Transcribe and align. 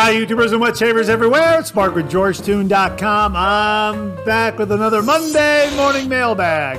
Hi, 0.00 0.14
YouTubers 0.14 0.52
and 0.52 0.60
wet 0.60 0.76
shavers 0.76 1.08
everywhere. 1.08 1.58
It's 1.58 1.74
Mark 1.74 1.96
with 1.96 2.08
GeorgeToon.com. 2.08 3.34
I'm 3.34 4.14
back 4.24 4.56
with 4.56 4.70
another 4.70 5.02
Monday 5.02 5.68
morning 5.74 6.08
mailbag. 6.08 6.78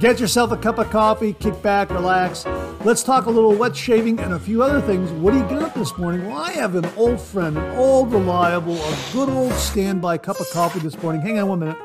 Get 0.00 0.18
yourself 0.18 0.50
a 0.50 0.56
cup 0.56 0.78
of 0.78 0.88
coffee, 0.88 1.34
kick 1.34 1.60
back, 1.60 1.90
relax. 1.90 2.46
Let's 2.82 3.02
talk 3.02 3.26
a 3.26 3.30
little 3.30 3.54
wet 3.54 3.76
shaving 3.76 4.18
and 4.18 4.32
a 4.32 4.38
few 4.38 4.62
other 4.62 4.80
things. 4.80 5.10
What 5.10 5.32
do 5.32 5.40
you 5.40 5.44
got 5.44 5.74
this 5.74 5.96
morning? 5.98 6.26
Well, 6.26 6.38
I 6.38 6.52
have 6.52 6.74
an 6.74 6.86
old 6.96 7.20
friend, 7.20 7.58
an 7.58 7.76
old 7.76 8.10
reliable, 8.10 8.82
a 8.82 8.98
good 9.12 9.28
old 9.28 9.52
standby 9.52 10.16
cup 10.16 10.40
of 10.40 10.48
coffee 10.50 10.80
this 10.80 11.00
morning. 11.02 11.20
Hang 11.20 11.38
on 11.38 11.48
one 11.48 11.58
minute. 11.58 11.78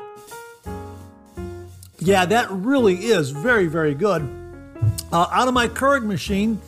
Yeah, 1.98 2.24
that 2.24 2.50
really 2.50 2.94
is 2.94 3.32
very, 3.32 3.66
very 3.66 3.94
good. 3.94 4.22
Uh, 5.12 5.26
out 5.30 5.46
of 5.46 5.52
my 5.52 5.68
Keurig 5.68 6.06
machine, 6.06 6.58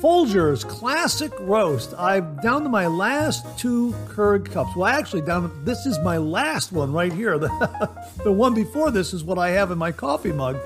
Folgers 0.00 0.66
Classic 0.66 1.30
Roast. 1.40 1.92
I'm 1.98 2.36
down 2.36 2.62
to 2.62 2.70
my 2.70 2.86
last 2.86 3.44
two 3.58 3.94
Keurig 4.08 4.50
cups. 4.50 4.74
Well, 4.74 4.86
actually, 4.86 5.20
down 5.20 5.52
this 5.66 5.84
is 5.84 5.98
my 5.98 6.16
last 6.16 6.72
one 6.72 6.92
right 6.92 7.12
here. 7.12 7.38
The, 7.40 7.90
the 8.24 8.32
one 8.32 8.54
before 8.54 8.90
this 8.90 9.12
is 9.12 9.24
what 9.24 9.38
I 9.38 9.50
have 9.50 9.70
in 9.70 9.78
my 9.78 9.92
coffee 9.92 10.32
mug. 10.32 10.58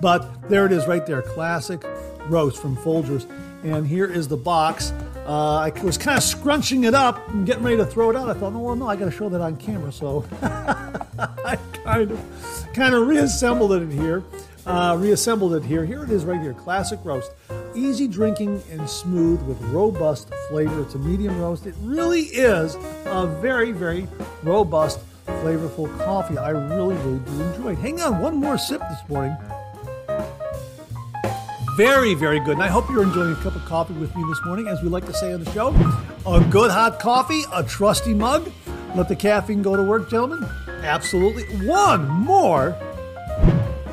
But 0.00 0.48
there 0.48 0.64
it 0.64 0.72
is 0.72 0.86
right 0.86 1.04
there, 1.06 1.20
Classic 1.22 1.82
Roast 2.28 2.60
from 2.62 2.76
Folgers. 2.76 3.28
And 3.62 3.86
here 3.86 4.06
is 4.06 4.28
the 4.28 4.36
box. 4.36 4.92
Uh, 5.26 5.56
I 5.58 5.70
was 5.82 5.98
kind 5.98 6.16
of 6.16 6.22
scrunching 6.22 6.84
it 6.84 6.94
up 6.94 7.28
and 7.28 7.46
getting 7.46 7.64
ready 7.64 7.76
to 7.76 7.86
throw 7.86 8.08
it 8.10 8.16
out. 8.16 8.28
I 8.30 8.34
thought, 8.34 8.52
no, 8.52 8.60
well, 8.60 8.76
no, 8.76 8.88
I 8.88 8.96
got 8.96 9.06
to 9.06 9.10
show 9.10 9.28
that 9.28 9.40
on 9.40 9.56
camera. 9.56 9.92
So 9.92 10.24
I 10.42 11.58
kind 11.84 12.10
of 12.10 12.68
kind 12.72 12.94
of 12.94 13.06
reassembled 13.06 13.72
it 13.72 13.82
in 13.82 13.90
here. 13.90 14.22
Uh, 14.68 14.96
reassembled 14.98 15.54
it 15.54 15.64
here. 15.64 15.84
Here 15.84 16.04
it 16.04 16.10
is 16.10 16.24
right 16.24 16.40
here, 16.40 16.52
Classic 16.54 17.00
Roast 17.02 17.32
easy 17.78 18.08
drinking 18.08 18.62
and 18.70 18.88
smooth 18.88 19.40
with 19.42 19.60
robust 19.64 20.32
flavor. 20.48 20.82
It's 20.82 20.94
a 20.94 20.98
medium 20.98 21.38
roast. 21.40 21.66
It 21.66 21.74
really 21.80 22.22
is 22.22 22.76
a 23.06 23.26
very, 23.40 23.72
very 23.72 24.08
robust, 24.42 25.00
flavorful 25.26 25.96
coffee. 25.98 26.38
I 26.38 26.50
really, 26.50 26.96
really 26.96 27.18
do 27.20 27.42
enjoy 27.42 27.72
it. 27.72 27.78
Hang 27.78 28.00
on, 28.00 28.20
one 28.20 28.36
more 28.36 28.58
sip 28.58 28.80
this 28.80 29.08
morning. 29.08 29.36
Very, 31.76 32.14
very 32.14 32.40
good. 32.40 32.54
And 32.54 32.62
I 32.62 32.66
hope 32.66 32.88
you're 32.90 33.04
enjoying 33.04 33.32
a 33.32 33.36
cup 33.36 33.54
of 33.54 33.64
coffee 33.64 33.94
with 33.94 34.14
me 34.16 34.24
this 34.28 34.40
morning. 34.44 34.66
As 34.66 34.82
we 34.82 34.88
like 34.88 35.06
to 35.06 35.14
say 35.14 35.32
on 35.32 35.44
the 35.44 35.50
show, 35.52 35.68
a 36.26 36.44
good 36.50 36.72
hot 36.72 36.98
coffee, 36.98 37.42
a 37.52 37.62
trusty 37.62 38.14
mug. 38.14 38.50
Let 38.96 39.08
the 39.08 39.14
caffeine 39.14 39.62
go 39.62 39.76
to 39.76 39.82
work, 39.84 40.10
gentlemen. 40.10 40.48
Absolutely. 40.82 41.44
One 41.66 42.08
more. 42.08 42.72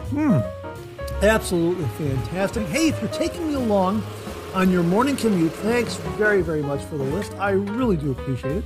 Hmm. 0.09 0.39
Absolutely 1.21 1.85
fantastic. 2.07 2.67
Hey, 2.67 2.89
if 2.89 3.01
you're 3.01 3.11
taking 3.11 3.47
me 3.47 3.55
along 3.55 4.03
on 4.53 4.71
your 4.71 4.83
morning 4.83 5.15
commute, 5.15 5.51
thanks 5.51 5.95
very, 5.95 6.41
very 6.41 6.61
much 6.61 6.81
for 6.83 6.97
the 6.97 7.03
list. 7.03 7.33
I 7.35 7.51
really 7.51 7.97
do 7.97 8.11
appreciate 8.11 8.63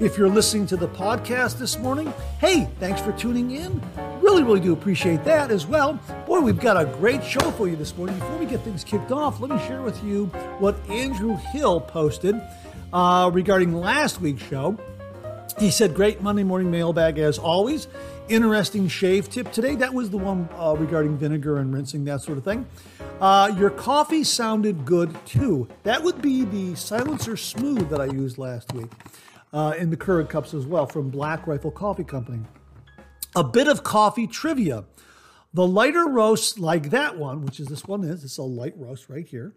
If 0.00 0.16
you're 0.16 0.28
listening 0.28 0.66
to 0.68 0.76
the 0.76 0.88
podcast 0.88 1.58
this 1.58 1.78
morning, 1.78 2.12
hey, 2.40 2.68
thanks 2.78 3.00
for 3.00 3.12
tuning 3.12 3.50
in. 3.50 3.82
Really, 4.20 4.42
really 4.42 4.60
do 4.60 4.72
appreciate 4.72 5.24
that 5.24 5.50
as 5.50 5.66
well. 5.66 5.94
Boy, 6.26 6.40
we've 6.40 6.60
got 6.60 6.76
a 6.76 6.86
great 6.86 7.24
show 7.24 7.50
for 7.52 7.68
you 7.68 7.76
this 7.76 7.96
morning. 7.96 8.18
Before 8.18 8.36
we 8.38 8.46
get 8.46 8.60
things 8.60 8.84
kicked 8.84 9.10
off, 9.12 9.40
let 9.40 9.50
me 9.50 9.58
share 9.66 9.82
with 9.82 10.02
you 10.04 10.26
what 10.60 10.76
Andrew 10.88 11.36
Hill 11.52 11.80
posted 11.80 12.40
uh, 12.92 13.30
regarding 13.32 13.74
last 13.74 14.20
week's 14.20 14.42
show. 14.42 14.78
He 15.58 15.72
said, 15.72 15.92
Great 15.92 16.22
Monday 16.22 16.44
morning 16.44 16.70
mailbag 16.70 17.18
as 17.18 17.36
always 17.36 17.88
interesting 18.28 18.86
shave 18.86 19.28
tip 19.28 19.50
today. 19.50 19.74
That 19.74 19.92
was 19.92 20.08
the 20.08 20.16
one 20.16 20.48
uh, 20.56 20.76
regarding 20.78 21.18
vinegar 21.18 21.58
and 21.58 21.74
rinsing, 21.74 22.04
that 22.04 22.22
sort 22.22 22.38
of 22.38 22.44
thing. 22.44 22.64
Uh, 23.20 23.52
your 23.58 23.70
coffee 23.70 24.22
sounded 24.22 24.84
good 24.84 25.16
too. 25.26 25.66
That 25.82 26.00
would 26.04 26.22
be 26.22 26.44
the 26.44 26.76
Silencer 26.76 27.36
Smooth 27.36 27.90
that 27.90 28.00
I 28.00 28.04
used 28.04 28.38
last 28.38 28.72
week 28.72 28.90
uh, 29.52 29.74
in 29.76 29.90
the 29.90 29.96
Keurig 29.96 30.28
cups 30.28 30.54
as 30.54 30.64
well 30.64 30.86
from 30.86 31.10
Black 31.10 31.48
Rifle 31.48 31.72
Coffee 31.72 32.04
Company. 32.04 32.44
A 33.34 33.42
bit 33.42 33.66
of 33.66 33.82
coffee 33.82 34.28
trivia. 34.28 34.84
The 35.54 35.66
lighter 35.66 36.06
roasts 36.06 36.58
like 36.58 36.90
that 36.90 37.18
one, 37.18 37.44
which 37.44 37.58
is 37.58 37.66
this 37.66 37.84
one 37.84 38.04
is, 38.04 38.22
it's 38.22 38.38
a 38.38 38.42
light 38.42 38.74
roast 38.76 39.08
right 39.08 39.26
here. 39.26 39.52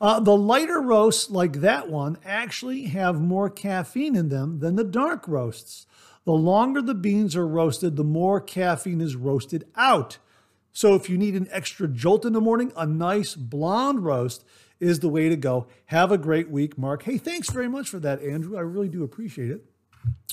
Uh, 0.00 0.20
the 0.20 0.36
lighter 0.36 0.80
roasts 0.80 1.30
like 1.30 1.60
that 1.60 1.88
one 1.88 2.18
actually 2.24 2.84
have 2.84 3.20
more 3.20 3.48
caffeine 3.48 4.16
in 4.16 4.28
them 4.28 4.60
than 4.60 4.76
the 4.76 4.84
dark 4.84 5.26
roasts. 5.28 5.86
The 6.24 6.32
longer 6.32 6.80
the 6.80 6.94
beans 6.94 7.36
are 7.36 7.46
roasted, 7.46 7.96
the 7.96 8.04
more 8.04 8.40
caffeine 8.40 9.00
is 9.00 9.16
roasted 9.16 9.64
out. 9.76 10.18
So 10.72 10.94
if 10.94 11.08
you 11.08 11.16
need 11.16 11.34
an 11.34 11.48
extra 11.50 11.86
jolt 11.86 12.24
in 12.24 12.32
the 12.32 12.40
morning, 12.40 12.72
a 12.76 12.86
nice 12.86 13.34
blonde 13.34 14.04
roast 14.04 14.44
is 14.80 15.00
the 15.00 15.08
way 15.08 15.28
to 15.28 15.36
go. 15.36 15.66
Have 15.86 16.10
a 16.10 16.18
great 16.18 16.50
week, 16.50 16.76
Mark. 16.76 17.04
Hey, 17.04 17.18
thanks 17.18 17.50
very 17.50 17.68
much 17.68 17.88
for 17.88 17.98
that, 18.00 18.22
Andrew. 18.22 18.56
I 18.56 18.62
really 18.62 18.88
do 18.88 19.04
appreciate 19.04 19.50
it. 19.50 19.64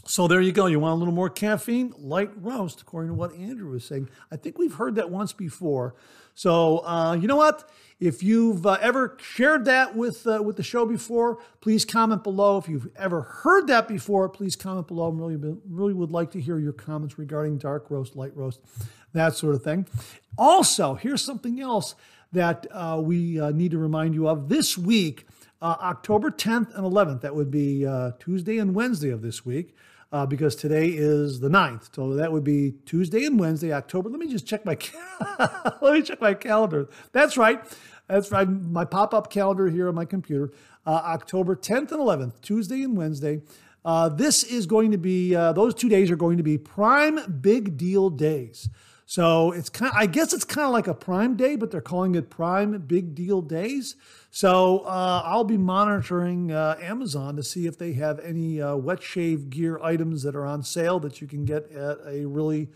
So 0.06 0.28
there 0.28 0.42
you 0.42 0.52
go. 0.52 0.66
You 0.66 0.80
want 0.80 0.94
a 0.94 0.98
little 0.98 1.14
more 1.14 1.30
caffeine? 1.30 1.94
Light 1.98 2.32
roast, 2.36 2.82
according 2.82 3.12
to 3.12 3.14
what 3.14 3.36
Andrew 3.36 3.70
was 3.70 3.86
saying. 3.86 4.10
I 4.32 4.36
think 4.36 4.58
we've 4.58 4.74
heard 4.74 4.96
that 4.96 5.12
once 5.12 5.32
before. 5.32 5.94
So 6.36 6.80
uh, 6.86 7.14
you 7.14 7.28
know 7.28 7.36
what? 7.36 7.70
If 8.00 8.24
you've 8.24 8.66
uh, 8.66 8.80
ever 8.82 9.16
shared 9.22 9.66
that 9.66 9.96
with 9.96 10.26
uh, 10.26 10.42
with 10.42 10.56
the 10.56 10.64
show 10.64 10.88
before, 10.88 11.38
please 11.62 11.86
comment 11.86 12.24
below. 12.24 12.58
If 12.58 12.68
you've 12.68 12.90
ever 12.96 13.22
heard 13.22 13.68
that 13.68 13.88
before, 13.88 14.28
please 14.28 14.56
comment 14.56 14.88
below. 14.88 15.12
I 15.12 15.16
really, 15.16 15.58
really 15.70 15.94
would 15.94 16.10
like 16.10 16.32
to 16.32 16.42
hear 16.42 16.58
your 16.58 16.74
comments 16.74 17.20
regarding 17.20 17.60
dark 17.60 17.92
roast, 17.92 18.16
light 18.16 18.36
roast, 18.36 18.60
that 19.14 19.36
sort 19.36 19.54
of 19.54 19.64
thing. 19.64 19.88
Also, 20.36 20.96
here's 20.96 21.24
something 21.24 21.60
else 21.62 21.94
that 22.32 22.66
uh, 22.72 23.00
we 23.04 23.40
uh, 23.40 23.52
need 23.52 23.70
to 23.72 23.78
remind 23.78 24.16
you 24.16 24.28
of 24.28 24.50
this 24.50 24.78
week. 24.78 25.28
Uh, 25.62 25.76
October 25.80 26.32
10th 26.32 26.76
and 26.76 26.84
11th, 26.84 27.22
that 27.22 27.36
would 27.36 27.52
be 27.52 27.86
Tuesday 28.20 28.58
and 28.58 28.74
Wednesday 28.74 29.12
of 29.12 29.22
this 29.22 29.46
week, 29.46 29.76
uh, 30.12 30.26
because 30.26 30.56
today 30.56 30.88
is 30.90 31.40
the 31.40 31.50
9th. 31.50 31.96
So 31.96 32.16
that 32.16 32.32
would 32.32 32.44
be 32.44 32.74
Tuesday 32.86 33.26
and 33.26 33.40
Wednesday, 33.40 33.72
October. 33.72 34.10
Let 34.10 34.20
me 34.20 34.28
just 34.28 34.46
check 34.46 34.66
my 34.66 34.78
let 35.82 35.94
me 35.94 36.02
check 36.02 36.20
my 36.22 36.34
calendar. 36.34 36.90
That's 37.12 37.38
right. 37.38 37.64
That's 38.08 38.32
right. 38.32 38.48
My 38.50 38.84
pop-up 38.84 39.30
calendar 39.30 39.70
here 39.70 39.88
on 39.88 39.96
my 39.96 40.06
computer. 40.06 40.52
Uh, 40.86 41.02
October 41.06 41.56
10th 41.56 41.92
and 41.92 42.02
11th, 42.02 42.42
Tuesday 42.42 42.84
and 42.84 42.98
Wednesday. 42.98 43.42
Uh, 43.86 44.10
this 44.10 44.44
is 44.44 44.66
going 44.66 44.92
to 44.92 44.98
be 44.98 45.36
uh, 45.36 45.54
those 45.54 45.74
two 45.74 45.90
days 45.90 46.12
are 46.12 46.16
going 46.16 46.38
to 46.38 46.44
be 46.44 46.58
prime 46.58 47.20
big 47.42 47.78
deal 47.78 48.10
days. 48.10 48.70
So 49.12 49.52
it's 49.52 49.68
kind. 49.68 49.92
Of, 49.92 49.98
I 49.98 50.06
guess 50.06 50.32
it's 50.32 50.46
kind 50.46 50.66
of 50.66 50.72
like 50.72 50.88
a 50.88 50.94
Prime 50.94 51.36
Day, 51.36 51.58
but 51.58 51.70
they're 51.70 51.82
calling 51.82 52.16
it 52.16 52.30
Prime 52.30 52.80
Big 52.88 53.14
Deal 53.14 53.42
Days. 53.42 53.98
So 54.30 54.86
uh, 54.86 55.24
I'll 55.26 55.44
be 55.44 55.58
monitoring 55.58 56.54
uh, 56.54 56.78
Amazon 56.82 57.36
to 57.36 57.44
see 57.44 57.68
if 57.68 57.78
they 57.78 57.92
have 57.92 58.22
any 58.22 58.62
uh, 58.62 58.78
wet 58.78 59.04
shave 59.04 59.50
gear 59.50 59.78
items 59.84 60.24
that 60.24 60.34
are 60.34 60.46
on 60.46 60.64
sale 60.64 60.98
that 61.02 61.20
you 61.20 61.28
can 61.28 61.44
get 61.44 61.70
at 61.74 61.98
a 62.08 62.26
really 62.26 62.70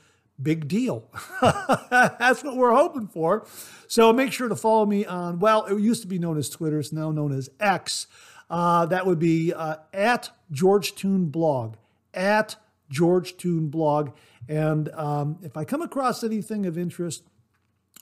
big 0.44 0.68
deal. 0.68 1.10
That's 1.90 2.44
what 2.44 2.58
we're 2.58 2.76
hoping 2.76 3.08
for. 3.08 3.48
So 3.88 4.12
make 4.12 4.34
sure 4.34 4.50
to 4.50 4.58
follow 4.58 4.86
me 4.86 5.06
on, 5.06 5.40
well, 5.40 5.64
it 5.68 5.80
used 5.80 6.02
to 6.02 6.08
be 6.10 6.20
known 6.20 6.38
as 6.38 6.50
Twitter, 6.50 6.80
it's 6.80 6.92
now 6.92 7.12
known 7.12 7.32
as 7.32 7.50
X. 7.62 8.08
Uh, 8.50 8.86
that 8.88 9.06
would 9.06 9.20
be 9.20 9.54
uh, 9.54 9.78
at 9.94 10.32
George 10.52 10.96
Toon 10.96 11.28
Blog, 11.28 11.76
at 12.14 12.58
George 12.90 13.38
Toon 13.38 13.70
Blog. 13.70 14.12
And 14.48 14.90
um, 14.90 15.40
if 15.42 15.58
I 15.58 15.64
come 15.64 15.82
across 15.82 16.24
anything 16.24 16.66
of 16.66 16.78
interest 16.78 17.24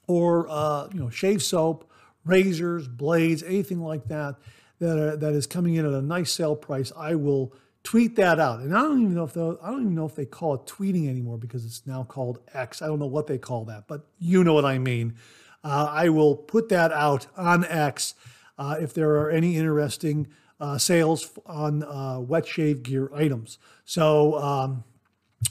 or, 0.08 0.48
uh, 0.50 0.90
you 0.94 1.00
know, 1.00 1.10
shave 1.10 1.42
soap, 1.42 1.90
razors, 2.26 2.88
blades, 2.88 3.44
anything 3.44 3.82
like 3.82 4.08
that, 4.08 4.36
that, 4.80 4.98
are, 4.98 5.18
that 5.18 5.34
is 5.34 5.48
coming 5.48 5.76
in 5.76 5.86
at 5.86 5.94
a 5.94 6.02
nice 6.02 6.32
sale 6.32 6.56
price, 6.56 6.92
I 6.98 7.16
will 7.16 7.54
tweet 7.84 8.16
that 8.16 8.40
out. 8.40 8.60
And 8.60 8.76
I 8.76 8.82
don't 8.82 9.02
even 9.02 9.16
know 9.16 9.24
if 9.24 9.38
I 9.38 9.70
don't 9.70 9.82
even 9.82 9.96
know 9.96 10.06
if 10.06 10.16
they 10.16 10.26
call 10.26 10.56
it 10.56 10.66
tweeting 10.66 11.10
anymore 11.10 11.38
because 11.38 11.66
it's 11.66 11.86
now 11.86 12.04
called 12.04 12.40
X. 12.54 12.82
I 12.82 12.88
don't 12.88 13.00
know 13.00 13.06
what 13.06 13.28
they 13.28 13.38
call 13.38 13.66
that, 13.66 13.88
but 13.88 14.06
you 14.20 14.44
know 14.44 14.54
what 14.54 14.66
I 14.66 14.80
mean. 14.80 15.16
Uh, 15.64 15.88
I 15.90 16.10
will 16.10 16.36
put 16.36 16.70
that 16.70 16.92
out 16.92 17.28
on 17.38 17.64
X 17.66 18.16
uh, 18.58 18.78
if 18.80 18.94
there 18.94 19.12
are 19.12 19.30
any 19.30 19.56
interesting 19.56 20.28
uh, 20.60 20.78
sales 20.78 21.32
on 21.46 21.84
uh, 21.84 22.20
wet 22.20 22.48
shave 22.48 22.84
gear 22.84 23.10
items. 23.14 23.58
So 23.86 24.38
um, 24.40 24.84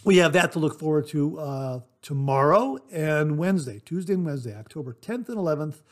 we 0.05 0.17
have 0.19 0.33
that 0.33 0.53
to 0.53 0.59
look 0.59 0.79
forward 0.79 1.07
to 1.09 1.39
uh, 1.39 1.81
tomorrow 2.01 2.79
and 2.91 3.39
Wednesday, 3.39 3.81
Tuesday 3.85 4.15
and 4.15 4.27
Wednesday, 4.27 4.57
October 4.57 4.97
10th 5.01 5.29
and 5.29 5.39
11th. 5.39 5.83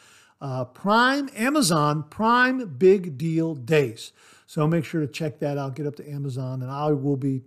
Uh, 0.40 0.64
Prime, 0.64 1.28
Amazon 1.36 2.04
Prime 2.08 2.66
Big 2.78 3.18
Deal 3.18 3.54
Days. 3.54 4.12
So 4.46 4.66
make 4.66 4.84
sure 4.84 5.00
to 5.00 5.06
check 5.06 5.38
that 5.40 5.58
out. 5.58 5.76
Get 5.76 5.86
up 5.86 5.96
to 5.96 6.10
Amazon, 6.10 6.62
and 6.62 6.70
I 6.70 6.90
will 6.92 7.16
be 7.16 7.42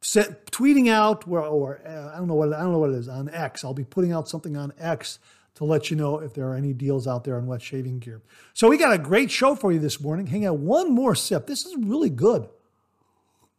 set, 0.00 0.46
tweeting 0.46 0.88
out 0.88 1.24
or, 1.28 1.40
or 1.40 1.80
uh, 1.86 2.14
I 2.14 2.18
don't 2.18 2.26
know 2.26 2.34
what 2.34 2.52
I 2.52 2.60
don't 2.60 2.72
know 2.72 2.78
what 2.78 2.90
it 2.90 2.96
is 2.96 3.08
on 3.08 3.28
X. 3.28 3.64
I'll 3.64 3.74
be 3.74 3.84
putting 3.84 4.12
out 4.12 4.28
something 4.28 4.56
on 4.56 4.72
X 4.78 5.18
to 5.56 5.64
let 5.64 5.90
you 5.90 5.96
know 5.96 6.18
if 6.18 6.34
there 6.34 6.46
are 6.48 6.54
any 6.54 6.72
deals 6.72 7.06
out 7.06 7.24
there 7.24 7.36
on 7.36 7.46
wet 7.46 7.60
shaving 7.60 7.98
gear. 7.98 8.22
So 8.54 8.68
we 8.68 8.78
got 8.78 8.92
a 8.92 8.98
great 8.98 9.30
show 9.30 9.54
for 9.54 9.70
you 9.72 9.78
this 9.78 10.00
morning. 10.00 10.26
Hang 10.26 10.46
on 10.46 10.64
one 10.64 10.92
more 10.92 11.14
sip. 11.14 11.46
This 11.46 11.66
is 11.66 11.76
really 11.76 12.10
good. 12.10 12.48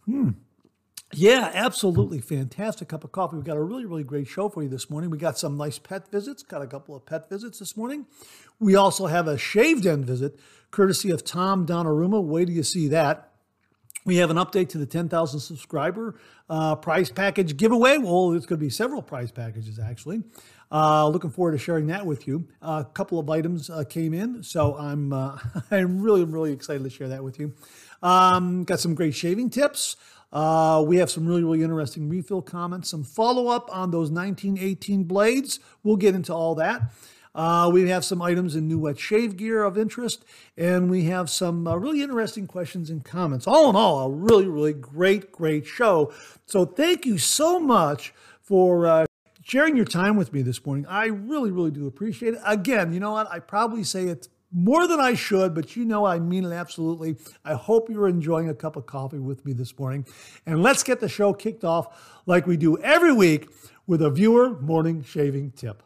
Hmm. 0.06 0.32
Yeah, 1.14 1.50
absolutely 1.56 2.22
fantastic 2.22 2.90
cup 2.90 3.04
of 3.04 3.12
coffee. 3.12 3.36
We've 3.36 3.46
got 3.46 3.58
a 3.58 3.64
really, 3.64 3.86
really 3.86 4.04
great 4.04 4.28
show 4.28 4.48
for 4.48 4.62
you 4.62 4.70
this 4.70 4.92
morning. 4.92 5.10
We 5.10 5.18
got 5.18 5.40
some 5.40 5.58
nice 5.58 5.80
pet 5.80 6.10
visits, 6.12 6.44
got 6.44 6.62
a 6.62 6.68
couple 6.68 6.96
of 6.96 7.06
pet 7.06 7.28
visits 7.30 7.58
this 7.60 7.76
morning. 7.76 8.06
We 8.60 8.76
also 8.76 9.08
have 9.08 9.28
a 9.28 9.38
shave 9.38 9.82
den 9.82 10.04
visit 10.04 10.40
courtesy 10.70 11.10
of 11.10 11.24
Tom 11.24 11.66
Donnarumma. 11.66 12.24
Wait 12.24 12.46
till 12.46 12.56
you 12.56 12.64
see 12.64 12.88
that. 12.90 13.32
we 14.06 14.18
have 14.18 14.30
an 14.30 14.38
update 14.38 14.70
to 14.70 14.78
the 14.78 14.86
10,000 14.86 15.40
subscriber 15.40 16.20
uh, 16.50 16.76
prize 16.76 17.12
package 17.12 17.58
giveaway. 17.58 17.98
Well, 17.98 18.34
it's 18.34 18.46
going 18.46 18.60
to 18.60 18.66
be 18.66 18.70
several 18.70 19.02
prize 19.02 19.32
packages 19.32 19.80
actually. 19.80 20.24
Uh, 20.72 21.08
looking 21.08 21.32
forward 21.32 21.54
to 21.54 21.58
sharing 21.58 21.88
that 21.88 22.06
with 22.06 22.28
you. 22.28 22.48
Uh, 22.62 22.84
a 22.88 22.90
couple 22.94 23.20
of 23.20 23.30
items 23.30 23.70
uh, 23.70 23.84
came 23.84 24.14
in, 24.14 24.44
so 24.44 24.78
I'm 24.78 25.12
uh, 25.12 25.38
I'm 25.72 26.02
really 26.02 26.24
really 26.24 26.54
excited 26.54 26.84
to 26.84 26.90
share 26.92 27.08
that 27.10 27.24
with 27.24 27.40
you. 27.40 27.54
Um, 28.04 28.64
got 28.66 28.80
some 28.80 28.94
great 28.94 29.16
shaving 29.16 29.50
tips. 29.50 29.96
Uh, 30.32 30.84
we 30.86 30.98
have 30.98 31.10
some 31.10 31.28
really 31.28 31.44
really 31.44 31.64
interesting 31.64 32.10
refill 32.10 32.42
comments, 32.42 32.90
some 32.90 33.04
follow 33.04 33.48
up 33.48 33.70
on 33.76 33.92
those 33.92 34.12
1918 34.12 35.04
blades. 35.04 35.60
We'll 35.84 35.98
get 35.98 36.16
into 36.16 36.34
all 36.34 36.56
that. 36.56 36.92
Uh, 37.36 37.70
we 37.72 37.88
have 37.90 38.04
some 38.04 38.22
items 38.22 38.56
in 38.56 38.68
new 38.68 38.80
wet 38.80 39.00
shave 39.00 39.38
gear 39.38 39.64
of 39.64 39.78
interest, 39.78 40.26
and 40.58 40.90
we 40.90 41.06
have 41.06 41.30
some 41.30 41.68
uh, 41.68 41.76
really 41.76 42.02
interesting 42.02 42.48
questions 42.48 42.90
and 42.90 43.06
comments. 43.06 43.48
All 43.48 43.70
in 43.70 43.76
all, 43.76 44.06
a 44.06 44.10
really, 44.10 44.48
really 44.48 44.74
great, 44.74 45.32
great 45.32 45.66
show. 45.66 46.12
So 46.48 46.66
thank 46.66 47.06
you 47.06 47.18
so 47.18 47.60
much 47.60 48.14
for 48.42 48.88
uh, 48.88 49.06
sharing 49.44 49.76
your 49.76 49.86
time 49.86 50.16
with 50.16 50.34
me 50.34 50.42
this 50.42 50.66
morning. 50.66 50.86
I 50.88 51.06
really, 51.06 51.52
really 51.52 51.72
do 51.72 51.86
appreciate 51.86 52.34
it. 52.34 52.42
Again, 52.46 52.94
you 52.94 53.00
know 53.00 53.12
what? 53.12 53.32
I 53.32 53.40
probably 53.40 53.84
say 53.84 54.06
it 54.06 54.28
more 54.52 54.88
than 54.88 55.00
I 55.00 55.14
should, 55.14 55.54
but 55.54 55.76
you 55.76 55.86
know 55.86 56.06
I 56.06 56.20
mean 56.20 56.46
it 56.46 56.54
absolutely. 56.54 57.18
I 57.46 57.54
hope 57.54 57.90
you're 57.90 58.08
enjoying 58.08 58.50
a 58.50 58.54
cup 58.54 58.76
of 58.76 58.86
coffee 58.86 59.20
with 59.20 59.46
me 59.46 59.54
this 59.54 59.78
morning. 59.78 60.06
And 60.46 60.64
let's 60.64 60.84
get 60.84 61.00
the 61.00 61.10
show 61.10 61.34
kicked 61.34 61.64
off 61.64 62.22
like 62.26 62.48
we 62.48 62.58
do 62.58 62.78
every 62.80 63.14
week 63.14 63.50
with 63.88 64.02
a 64.02 64.10
viewer 64.10 64.60
morning 64.62 65.04
shaving 65.04 65.52
tip. 65.52 65.84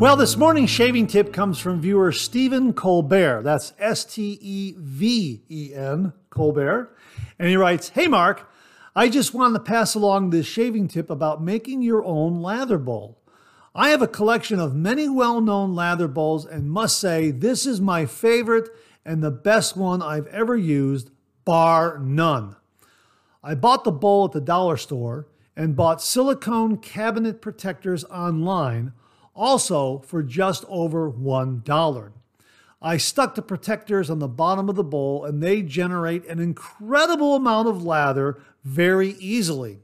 Well, 0.00 0.16
this 0.16 0.36
morning's 0.36 0.70
shaving 0.70 1.06
tip 1.06 1.32
comes 1.32 1.60
from 1.60 1.80
viewer 1.80 2.10
Stephen 2.10 2.72
Colbert. 2.72 3.42
That's 3.42 3.72
S 3.78 4.04
T 4.04 4.36
E 4.40 4.74
V 4.76 5.42
E 5.48 5.72
N, 5.72 6.12
Colbert. 6.30 6.94
And 7.38 7.48
he 7.48 7.56
writes 7.56 7.90
Hey, 7.90 8.08
Mark, 8.08 8.50
I 8.96 9.08
just 9.08 9.32
wanted 9.32 9.54
to 9.54 9.64
pass 9.64 9.94
along 9.94 10.30
this 10.30 10.46
shaving 10.46 10.88
tip 10.88 11.10
about 11.10 11.42
making 11.42 11.80
your 11.80 12.04
own 12.04 12.42
lather 12.42 12.76
bowl. 12.76 13.22
I 13.72 13.90
have 13.90 14.02
a 14.02 14.08
collection 14.08 14.58
of 14.58 14.74
many 14.74 15.08
well 15.08 15.40
known 15.40 15.76
lather 15.76 16.08
bowls 16.08 16.44
and 16.44 16.70
must 16.70 16.98
say 16.98 17.30
this 17.30 17.64
is 17.64 17.80
my 17.80 18.04
favorite 18.04 18.68
and 19.04 19.22
the 19.22 19.30
best 19.30 19.76
one 19.76 20.02
I've 20.02 20.26
ever 20.26 20.56
used, 20.56 21.10
bar 21.44 21.98
none. 21.98 22.56
I 23.44 23.54
bought 23.54 23.84
the 23.84 23.92
bowl 23.92 24.24
at 24.24 24.32
the 24.32 24.40
dollar 24.40 24.76
store 24.76 25.28
and 25.56 25.76
bought 25.76 26.02
silicone 26.02 26.78
cabinet 26.78 27.40
protectors 27.40 28.04
online 28.06 28.92
also 29.34 29.98
for 30.00 30.22
just 30.22 30.64
over 30.68 31.10
$1. 31.10 32.12
I 32.80 32.96
stuck 32.98 33.34
the 33.34 33.42
protectors 33.42 34.10
on 34.10 34.18
the 34.18 34.28
bottom 34.28 34.68
of 34.68 34.76
the 34.76 34.84
bowl 34.84 35.24
and 35.24 35.42
they 35.42 35.62
generate 35.62 36.26
an 36.26 36.38
incredible 36.38 37.34
amount 37.34 37.68
of 37.68 37.82
lather 37.82 38.42
very 38.62 39.10
easily. 39.18 39.78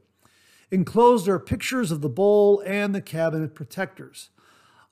Enclosed 0.71 1.27
are 1.27 1.39
pictures 1.39 1.91
of 1.91 2.01
the 2.01 2.09
bowl 2.09 2.63
and 2.67 2.95
the 2.95 3.01
cabinet 3.01 3.55
protectors. 3.55 4.31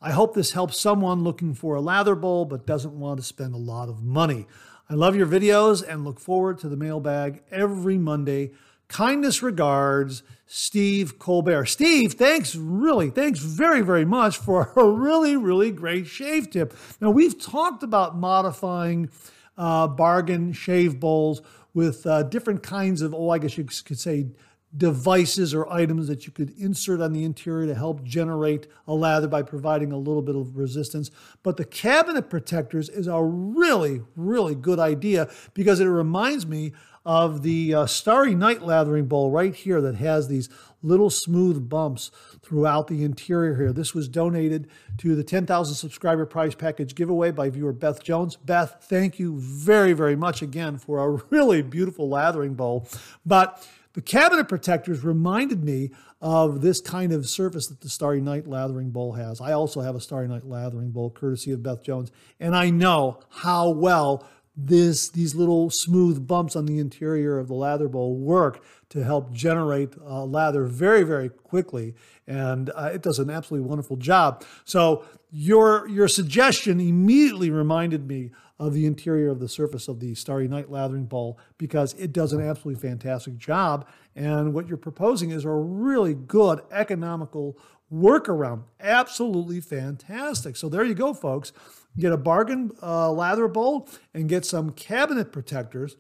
I 0.01 0.13
hope 0.13 0.35
this 0.35 0.53
helps 0.53 0.81
someone 0.81 1.23
looking 1.23 1.55
for 1.55 1.75
a 1.75 1.81
lather 1.81 2.15
bowl 2.15 2.45
but 2.45 2.67
doesn't 2.67 2.99
want 2.99 3.21
to 3.21 3.27
spend 3.27 3.55
a 3.55 3.59
lot 3.59 3.89
of 3.89 4.03
money. 4.03 4.47
I 4.89 4.95
love 4.95 5.15
your 5.15 5.27
videos 5.27 5.87
and 5.87 6.05
look 6.05 6.19
forward 6.19 6.59
to 6.61 6.69
the 6.69 6.77
mailbag 6.77 7.43
every 7.51 7.99
Monday. 7.99 8.53
Kindness 8.89 9.43
regards, 9.43 10.23
Steve 10.47 11.19
Colbert. 11.19 11.67
Steve, 11.67 12.15
thanks 12.15 12.57
really, 12.57 13.11
thanks 13.11 13.39
very, 13.39 13.83
very 13.83 14.07
much 14.07 14.39
for 14.39 14.73
a 14.77 14.89
really, 14.89 15.37
really 15.37 15.71
great 15.71 16.07
shave 16.07 16.51
tip. 16.51 16.75
Now, 17.01 17.11
we've 17.11 17.39
talked 17.39 17.83
about 17.83 18.17
modifying 18.17 19.11
uh, 19.59 19.89
bargain 19.89 20.53
shave 20.53 20.99
bowls 20.99 21.43
with 21.75 22.07
uh, 22.07 22.23
different 22.25 22.63
kinds 22.63 23.03
of, 23.03 23.15
oh, 23.15 23.31
I 23.31 23.39
guess 23.39 23.59
you 23.59 23.65
could 23.65 23.99
say, 23.99 24.29
devices 24.77 25.55
or 25.55 25.71
items 25.73 26.09
that 26.09 26.27
you 26.27 26.33
could 26.33 26.51
insert 26.59 27.01
on 27.01 27.13
the 27.13 27.25
interior 27.25 27.67
to 27.67 27.75
help 27.75 28.03
generate 28.03 28.67
a 28.87 28.95
lather 28.95 29.27
by 29.27 29.43
providing 29.43 29.93
a 29.93 29.97
little 29.97 30.21
bit 30.21 30.37
of 30.37 30.57
resistance. 30.57 31.11
But 31.43 31.57
the 31.57 31.65
cabinet 31.65 32.29
protectors 32.29 32.89
is 32.89 33.07
a 33.07 33.23
really, 33.23 34.03
really 34.15 34.55
good 34.55 34.79
idea 34.79 35.31
because 35.55 35.81
it 35.81 35.87
reminds 35.87 36.47
me 36.47 36.73
of 37.09 37.43
the 37.43 37.73
uh, 37.73 37.87
Starry 37.87 38.35
Night 38.35 38.61
lathering 38.61 39.07
bowl 39.07 39.31
right 39.31 39.55
here 39.55 39.81
that 39.81 39.95
has 39.95 40.29
these 40.29 40.51
little 40.83 41.09
smooth 41.09 41.67
bumps 41.67 42.11
throughout 42.43 42.87
the 42.87 43.03
interior 43.03 43.57
here. 43.57 43.73
This 43.73 43.95
was 43.95 44.09
donated 44.09 44.69
to 44.99 45.17
the 45.17 45.25
10,000 45.25 45.75
subscriber 45.75 46.27
prize 46.27 46.55
package 46.55 46.95
giveaway 46.95 47.31
by 47.31 47.49
viewer 47.49 47.73
Beth 47.73 48.05
Jones. 48.05 48.37
Beth, 48.37 48.77
thank 48.83 49.19
you 49.19 49.39
very, 49.39 49.95
very 49.95 50.17
much 50.17 50.43
again 50.43 50.77
for 50.77 50.99
a 50.99 51.23
really 51.31 51.63
beautiful 51.63 52.11
lathering 52.11 52.53
bowl. 52.53 52.87
But 53.25 53.67
the 53.95 54.03
cabinet 54.03 54.47
protectors 54.47 55.03
reminded 55.03 55.65
me 55.65 55.93
of 56.21 56.61
this 56.61 56.79
kind 56.79 57.15
of 57.15 57.27
surface 57.27 57.69
that 57.69 57.81
the 57.81 57.89
Starry 57.89 58.21
Night 58.21 58.47
lathering 58.47 58.91
bowl 58.91 59.13
has. 59.13 59.41
I 59.41 59.53
also 59.53 59.81
have 59.81 59.95
a 59.95 60.01
Starry 60.01 60.29
Night 60.29 60.45
lathering 60.45 60.91
bowl, 60.91 61.09
courtesy 61.09 61.53
of 61.53 61.63
Beth 61.63 61.83
Jones, 61.83 62.13
and 62.39 62.55
I 62.55 62.69
know 62.69 63.21
how 63.31 63.71
well 63.71 64.29
this 64.61 65.09
these 65.11 65.37
little 65.37 65.71
smooth 65.71 66.27
bumps 66.27 66.57
on 66.57 66.67
the 66.67 66.81
interior 66.81 67.39
of 67.39 67.47
the 67.47 67.55
lather 67.55 67.87
bowl 67.87 68.17
work 68.17 68.61
to 68.89 69.05
help 69.05 69.33
generate 69.33 69.95
uh, 70.05 70.25
lather 70.25 70.65
very 70.65 71.05
very 71.05 71.29
quickly 71.29 71.95
and 72.27 72.71
uh, 72.75 72.91
it 72.93 73.01
does 73.01 73.21
an 73.21 73.31
absolutely 73.31 73.67
wonderful 73.67 73.97
job. 73.97 74.45
So 74.65 75.05
your 75.31 75.89
your 75.89 76.09
suggestion 76.09 76.81
immediately 76.81 77.51
reminded 77.51 78.09
me 78.09 78.33
of 78.59 78.75
the 78.75 78.85
interior 78.85 79.31
of 79.31 79.39
the 79.39 79.49
surface 79.49 79.87
of 79.87 80.01
the 80.01 80.17
starry 80.17 80.49
night 80.49 80.69
lathering 80.69 81.05
bowl 81.05 81.39
because 81.57 81.95
it 81.95 82.13
does 82.13 82.33
an 82.33 82.41
absolutely 82.41 82.81
fantastic 82.81 83.37
job 83.37 83.87
and 84.17 84.53
what 84.53 84.67
you're 84.67 84.77
proposing 84.77 85.31
is 85.31 85.45
a 85.45 85.51
really 85.51 86.15
good 86.15 86.61
economical 86.73 87.57
workaround. 87.93 88.65
Absolutely 88.81 89.61
fantastic. 89.61 90.57
So 90.57 90.69
there 90.69 90.83
you 90.83 90.95
go 90.95 91.15
folks 91.15 91.53
get 91.97 92.13
a 92.13 92.17
bargain 92.17 92.73
uh, 92.83 93.11
lather 93.11 93.49
bowl 93.49 93.89
and 94.15 94.29
get 94.29 94.45
some 94.45 94.71
cabinet 94.71 95.33
protectors 95.33 95.97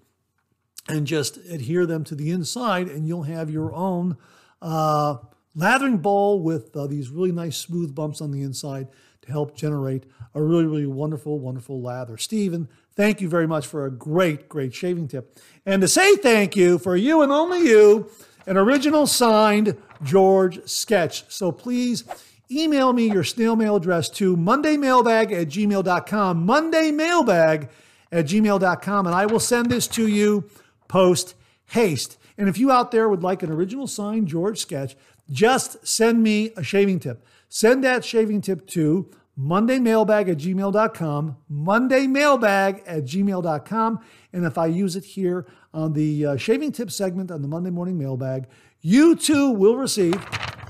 and 0.88 1.06
just 1.06 1.36
adhere 1.36 1.86
them 1.86 2.02
to 2.04 2.14
the 2.14 2.30
inside, 2.30 2.88
and 2.88 3.06
you'll 3.06 3.24
have 3.24 3.50
your 3.50 3.74
own 3.74 4.16
uh, 4.62 5.16
lathering 5.54 5.98
bowl 5.98 6.40
with 6.40 6.74
uh, 6.76 6.86
these 6.86 7.10
really 7.10 7.32
nice 7.32 7.56
smooth 7.56 7.94
bumps 7.94 8.20
on 8.20 8.30
the 8.30 8.42
inside 8.42 8.88
to 9.22 9.30
help 9.30 9.54
generate 9.54 10.04
a 10.34 10.42
really, 10.42 10.64
really 10.64 10.86
wonderful, 10.86 11.38
wonderful 11.38 11.82
lather. 11.82 12.16
Stephen, 12.16 12.68
thank 12.96 13.20
you 13.20 13.28
very 13.28 13.46
much 13.46 13.66
for 13.66 13.84
a 13.84 13.90
great, 13.90 14.48
great 14.48 14.74
shaving 14.74 15.08
tip. 15.08 15.38
And 15.66 15.82
to 15.82 15.88
say 15.88 16.16
thank 16.16 16.56
you 16.56 16.78
for 16.78 16.96
you 16.96 17.22
and 17.22 17.30
only 17.30 17.68
you, 17.68 18.10
an 18.46 18.56
original 18.56 19.06
signed 19.06 19.76
George 20.02 20.66
sketch. 20.66 21.24
So 21.28 21.52
please 21.52 22.04
email 22.50 22.92
me 22.92 23.10
your 23.10 23.24
snail 23.24 23.56
mail 23.56 23.76
address 23.76 24.08
to 24.10 24.36
mondaymailbag 24.36 25.32
at 25.32 25.48
gmail.com, 25.48 26.46
mondaymailbag 26.46 27.68
at 28.10 28.24
gmail.com, 28.26 29.06
and 29.06 29.14
I 29.14 29.26
will 29.26 29.40
send 29.40 29.70
this 29.70 29.86
to 29.88 30.06
you 30.06 30.48
post 30.88 31.34
haste. 31.66 32.18
And 32.36 32.48
if 32.48 32.58
you 32.58 32.70
out 32.70 32.90
there 32.90 33.08
would 33.08 33.22
like 33.22 33.42
an 33.42 33.50
original 33.50 33.86
signed 33.86 34.28
George 34.28 34.58
sketch, 34.58 34.96
just 35.30 35.86
send 35.86 36.22
me 36.22 36.52
a 36.56 36.62
shaving 36.62 37.00
tip. 37.00 37.24
Send 37.48 37.84
that 37.84 38.04
shaving 38.04 38.40
tip 38.40 38.66
to 38.68 39.10
mondaymailbag 39.38 40.30
at 40.30 40.38
gmail.com, 40.38 41.36
mondaymailbag 41.52 42.82
at 42.86 43.04
gmail.com. 43.04 44.00
And 44.32 44.44
if 44.44 44.58
I 44.58 44.66
use 44.66 44.96
it 44.96 45.04
here 45.04 45.46
on 45.72 45.92
the 45.92 46.26
uh, 46.26 46.36
shaving 46.36 46.72
tip 46.72 46.90
segment 46.90 47.30
on 47.30 47.42
the 47.42 47.48
Monday 47.48 47.70
morning 47.70 47.98
mailbag, 47.98 48.46
you 48.80 49.14
too 49.16 49.50
will 49.50 49.76
receive 49.76 50.14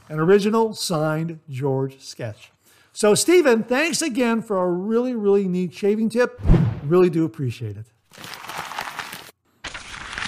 an 0.09 0.19
original 0.19 0.73
signed 0.73 1.41
George 1.49 2.01
sketch. 2.01 2.53
So, 2.93 3.15
Stephen, 3.15 3.63
thanks 3.63 4.03
again 4.03 4.43
for 4.43 4.63
a 4.63 4.71
really, 4.71 5.15
really 5.15 5.47
neat 5.47 5.73
shaving 5.73 6.09
tip. 6.09 6.41
Really 6.83 7.11
do 7.11 7.25
appreciate 7.25 7.77
it. 7.77 7.87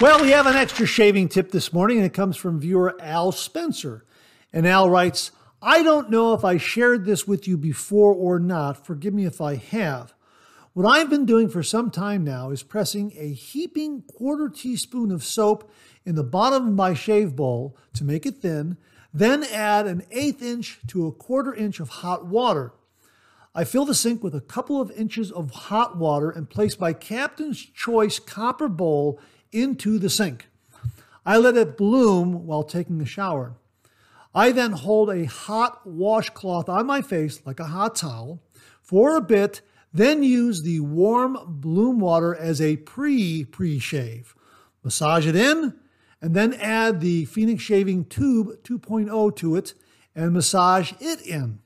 Well, 0.00 0.22
we 0.22 0.30
have 0.30 0.46
an 0.46 0.56
extra 0.56 0.86
shaving 0.86 1.28
tip 1.28 1.50
this 1.50 1.72
morning, 1.72 1.98
and 1.98 2.06
it 2.06 2.14
comes 2.14 2.36
from 2.36 2.60
viewer 2.60 2.96
Al 3.00 3.32
Spencer. 3.32 4.04
And 4.52 4.66
Al 4.66 4.88
writes, 4.88 5.32
I 5.62 5.82
don't 5.82 6.10
know 6.10 6.32
if 6.32 6.44
I 6.44 6.56
shared 6.56 7.04
this 7.04 7.26
with 7.28 7.46
you 7.46 7.58
before 7.58 8.14
or 8.14 8.38
not. 8.38 8.86
Forgive 8.86 9.12
me 9.12 9.26
if 9.26 9.40
I 9.40 9.56
have. 9.56 10.14
What 10.72 10.86
I've 10.86 11.10
been 11.10 11.26
doing 11.26 11.48
for 11.48 11.62
some 11.62 11.90
time 11.90 12.24
now 12.24 12.50
is 12.50 12.62
pressing 12.62 13.12
a 13.16 13.32
heaping 13.32 14.02
quarter 14.02 14.48
teaspoon 14.48 15.10
of 15.10 15.24
soap 15.24 15.70
in 16.06 16.14
the 16.14 16.24
bottom 16.24 16.68
of 16.68 16.74
my 16.74 16.94
shave 16.94 17.36
bowl 17.36 17.76
to 17.94 18.04
make 18.04 18.24
it 18.24 18.36
thin 18.36 18.78
then 19.12 19.44
add 19.44 19.86
an 19.86 20.04
eighth 20.10 20.42
inch 20.42 20.80
to 20.88 21.06
a 21.06 21.12
quarter 21.12 21.54
inch 21.54 21.80
of 21.80 21.88
hot 21.88 22.26
water. 22.26 22.72
I 23.54 23.64
fill 23.64 23.84
the 23.84 23.94
sink 23.94 24.22
with 24.22 24.34
a 24.34 24.40
couple 24.40 24.80
of 24.80 24.92
inches 24.92 25.32
of 25.32 25.50
hot 25.50 25.96
water 25.96 26.30
and 26.30 26.48
place 26.48 26.78
my 26.78 26.92
Captain's 26.92 27.58
Choice 27.58 28.18
copper 28.20 28.68
bowl 28.68 29.20
into 29.50 29.98
the 29.98 30.10
sink. 30.10 30.46
I 31.26 31.36
let 31.36 31.56
it 31.56 31.76
bloom 31.76 32.46
while 32.46 32.62
taking 32.62 33.00
a 33.00 33.06
shower. 33.06 33.56
I 34.32 34.52
then 34.52 34.72
hold 34.72 35.10
a 35.10 35.24
hot 35.24 35.84
washcloth 35.84 36.68
on 36.68 36.86
my 36.86 37.02
face 37.02 37.44
like 37.44 37.58
a 37.58 37.64
hot 37.64 37.96
towel 37.96 38.40
for 38.80 39.16
a 39.16 39.20
bit, 39.20 39.60
then 39.92 40.22
use 40.22 40.62
the 40.62 40.80
warm 40.80 41.36
bloom 41.46 41.98
water 41.98 42.34
as 42.34 42.60
a 42.60 42.76
pre 42.76 43.44
pre 43.44 43.78
shave. 43.78 44.34
Massage 44.84 45.26
it 45.26 45.36
in, 45.36 45.74
and 46.20 46.34
then 46.34 46.54
add 46.54 47.00
the 47.00 47.24
Phoenix 47.24 47.62
Shaving 47.62 48.04
Tube 48.04 48.62
2.0 48.62 49.36
to 49.36 49.56
it 49.56 49.74
and 50.14 50.32
massage 50.32 50.92
it 51.00 51.20
in. 51.22 51.60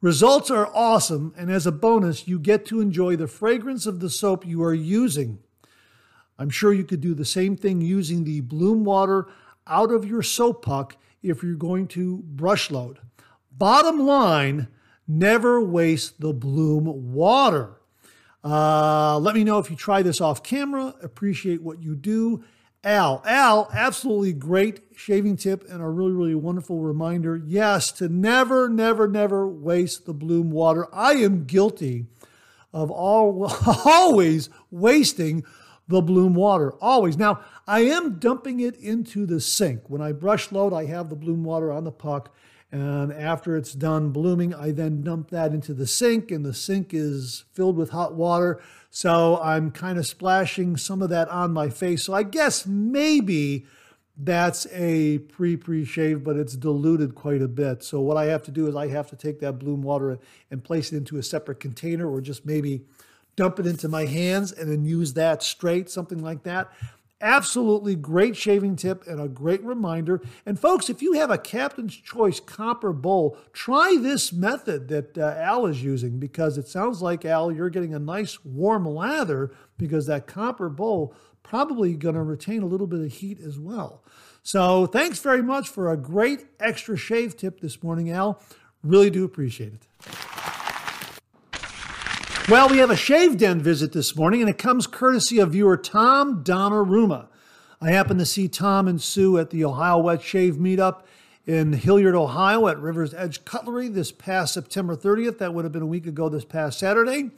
Results 0.00 0.50
are 0.50 0.70
awesome, 0.74 1.34
and 1.36 1.50
as 1.50 1.66
a 1.66 1.72
bonus, 1.72 2.26
you 2.26 2.38
get 2.38 2.64
to 2.66 2.80
enjoy 2.80 3.16
the 3.16 3.26
fragrance 3.26 3.84
of 3.84 4.00
the 4.00 4.08
soap 4.08 4.46
you 4.46 4.62
are 4.62 4.74
using. 4.74 5.40
I'm 6.38 6.48
sure 6.48 6.72
you 6.72 6.84
could 6.84 7.02
do 7.02 7.12
the 7.12 7.26
same 7.26 7.54
thing 7.54 7.82
using 7.82 8.24
the 8.24 8.40
bloom 8.40 8.84
water 8.84 9.26
out 9.66 9.92
of 9.92 10.06
your 10.06 10.22
soap 10.22 10.64
puck 10.64 10.96
if 11.22 11.42
you're 11.42 11.54
going 11.54 11.86
to 11.88 12.22
brush 12.24 12.70
load. 12.70 12.98
Bottom 13.52 14.06
line, 14.06 14.68
never 15.06 15.62
waste 15.62 16.18
the 16.18 16.32
bloom 16.32 17.12
water. 17.12 17.80
Uh, 18.42 19.18
let 19.18 19.34
me 19.34 19.44
know 19.44 19.58
if 19.58 19.70
you 19.70 19.76
try 19.76 20.00
this 20.00 20.20
off 20.20 20.42
camera. 20.42 20.94
Appreciate 21.02 21.60
what 21.60 21.82
you 21.82 21.94
do. 21.94 22.42
Al, 22.82 23.22
Al, 23.26 23.68
absolutely 23.74 24.32
great 24.32 24.80
shaving 24.96 25.36
tip 25.36 25.64
and 25.68 25.82
a 25.82 25.88
really, 25.88 26.12
really 26.12 26.34
wonderful 26.34 26.78
reminder. 26.78 27.36
Yes, 27.36 27.92
to 27.92 28.08
never, 28.08 28.70
never, 28.70 29.06
never 29.06 29.46
waste 29.46 30.06
the 30.06 30.14
bloom 30.14 30.50
water. 30.50 30.88
I 30.90 31.12
am 31.14 31.44
guilty 31.44 32.06
of 32.72 32.90
all, 32.90 33.52
always 33.84 34.48
wasting 34.70 35.44
the 35.88 36.00
bloom 36.00 36.34
water, 36.34 36.72
always. 36.80 37.18
Now, 37.18 37.40
I 37.66 37.80
am 37.80 38.18
dumping 38.18 38.60
it 38.60 38.76
into 38.76 39.26
the 39.26 39.40
sink. 39.40 39.90
When 39.90 40.00
I 40.00 40.12
brush 40.12 40.50
load, 40.50 40.72
I 40.72 40.86
have 40.86 41.10
the 41.10 41.16
bloom 41.16 41.44
water 41.44 41.70
on 41.70 41.84
the 41.84 41.92
puck. 41.92 42.34
And 42.72 43.12
after 43.12 43.56
it's 43.56 43.72
done 43.72 44.10
blooming, 44.10 44.54
I 44.54 44.70
then 44.70 45.02
dump 45.02 45.30
that 45.30 45.52
into 45.52 45.74
the 45.74 45.86
sink, 45.86 46.30
and 46.30 46.44
the 46.44 46.54
sink 46.54 46.94
is 46.94 47.44
filled 47.52 47.76
with 47.76 47.90
hot 47.90 48.14
water. 48.14 48.60
So 48.90 49.40
I'm 49.42 49.70
kind 49.70 49.98
of 49.98 50.06
splashing 50.06 50.76
some 50.76 51.02
of 51.02 51.10
that 51.10 51.28
on 51.28 51.52
my 51.52 51.68
face. 51.68 52.04
So 52.04 52.14
I 52.14 52.22
guess 52.22 52.66
maybe 52.66 53.66
that's 54.16 54.66
a 54.72 55.18
pre 55.18 55.56
pre 55.56 55.84
shave, 55.84 56.22
but 56.22 56.36
it's 56.36 56.54
diluted 56.56 57.14
quite 57.14 57.42
a 57.42 57.48
bit. 57.48 57.82
So 57.82 58.00
what 58.00 58.16
I 58.16 58.26
have 58.26 58.42
to 58.44 58.50
do 58.50 58.68
is 58.68 58.76
I 58.76 58.88
have 58.88 59.08
to 59.10 59.16
take 59.16 59.40
that 59.40 59.58
bloom 59.58 59.82
water 59.82 60.18
and 60.50 60.62
place 60.62 60.92
it 60.92 60.96
into 60.96 61.16
a 61.16 61.22
separate 61.22 61.58
container 61.58 62.08
or 62.08 62.20
just 62.20 62.44
maybe 62.46 62.82
dump 63.36 63.58
it 63.58 63.66
into 63.66 63.88
my 63.88 64.04
hands 64.04 64.52
and 64.52 64.70
then 64.70 64.84
use 64.84 65.14
that 65.14 65.42
straight, 65.42 65.88
something 65.88 66.22
like 66.22 66.42
that. 66.42 66.70
Absolutely 67.20 67.96
great 67.96 68.34
shaving 68.34 68.76
tip 68.76 69.06
and 69.06 69.20
a 69.20 69.28
great 69.28 69.62
reminder. 69.62 70.22
And 70.46 70.58
folks, 70.58 70.88
if 70.88 71.02
you 71.02 71.12
have 71.14 71.30
a 71.30 71.36
Captain's 71.36 71.94
Choice 71.94 72.40
copper 72.40 72.92
bowl, 72.94 73.36
try 73.52 73.98
this 74.00 74.32
method 74.32 74.88
that 74.88 75.18
uh, 75.18 75.34
Al 75.36 75.66
is 75.66 75.82
using 75.82 76.18
because 76.18 76.56
it 76.56 76.66
sounds 76.66 77.02
like, 77.02 77.26
Al, 77.26 77.52
you're 77.52 77.68
getting 77.68 77.94
a 77.94 77.98
nice 77.98 78.42
warm 78.44 78.86
lather 78.86 79.52
because 79.76 80.06
that 80.06 80.26
copper 80.26 80.70
bowl 80.70 81.14
probably 81.42 81.94
going 81.94 82.14
to 82.14 82.22
retain 82.22 82.62
a 82.62 82.66
little 82.66 82.86
bit 82.86 83.00
of 83.00 83.12
heat 83.12 83.38
as 83.40 83.58
well. 83.58 84.02
So 84.42 84.86
thanks 84.86 85.18
very 85.18 85.42
much 85.42 85.68
for 85.68 85.92
a 85.92 85.96
great 85.96 86.46
extra 86.58 86.96
shave 86.96 87.36
tip 87.36 87.60
this 87.60 87.82
morning, 87.82 88.10
Al. 88.10 88.40
Really 88.82 89.10
do 89.10 89.24
appreciate 89.24 89.74
it. 89.74 90.39
Well, 92.50 92.68
we 92.68 92.78
have 92.78 92.90
a 92.90 92.96
shave 92.96 93.38
den 93.38 93.60
visit 93.60 93.92
this 93.92 94.16
morning, 94.16 94.40
and 94.40 94.50
it 94.50 94.58
comes 94.58 94.88
courtesy 94.88 95.38
of 95.38 95.52
viewer 95.52 95.76
Tom 95.76 96.42
Donnarumma. 96.42 97.28
I 97.80 97.92
happened 97.92 98.18
to 98.18 98.26
see 98.26 98.48
Tom 98.48 98.88
and 98.88 99.00
Sue 99.00 99.38
at 99.38 99.50
the 99.50 99.64
Ohio 99.64 99.98
Wet 99.98 100.20
Shave 100.20 100.56
Meetup 100.56 101.04
in 101.46 101.74
Hilliard, 101.74 102.16
Ohio 102.16 102.66
at 102.66 102.80
River's 102.80 103.14
Edge 103.14 103.44
Cutlery 103.44 103.86
this 103.86 104.10
past 104.10 104.52
September 104.52 104.96
30th. 104.96 105.38
That 105.38 105.54
would 105.54 105.64
have 105.64 105.70
been 105.70 105.80
a 105.80 105.86
week 105.86 106.08
ago 106.08 106.28
this 106.28 106.44
past 106.44 106.80
Saturday. 106.80 107.30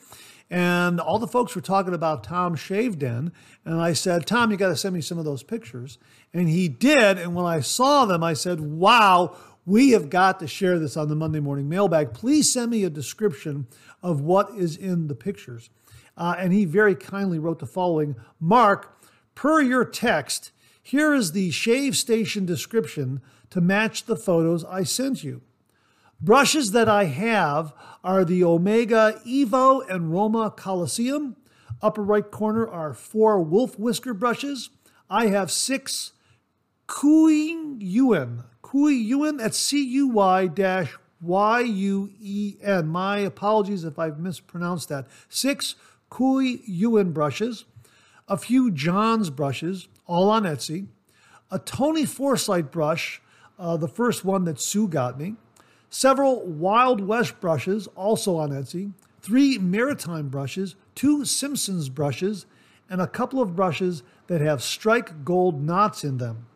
And 0.49 0.99
all 0.99 1.19
the 1.19 1.29
folks 1.29 1.55
were 1.55 1.61
talking 1.61 1.93
about 1.93 2.25
Tom's 2.25 2.61
Shave 2.61 2.99
Den. 2.99 3.33
And 3.67 3.83
I 3.83 3.93
said, 3.93 4.27
Tom, 4.27 4.51
you 4.51 4.57
got 4.57 4.69
to 4.69 4.77
send 4.79 4.95
me 4.95 5.03
some 5.03 5.19
of 5.19 5.27
those 5.27 5.43
pictures. 5.43 5.99
And 6.33 6.49
he 6.49 6.69
did. 6.69 7.19
And 7.19 7.35
when 7.35 7.45
I 7.45 7.61
saw 7.61 8.07
them, 8.07 8.25
I 8.25 8.33
said, 8.33 8.61
wow, 8.61 9.37
we 9.65 9.91
have 9.91 10.11
got 10.11 10.41
to 10.41 10.49
share 10.49 10.79
this 10.79 10.97
on 10.97 11.09
the 11.09 11.15
Monday 11.15 11.41
morning 11.41 11.69
mailbag. 11.69 12.15
Please 12.15 12.53
send 12.53 12.71
me 12.71 12.83
a 12.83 12.91
description 12.91 13.67
of 14.03 14.21
what 14.21 14.51
is 14.57 14.77
in 14.77 15.09
the 15.09 15.15
pictures. 15.15 15.71
Uh, 16.17 16.35
and 16.39 16.53
he 16.53 16.65
very 16.65 16.95
kindly 16.95 17.39
wrote 17.39 17.59
the 17.59 17.67
following 17.67 18.17
Mark, 18.41 19.03
per 19.35 19.63
your 19.63 19.85
text, 19.85 20.51
here 20.83 21.15
is 21.15 21.33
the 21.33 21.51
shave 21.51 21.97
station 21.97 22.45
description 22.45 23.21
to 23.51 23.61
match 23.61 24.05
the 24.05 24.17
photos 24.17 24.65
I 24.65 24.83
sent 24.83 25.23
you. 25.23 25.43
Brushes 26.21 26.73
that 26.73 26.89
I 26.89 27.05
have 27.05 27.73
are 28.05 28.25
the 28.25 28.45
Omega 28.45 29.21
Evo 29.27 29.89
and 29.89 30.13
Roma 30.13 30.51
Coliseum. 30.51 31.37
Upper 31.81 32.03
right 32.03 32.31
corner 32.31 32.69
are 32.69 32.95
four 32.95 33.43
wolf 33.43 33.79
whisker 33.79 34.15
brushes. 34.15 34.71
I 35.11 35.27
have 35.27 35.51
six 35.51 36.13
Kui 36.87 37.77
Yuan. 37.79 38.45
Kui 38.61 38.95
Yuan 38.95 39.41
at 39.41 39.55
C 39.55 39.83
U 39.83 40.09
Y 40.09 40.47
dash 41.23 41.29
Y 41.29 41.61
U 41.61 42.11
E 42.21 42.57
N. 42.63 42.89
My 42.89 43.19
apologies 43.19 43.85
if 43.85 43.99
I've 43.99 44.19
mispronounced 44.19 44.89
that. 44.89 45.07
Six 45.29 45.77
Kui 46.11 46.63
Yuan 46.67 47.13
brushes, 47.13 47.65
a 48.29 48.37
few 48.37 48.71
John's 48.71 49.31
brushes, 49.31 49.89
all 50.07 50.29
on 50.31 50.43
Etsy, 50.43 50.87
a 51.51 51.59
Tony 51.59 52.05
Forsyth 52.05 52.71
brush, 52.71 53.23
uh, 53.59 53.77
the 53.77 53.89
first 53.89 54.25
one 54.25 54.45
that 54.45 54.61
Sue 54.61 54.89
got 54.89 55.19
me, 55.19 55.37
several 55.89 56.45
Wild 56.45 57.01
West 57.01 57.41
brushes, 57.41 57.87
also 57.97 58.37
on 58.37 58.51
Etsy, 58.51 58.93
three 59.23 59.57
Maritime 59.59 60.29
brushes, 60.29 60.77
two 60.95 61.25
Simpsons 61.25 61.89
brushes, 61.89 62.45
and 62.91 63.01
a 63.01 63.07
couple 63.07 63.41
of 63.41 63.57
brushes 63.57 64.03
that 64.27 64.43
have 64.43 64.63
strike 64.63 65.25
gold 65.25 65.63
knots 65.63 66.05
in 66.05 66.19
them. 66.19 66.47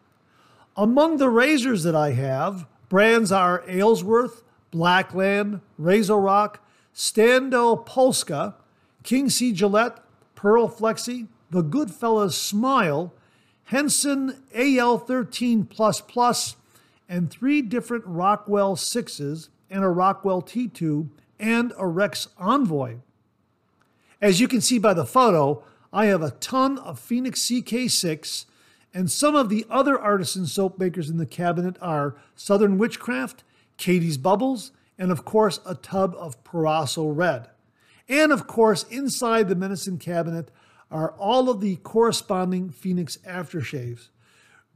Among 0.77 1.17
the 1.17 1.31
razors 1.31 1.83
that 1.85 1.97
I 1.97 2.13
have, 2.13 2.67
brands 2.91 3.33
are 3.33 3.65
Aylsworth, 3.67 4.43
Blackland, 4.71 5.61
Razor 5.79 6.19
Rock, 6.19 6.61
Stando 6.95 7.85
Polska, 7.85 8.55
King 9.03 9.31
C. 9.31 9.53
Gillette, 9.53 10.03
Pearl 10.35 10.69
Flexi, 10.69 11.29
The 11.51 11.63
Goodfellas 11.63 12.33
Smile, 12.33 13.13
Henson 13.65 14.43
AL13 14.55 16.57
and 17.09 17.31
three 17.31 17.63
different 17.63 18.05
Rockwell 18.07 18.77
6s 18.77 19.49
and 19.71 19.85
a 19.85 19.89
Rockwell 19.89 20.43
T2 20.43 21.09
and 21.39 21.73
a 21.77 21.87
Rex 21.87 22.29
Envoy. 22.39 22.97
As 24.21 24.41
you 24.41 24.49
can 24.49 24.61
see 24.61 24.79
by 24.79 24.95
the 24.95 25.05
photo, 25.05 25.63
I 25.93 26.07
have 26.07 26.23
a 26.23 26.31
ton 26.31 26.79
of 26.79 26.99
Phoenix 26.99 27.43
CK6 27.43 28.47
and 28.95 29.11
some 29.11 29.37
of 29.37 29.49
the 29.49 29.67
other 29.69 29.99
artisan 29.99 30.47
soap 30.47 30.79
makers 30.79 31.11
in 31.11 31.19
the 31.19 31.27
cabinet 31.27 31.77
are 31.83 32.17
Southern 32.35 32.79
Witchcraft, 32.79 33.45
Katie's 33.77 34.19
Bubbles, 34.19 34.73
and 34.99 35.11
of 35.11 35.25
course, 35.25 35.61
a 35.67 35.75
tub 35.75 36.15
of 36.19 36.43
Proraso 36.45 37.15
Red. 37.15 37.49
And 38.09 38.33
of 38.33 38.47
course, 38.47 38.85
inside 38.85 39.49
the 39.49 39.55
medicine 39.55 39.99
cabinet 39.99 40.51
are 40.91 41.13
all 41.13 41.51
of 41.51 41.61
the 41.61 41.77
corresponding 41.77 42.71
Phoenix 42.71 43.19
aftershaves. 43.27 44.09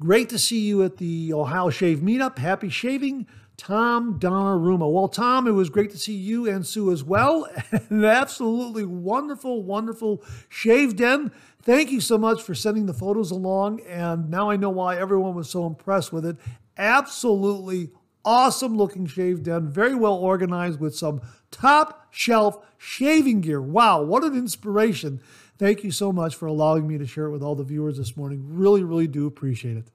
Great 0.00 0.28
to 0.30 0.38
see 0.38 0.61
you 0.61 0.83
at 0.83 0.97
the 0.97 1.33
Ohio 1.33 1.71
Shave 1.71 1.99
Meetup. 1.99 2.38
Happy 2.38 2.69
shaving, 2.69 3.26
Tom 3.57 4.19
Donnarumma. 4.19 4.90
Well, 4.90 5.09
Tom, 5.09 5.47
it 5.47 5.52
was 5.52 5.69
great 5.69 5.90
to 5.90 5.99
see 5.99 6.14
you 6.14 6.49
and 6.49 6.66
Sue 6.66 6.90
as 6.90 7.04
well. 7.04 7.47
An 7.90 8.04
absolutely 8.04 8.87
wonderful, 8.87 9.62
wonderful 9.62 10.25
shave 10.49 10.97
den. 10.97 11.30
Thank 11.62 11.90
you 11.90 12.00
so 12.00 12.16
much 12.16 12.42
for 12.42 12.54
sending 12.54 12.87
the 12.87 12.95
photos 12.95 13.30
along. 13.30 13.80
And 13.83 14.30
now 14.30 14.49
I 14.49 14.57
know 14.57 14.71
why 14.71 14.97
everyone 14.97 15.35
was 15.35 15.50
so 15.50 15.66
impressed 15.66 16.11
with 16.11 16.25
it. 16.25 16.38
Absolutely 16.78 17.90
awesome 18.30 18.76
looking 18.76 19.06
shave 19.06 19.42
den, 19.42 19.68
very 19.68 19.94
well 19.96 20.14
organized 20.14 20.78
with 20.78 20.94
some 20.94 21.20
top 21.50 22.06
shelf 22.10 22.64
shaving 22.78 23.40
gear. 23.40 23.60
Wow, 23.60 24.02
what 24.02 24.22
an 24.22 24.37
inspiration. 24.37 25.20
Thank 25.58 25.82
you 25.82 25.90
so 25.90 26.12
much 26.12 26.37
for 26.37 26.46
allowing 26.46 26.87
me 26.87 26.96
to 26.96 27.06
share 27.08 27.26
it 27.26 27.32
with 27.32 27.42
all 27.42 27.56
the 27.56 27.64
viewers 27.64 27.99
this 27.99 28.16
morning. 28.16 28.44
Really, 28.44 28.84
really 28.84 29.08
do 29.08 29.26
appreciate 29.26 29.78
it. 29.78 29.90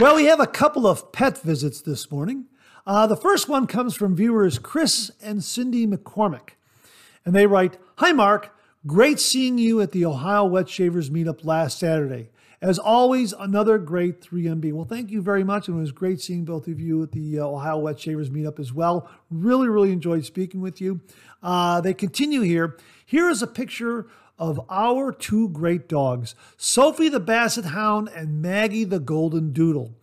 Well, 0.00 0.16
we 0.16 0.24
have 0.24 0.40
a 0.40 0.46
couple 0.46 0.86
of 0.86 1.12
pet 1.12 1.36
visits 1.42 1.82
this 1.82 2.10
morning. 2.10 2.46
Uh, 2.86 3.06
the 3.06 3.16
first 3.16 3.46
one 3.46 3.66
comes 3.66 3.94
from 3.94 4.16
viewers 4.16 4.58
Chris 4.58 5.10
and 5.22 5.44
Cindy 5.44 5.86
McCormick. 5.86 6.50
And 7.26 7.34
they 7.34 7.46
write 7.46 7.76
Hi, 7.96 8.12
Mark. 8.12 8.56
Great 8.86 9.20
seeing 9.20 9.58
you 9.58 9.82
at 9.82 9.92
the 9.92 10.06
Ohio 10.06 10.46
Wet 10.46 10.70
Shavers 10.70 11.10
meetup 11.10 11.44
last 11.44 11.78
Saturday. 11.78 12.30
As 12.60 12.78
always, 12.78 13.32
another 13.32 13.78
great 13.78 14.20
3MB. 14.20 14.72
Well, 14.72 14.84
thank 14.84 15.10
you 15.10 15.22
very 15.22 15.44
much. 15.44 15.68
And 15.68 15.76
it 15.76 15.80
was 15.80 15.92
great 15.92 16.20
seeing 16.20 16.44
both 16.44 16.66
of 16.66 16.80
you 16.80 17.02
at 17.04 17.12
the 17.12 17.38
uh, 17.38 17.46
Ohio 17.46 17.78
Wet 17.78 18.00
Shavers 18.00 18.30
meetup 18.30 18.58
as 18.58 18.72
well. 18.72 19.08
Really, 19.30 19.68
really 19.68 19.92
enjoyed 19.92 20.24
speaking 20.24 20.60
with 20.60 20.80
you. 20.80 21.00
Uh, 21.42 21.80
they 21.80 21.94
continue 21.94 22.40
here. 22.40 22.76
Here 23.06 23.28
is 23.28 23.42
a 23.42 23.46
picture 23.46 24.06
of 24.38 24.60
our 24.70 25.12
two 25.12 25.48
great 25.48 25.88
dogs, 25.88 26.34
Sophie 26.56 27.08
the 27.08 27.20
Basset 27.20 27.66
Hound 27.66 28.08
and 28.14 28.40
Maggie 28.40 28.84
the 28.84 29.00
Golden 29.00 29.52
Doodle. 29.52 29.94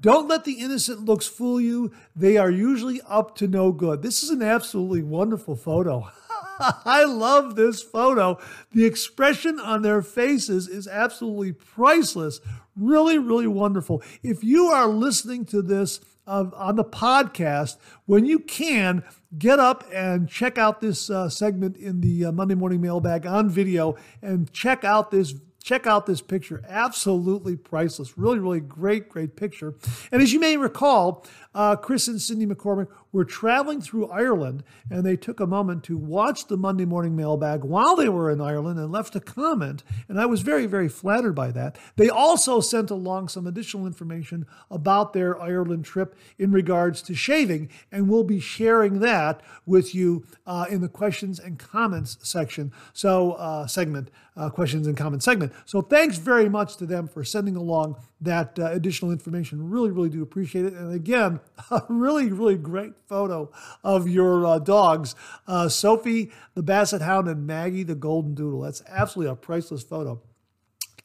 Don't 0.00 0.28
let 0.28 0.44
the 0.44 0.54
innocent 0.60 1.04
looks 1.04 1.26
fool 1.26 1.60
you. 1.60 1.92
They 2.14 2.36
are 2.36 2.50
usually 2.50 3.00
up 3.08 3.36
to 3.36 3.48
no 3.48 3.72
good. 3.72 4.02
This 4.02 4.22
is 4.22 4.30
an 4.30 4.42
absolutely 4.42 5.02
wonderful 5.02 5.56
photo. 5.56 6.10
I 6.84 7.04
love 7.04 7.56
this 7.56 7.82
photo. 7.82 8.38
The 8.72 8.84
expression 8.84 9.58
on 9.58 9.82
their 9.82 10.02
faces 10.02 10.68
is 10.68 10.86
absolutely 10.86 11.52
priceless. 11.52 12.40
Really, 12.76 13.18
really 13.18 13.46
wonderful. 13.46 14.02
If 14.22 14.42
you 14.42 14.66
are 14.66 14.88
listening 14.88 15.44
to 15.46 15.62
this 15.62 16.00
uh, 16.26 16.46
on 16.54 16.76
the 16.76 16.84
podcast, 16.84 17.76
when 18.06 18.24
you 18.24 18.38
can, 18.38 19.04
get 19.36 19.58
up 19.58 19.84
and 19.92 20.28
check 20.28 20.58
out 20.58 20.80
this 20.80 21.10
uh, 21.10 21.28
segment 21.28 21.76
in 21.76 22.00
the 22.00 22.26
uh, 22.26 22.32
Monday 22.32 22.54
Morning 22.54 22.80
Mailbag 22.80 23.26
on 23.26 23.50
video 23.50 23.96
and 24.22 24.52
check 24.52 24.84
out 24.84 25.10
this 25.10 25.34
Check 25.64 25.86
out 25.86 26.04
this 26.04 26.20
picture. 26.20 26.62
Absolutely 26.68 27.56
priceless. 27.56 28.18
Really, 28.18 28.38
really 28.38 28.60
great, 28.60 29.08
great 29.08 29.34
picture. 29.34 29.74
And 30.12 30.20
as 30.20 30.30
you 30.30 30.38
may 30.38 30.58
recall, 30.58 31.24
uh, 31.54 31.76
Chris 31.76 32.08
and 32.08 32.20
Cindy 32.20 32.46
McCormick 32.46 32.88
were 33.12 33.24
traveling 33.24 33.80
through 33.80 34.08
Ireland 34.08 34.64
and 34.90 35.06
they 35.06 35.16
took 35.16 35.38
a 35.38 35.46
moment 35.46 35.84
to 35.84 35.96
watch 35.96 36.48
the 36.48 36.56
Monday 36.56 36.84
morning 36.84 37.14
mailbag 37.14 37.62
while 37.62 37.94
they 37.94 38.08
were 38.08 38.30
in 38.30 38.40
Ireland 38.40 38.78
and 38.78 38.90
left 38.90 39.14
a 39.14 39.20
comment. 39.20 39.84
And 40.08 40.20
I 40.20 40.26
was 40.26 40.40
very, 40.40 40.66
very 40.66 40.88
flattered 40.88 41.34
by 41.34 41.52
that. 41.52 41.78
They 41.96 42.08
also 42.08 42.60
sent 42.60 42.90
along 42.90 43.28
some 43.28 43.46
additional 43.46 43.86
information 43.86 44.46
about 44.70 45.12
their 45.12 45.40
Ireland 45.40 45.84
trip 45.84 46.16
in 46.38 46.50
regards 46.50 47.02
to 47.02 47.14
shaving, 47.14 47.70
and 47.92 48.08
we'll 48.08 48.24
be 48.24 48.40
sharing 48.40 48.98
that 49.00 49.40
with 49.64 49.94
you 49.94 50.26
uh, 50.46 50.66
in 50.68 50.80
the 50.80 50.88
questions 50.88 51.38
and 51.38 51.58
comments 51.58 52.18
section. 52.22 52.72
So, 52.92 53.32
uh, 53.32 53.66
segment, 53.66 54.10
uh, 54.36 54.50
questions 54.50 54.86
and 54.86 54.96
comments 54.96 55.24
segment. 55.24 55.52
So, 55.64 55.80
thanks 55.80 56.18
very 56.18 56.48
much 56.48 56.76
to 56.78 56.86
them 56.86 57.06
for 57.06 57.22
sending 57.24 57.56
along 57.56 57.96
that 58.24 58.58
uh, 58.58 58.66
additional 58.66 59.10
information. 59.10 59.70
Really, 59.70 59.90
really 59.90 60.08
do 60.08 60.22
appreciate 60.22 60.64
it. 60.64 60.74
And 60.74 60.92
again, 60.92 61.40
a 61.70 61.82
really, 61.88 62.30
really 62.32 62.56
great 62.56 62.92
photo 63.06 63.50
of 63.82 64.08
your 64.08 64.46
uh, 64.46 64.58
dogs, 64.58 65.14
uh, 65.46 65.68
Sophie 65.68 66.30
the 66.54 66.62
Basset 66.62 67.02
Hound 67.02 67.28
and 67.28 67.46
Maggie 67.46 67.82
the 67.82 67.94
Golden 67.94 68.34
Doodle. 68.34 68.60
That's 68.60 68.82
absolutely 68.88 69.32
a 69.32 69.36
priceless 69.36 69.82
photo. 69.82 70.20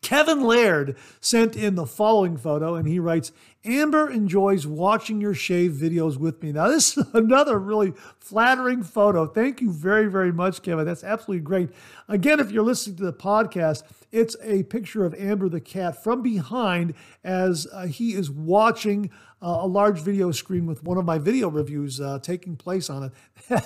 Kevin 0.02 0.42
Laird 0.42 0.96
sent 1.20 1.56
in 1.56 1.76
the 1.76 1.86
following 1.86 2.38
photo, 2.38 2.76
and 2.76 2.88
he 2.88 3.00
writes, 3.00 3.32
Amber 3.66 4.10
enjoys 4.10 4.66
watching 4.66 5.20
your 5.20 5.34
shave 5.34 5.74
videos 5.74 6.18
with 6.18 6.42
me. 6.42 6.54
Now, 6.54 6.70
this 6.70 6.98
is 6.98 7.06
another 7.14 7.60
really 7.60 7.94
flattering 8.18 8.84
photo. 8.84 9.28
Thank 9.28 9.60
you 9.62 9.72
very, 9.72 10.10
very 10.10 10.32
much, 10.32 10.62
Kevin. 10.62 10.86
That's 10.86 11.04
absolutely 11.04 11.44
great. 11.44 11.70
Again, 12.08 12.40
if 12.40 12.52
you're 12.52 12.64
listening 12.64 12.96
to 12.98 13.04
the 13.04 13.14
podcast, 13.14 13.84
it's 14.12 14.38
a 14.42 14.64
picture 14.64 15.06
of 15.06 15.14
Amber 15.16 15.50
the 15.50 15.60
cat 15.60 16.02
from 16.02 16.22
behind 16.22 16.94
as 17.24 17.68
uh, 17.74 17.86
he 17.86 18.14
is 18.14 18.32
watching 18.32 19.12
a 19.42 19.68
large 19.68 20.02
video 20.02 20.32
screen 20.32 20.66
with 20.66 20.84
one 20.84 20.98
of 20.98 21.06
my 21.06 21.18
video 21.18 21.48
reviews 21.48 22.02
uh, 22.02 22.20
taking 22.20 22.56
place 22.56 22.90
on 22.90 23.04
it. 23.04 23.12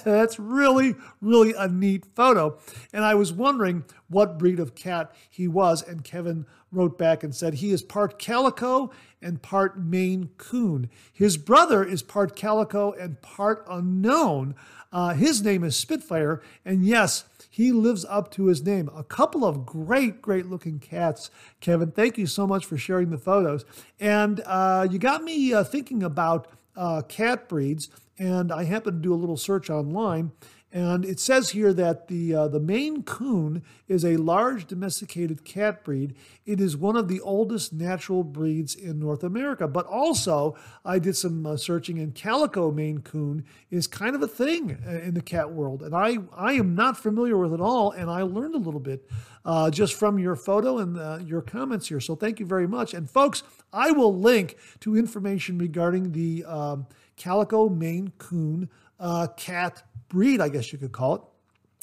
That's 0.04 0.38
really, 0.38 0.96
really 1.22 1.54
a 1.58 1.68
neat 1.68 2.06
photo. 2.16 2.60
And 2.92 3.04
I 3.04 3.16
was 3.16 3.34
wondering 3.34 3.86
what 4.08 4.38
breed 4.38 4.60
of 4.60 4.76
cat 4.76 5.14
he 5.30 5.48
was, 5.48 5.82
and 5.82 6.04
Kevin 6.04 6.46
wrote 6.72 6.98
back 6.98 7.24
and 7.24 7.34
said 7.34 7.56
he 7.56 7.72
is 7.72 7.82
part 7.82 8.20
calico 8.20 8.92
and 9.22 9.42
part 9.42 9.80
Maine 9.80 10.30
Coon. 10.38 10.90
His 11.12 11.38
brother 11.38 11.84
is 11.84 12.04
part 12.04 12.36
calico 12.36 12.92
and 12.92 13.22
part 13.22 13.66
unknown. 13.70 14.56
Uh, 14.92 15.14
his 15.14 15.42
name 15.42 15.64
is 15.64 15.76
Spitfire, 15.76 16.42
and 16.66 16.86
yes, 16.86 17.26
he 17.54 17.72
lives 17.72 18.04
up 18.10 18.32
to 18.32 18.48
his 18.48 18.64
name. 18.64 18.90
A 18.96 19.04
couple 19.04 19.46
of 19.46 19.64
great, 19.64 20.24
great 20.24 20.48
looking 20.48 20.80
cats, 20.80 21.30
Kevin. 21.62 21.92
Thank 21.92 22.18
you 22.18 22.26
so 22.26 22.48
much 22.48 22.66
for 22.66 22.80
sharing 22.80 23.12
the 23.12 23.18
photos. 23.20 23.64
And 24.00 24.42
uh, 24.48 24.88
you 24.90 24.98
got 24.98 25.24
me 25.24 25.54
uh, 25.54 25.64
thinking 25.64 26.02
about 26.02 26.48
uh, 26.76 27.04
cat 27.04 27.48
breeds, 27.48 27.92
and 28.18 28.52
I 28.52 28.64
happened 28.64 29.04
to 29.04 29.08
do 29.08 29.14
a 29.14 29.22
little 29.22 29.38
search 29.38 29.70
online, 29.70 30.32
and 30.74 31.06
it 31.06 31.20
says 31.20 31.52
here 31.52 31.72
that 31.72 32.08
the 32.08 32.34
uh, 32.34 32.48
the 32.48 32.60
Maine 32.60 33.04
Coon 33.04 33.62
is 33.88 34.04
a 34.04 34.18
large 34.18 34.66
domesticated 34.66 35.46
cat 35.46 35.84
breed. 35.84 36.16
It 36.48 36.60
is 36.60 36.76
one 36.76 36.96
of 36.96 37.08
the 37.08 37.22
oldest 37.22 37.74
natural 37.74 38.24
breeds 38.24 38.74
in 38.74 39.00
North 39.00 39.24
America. 39.24 39.68
But 39.68 39.86
also, 39.86 40.58
I 40.84 40.98
did 40.98 41.16
some 41.16 41.46
uh, 41.46 41.58
searching, 41.58 42.00
and 42.00 42.16
Calico 42.16 42.72
Maine 42.72 43.02
Coon 43.02 43.46
is 43.70 43.86
kind 43.86 44.16
of 44.16 44.24
a 44.24 44.28
thing 44.28 44.80
uh, 44.88 44.90
in 44.90 45.14
the 45.14 45.22
cat 45.22 45.52
world, 45.52 45.84
and 45.84 45.96
I 45.96 46.18
I 46.36 46.54
am 46.54 46.74
not 46.74 46.98
familiar 46.98 47.38
with 47.38 47.54
it 47.54 47.62
all, 47.62 47.92
and 47.92 48.10
I 48.10 48.24
learned 48.24 48.56
a 48.56 48.60
little 48.60 48.80
bit 48.80 49.08
uh, 49.46 49.70
just 49.70 49.94
from 49.94 50.18
your 50.18 50.36
photo 50.36 50.80
and 50.80 50.98
uh, 50.98 51.20
your 51.24 51.44
comments 51.44 51.88
here. 51.88 52.00
So 52.00 52.16
thank 52.16 52.40
you 52.40 52.48
very 52.48 52.68
much. 52.68 52.96
And 52.96 53.08
folks, 53.08 53.44
I 53.72 53.92
will 53.92 54.18
link 54.18 54.58
to 54.80 54.98
information 54.98 55.60
regarding 55.60 56.14
the 56.14 56.46
um, 56.46 56.88
Calico 57.16 57.70
Maine 57.70 58.12
Coon 58.18 58.70
uh, 59.00 59.28
cat 59.38 59.84
breed, 60.14 60.40
I 60.40 60.48
guess 60.48 60.72
you 60.72 60.80
could 60.80 60.94
call 60.94 61.16
it. 61.16 61.22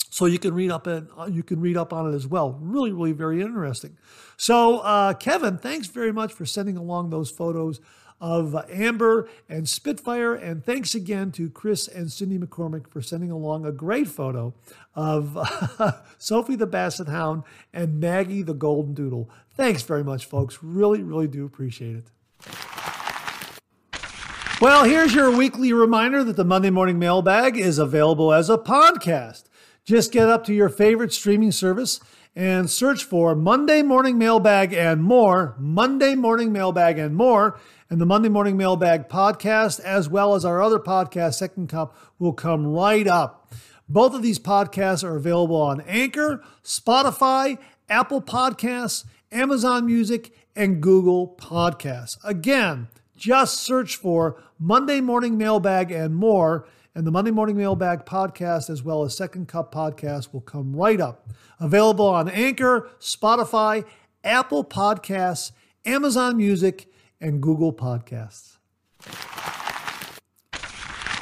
So 0.08 0.24
you 0.24 0.38
can 0.38 0.54
read 0.54 0.70
up 0.70 0.86
and 0.86 1.08
uh, 1.16 1.28
you 1.30 1.42
can 1.42 1.60
read 1.60 1.76
up 1.76 1.92
on 1.92 2.10
it 2.10 2.16
as 2.16 2.26
well. 2.26 2.58
Really, 2.60 2.92
really 2.92 3.12
very 3.12 3.42
interesting. 3.42 3.98
So 4.36 4.78
uh, 4.78 5.12
Kevin, 5.14 5.58
thanks 5.58 5.88
very 5.88 6.12
much 6.12 6.32
for 6.32 6.46
sending 6.46 6.76
along 6.76 7.10
those 7.10 7.30
photos 7.30 7.80
of 8.20 8.54
uh, 8.54 8.64
Amber 8.70 9.28
and 9.48 9.68
Spitfire, 9.68 10.34
and 10.34 10.64
thanks 10.64 10.94
again 10.94 11.32
to 11.32 11.48
Chris 11.48 11.88
and 11.88 12.12
Cindy 12.12 12.38
McCormick 12.38 12.86
for 12.90 13.00
sending 13.00 13.30
along 13.30 13.64
a 13.64 13.72
great 13.72 14.08
photo 14.08 14.52
of 14.94 15.36
uh, 15.36 15.92
Sophie 16.18 16.56
the 16.56 16.66
Basset 16.66 17.08
Hound 17.08 17.44
and 17.72 17.98
Maggie 17.98 18.42
the 18.42 18.52
Golden 18.52 18.92
Doodle. 18.92 19.30
Thanks 19.54 19.82
very 19.82 20.04
much, 20.04 20.26
folks. 20.26 20.58
Really, 20.62 21.02
really 21.02 21.28
do 21.28 21.46
appreciate 21.46 21.96
it. 21.96 22.99
Well, 24.60 24.84
here's 24.84 25.14
your 25.14 25.34
weekly 25.34 25.72
reminder 25.72 26.22
that 26.22 26.36
the 26.36 26.44
Monday 26.44 26.68
Morning 26.68 26.98
Mailbag 26.98 27.56
is 27.56 27.78
available 27.78 28.30
as 28.30 28.50
a 28.50 28.58
podcast. 28.58 29.44
Just 29.86 30.12
get 30.12 30.28
up 30.28 30.44
to 30.44 30.52
your 30.52 30.68
favorite 30.68 31.14
streaming 31.14 31.50
service 31.50 31.98
and 32.36 32.68
search 32.68 33.02
for 33.02 33.34
Monday 33.34 33.80
Morning 33.80 34.18
Mailbag 34.18 34.74
and 34.74 35.02
more, 35.02 35.56
Monday 35.58 36.14
Morning 36.14 36.52
Mailbag 36.52 36.98
and 36.98 37.16
more, 37.16 37.58
and 37.88 38.02
the 38.02 38.04
Monday 38.04 38.28
Morning 38.28 38.58
Mailbag 38.58 39.08
podcast, 39.08 39.80
as 39.80 40.10
well 40.10 40.34
as 40.34 40.44
our 40.44 40.60
other 40.60 40.78
podcast, 40.78 41.36
Second 41.36 41.70
Cup, 41.70 41.96
will 42.18 42.34
come 42.34 42.66
right 42.66 43.06
up. 43.06 43.54
Both 43.88 44.12
of 44.12 44.20
these 44.20 44.38
podcasts 44.38 45.02
are 45.02 45.16
available 45.16 45.56
on 45.56 45.80
Anchor, 45.86 46.44
Spotify, 46.62 47.56
Apple 47.88 48.20
Podcasts, 48.20 49.06
Amazon 49.32 49.86
Music, 49.86 50.36
and 50.54 50.82
Google 50.82 51.34
Podcasts. 51.40 52.18
Again, 52.22 52.88
just 53.20 53.60
search 53.60 53.96
for 53.96 54.42
Monday 54.58 55.00
Morning 55.02 55.36
Mailbag 55.36 55.92
and 55.92 56.16
more, 56.16 56.66
and 56.94 57.06
the 57.06 57.10
Monday 57.10 57.30
Morning 57.30 57.56
Mailbag 57.56 58.06
podcast, 58.06 58.70
as 58.70 58.82
well 58.82 59.04
as 59.04 59.14
Second 59.14 59.46
Cup 59.46 59.72
podcast, 59.72 60.32
will 60.32 60.40
come 60.40 60.74
right 60.74 61.00
up. 61.00 61.28
Available 61.60 62.08
on 62.08 62.30
Anchor, 62.30 62.88
Spotify, 62.98 63.84
Apple 64.24 64.64
Podcasts, 64.64 65.52
Amazon 65.84 66.38
Music, 66.38 66.90
and 67.20 67.42
Google 67.42 67.74
Podcasts. 67.74 68.56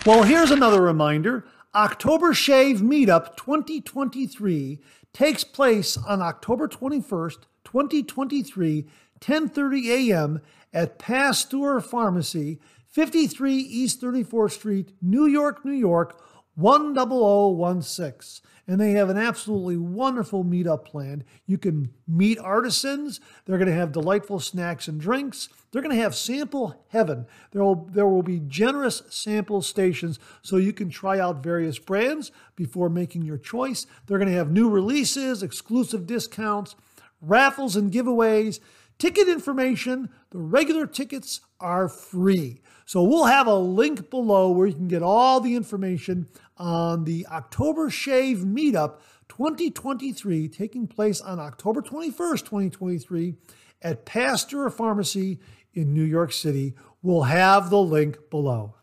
Well, 0.06 0.22
here's 0.22 0.52
another 0.52 0.80
reminder 0.80 1.44
Oktobershave 1.74 2.78
Meetup 2.78 3.36
2023 3.36 4.78
takes 5.12 5.42
place 5.42 5.96
on 5.96 6.22
October 6.22 6.68
21st, 6.68 7.38
2023, 7.64 8.86
10:30 9.20 9.86
a.m 9.88 10.40
at 10.72 10.98
Pasteur 10.98 11.80
Pharmacy, 11.80 12.60
53 12.86 13.54
East 13.54 14.00
34th 14.00 14.52
Street, 14.52 14.92
New 15.00 15.26
York, 15.26 15.64
New 15.64 15.72
York, 15.72 16.20
10016. 16.58 18.44
And 18.66 18.78
they 18.78 18.92
have 18.92 19.08
an 19.08 19.16
absolutely 19.16 19.78
wonderful 19.78 20.44
meetup 20.44 20.84
planned. 20.84 21.24
You 21.46 21.56
can 21.56 21.94
meet 22.06 22.38
artisans. 22.38 23.18
They're 23.46 23.56
going 23.56 23.70
to 23.70 23.74
have 23.74 23.92
delightful 23.92 24.40
snacks 24.40 24.88
and 24.88 25.00
drinks. 25.00 25.48
They're 25.70 25.80
going 25.80 25.96
to 25.96 26.02
have 26.02 26.14
sample 26.14 26.84
heaven. 26.88 27.26
There 27.52 27.64
will, 27.64 27.86
there 27.90 28.06
will 28.06 28.22
be 28.22 28.40
generous 28.40 29.02
sample 29.08 29.62
stations 29.62 30.18
so 30.42 30.56
you 30.56 30.74
can 30.74 30.90
try 30.90 31.18
out 31.18 31.42
various 31.42 31.78
brands 31.78 32.30
before 32.56 32.90
making 32.90 33.22
your 33.22 33.38
choice. 33.38 33.86
They're 34.06 34.18
going 34.18 34.30
to 34.30 34.36
have 34.36 34.50
new 34.50 34.68
releases, 34.68 35.42
exclusive 35.42 36.06
discounts, 36.06 36.76
raffles 37.22 37.74
and 37.74 37.90
giveaways. 37.90 38.60
Ticket 38.98 39.28
information, 39.28 40.08
the 40.30 40.38
regular 40.38 40.84
tickets 40.84 41.40
are 41.60 41.88
free. 41.88 42.60
So 42.84 43.04
we'll 43.04 43.26
have 43.26 43.46
a 43.46 43.54
link 43.54 44.10
below 44.10 44.50
where 44.50 44.66
you 44.66 44.74
can 44.74 44.88
get 44.88 45.02
all 45.02 45.40
the 45.40 45.54
information 45.54 46.26
on 46.56 47.04
the 47.04 47.24
Oktobershave 47.30 48.44
Meetup 48.44 48.96
2023 49.28 50.48
taking 50.48 50.88
place 50.88 51.20
on 51.20 51.38
October 51.38 51.80
21st, 51.80 52.40
2023 52.40 53.34
at 53.82 54.04
Pasteur 54.04 54.68
Pharmacy 54.68 55.38
in 55.74 55.94
New 55.94 56.02
York 56.02 56.32
City. 56.32 56.74
We'll 57.00 57.22
have 57.22 57.70
the 57.70 57.78
link 57.78 58.30
below. 58.30 58.74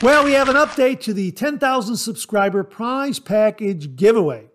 Well, 0.00 0.24
we 0.24 0.32
have 0.32 0.48
an 0.48 0.56
update 0.56 1.00
to 1.00 1.12
the 1.12 1.32
10,000 1.32 1.96
subscriber 1.96 2.64
prize 2.64 3.18
package 3.18 3.94
giveaway. 3.94 4.48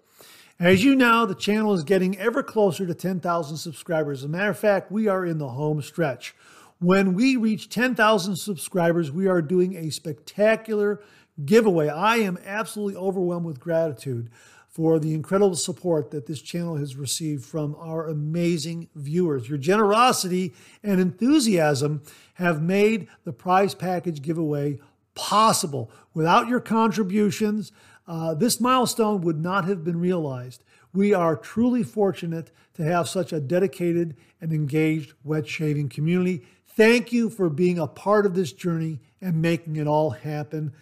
As 0.61 0.83
you 0.83 0.93
know, 0.93 1.25
the 1.25 1.35
channel 1.35 1.73
is 1.73 1.85
getting 1.85 2.17
ever 2.17 2.43
closer 2.43 2.85
to 2.85 2.93
10,000 2.93 3.55
subscribers. 3.55 4.19
As 4.19 4.25
a 4.25 4.27
matter 4.27 4.49
of 4.49 4.59
fact, 4.59 4.91
we 4.91 5.07
are 5.07 5.25
in 5.25 5.37
the 5.37 5.47
home 5.47 5.81
stretch. 5.81 6.35
When 6.79 7.13
we 7.13 7.37
reach 7.37 7.69
10,000 7.69 8.35
subscribers, 8.35 9.09
we 9.09 9.25
are 9.25 9.41
doing 9.41 9.77
a 9.77 9.89
spectacular 9.89 11.01
giveaway. 11.45 11.87
I 11.87 12.17
am 12.17 12.37
absolutely 12.45 12.97
overwhelmed 12.97 13.45
with 13.45 13.61
gratitude 13.61 14.31
for 14.67 14.99
the 14.99 15.13
incredible 15.13 15.55
support 15.55 16.11
that 16.11 16.25
this 16.25 16.41
channel 16.41 16.75
has 16.75 16.97
received 16.97 17.45
from 17.45 17.73
our 17.79 18.09
amazing 18.09 18.89
viewers. 18.95 19.47
Your 19.47 19.57
generosity 19.57 20.53
and 20.83 20.99
enthusiasm 20.99 22.01
have 22.33 22.61
made 22.61 23.07
the 23.23 23.31
prize 23.31 23.75
package 23.75 24.21
giveaway 24.21 24.79
possible. 25.15 25.89
Without 26.13 26.49
your 26.49 26.59
contributions, 26.59 27.71
uh, 28.09 28.33
this 28.33 28.59
milestone 28.59 29.21
would 29.21 29.39
not 29.39 29.65
have 29.65 29.83
been 29.83 29.99
realized. 29.99 30.63
We 30.93 31.13
are 31.13 31.35
truly 31.35 31.83
fortunate 31.83 32.49
to 32.73 32.83
have 32.83 33.07
such 33.07 33.31
a 33.31 33.39
dedicated 33.39 34.17
and 34.41 34.51
engaged 34.51 35.13
wet 35.23 35.47
shaving 35.47 35.89
community. 35.89 36.43
Thank 36.67 37.13
you 37.13 37.29
for 37.29 37.49
being 37.49 37.77
a 37.77 37.85
part 37.85 38.25
of 38.25 38.33
this 38.33 38.51
journey 38.51 38.99
and 39.21 39.41
making 39.41 39.75
it 39.75 39.85
all 39.85 40.09
happen. 40.09 40.73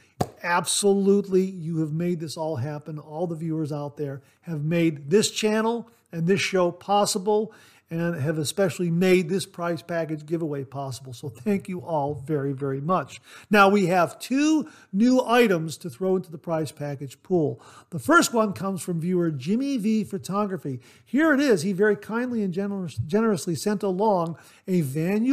Absolutely, 0.42 1.44
you 1.44 1.80
have 1.80 1.92
made 1.92 2.22
this 2.22 2.38
all 2.38 2.56
happen. 2.56 2.98
All 2.98 3.28
the 3.28 3.36
viewers 3.36 3.74
out 3.74 3.98
there 3.98 4.22
have 4.42 4.64
made 4.64 5.10
this 5.10 5.30
channel 5.30 5.90
and 6.14 6.28
this 6.28 6.40
show 6.40 6.72
possible 6.72 7.52
and 7.90 8.16
have 8.16 8.38
especially 8.38 8.92
made 8.92 9.30
this 9.30 9.46
prize 9.46 9.82
package 9.82 10.26
giveaway 10.26 10.64
possible. 10.66 11.14
So 11.14 11.30
thank 11.30 11.70
you 11.70 11.80
all 11.80 12.16
very, 12.16 12.52
very 12.52 12.82
much. 12.82 13.22
Now 13.50 13.70
we 13.70 13.86
have 13.86 14.20
two 14.20 14.70
new 14.92 15.24
items 15.26 15.78
to 15.78 15.90
throw 15.90 16.18
into 16.18 16.32
the 16.32 16.38
prize 16.38 16.72
package 16.72 17.22
pool. 17.24 17.62
The 17.92 18.00
first 18.00 18.34
one 18.34 18.52
comes 18.54 18.82
from 18.82 19.00
viewer 19.00 19.32
Jimmy 19.32 19.78
V 19.78 20.04
Photography. 20.04 20.82
Here 21.06 21.34
it 21.34 21.40
is. 21.40 21.62
He 21.62 21.72
very 21.72 21.96
kindly 21.96 22.44
and 22.44 22.54
generous, 22.54 22.96
generously 22.96 23.56
sent 23.56 23.84
along 23.84 24.38
a 24.68 24.82
Van 24.82 25.26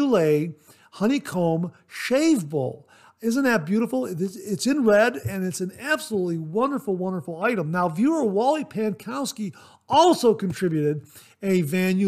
honeycomb 0.92 1.72
shave 1.88 2.48
bowl. 2.48 2.88
Isn't 3.20 3.44
that 3.44 3.64
beautiful? 3.64 4.04
It's 4.04 4.66
in 4.66 4.84
red 4.84 5.16
and 5.16 5.46
it's 5.46 5.62
an 5.62 5.72
absolutely 5.80 6.36
wonderful, 6.36 6.94
wonderful 6.94 7.42
item. 7.42 7.70
Now, 7.70 7.88
viewer 7.88 8.22
Wally 8.22 8.64
Pankowski 8.64 9.54
also 9.88 10.34
contributed 10.34 11.06
a 11.42 11.62
Van 11.62 11.98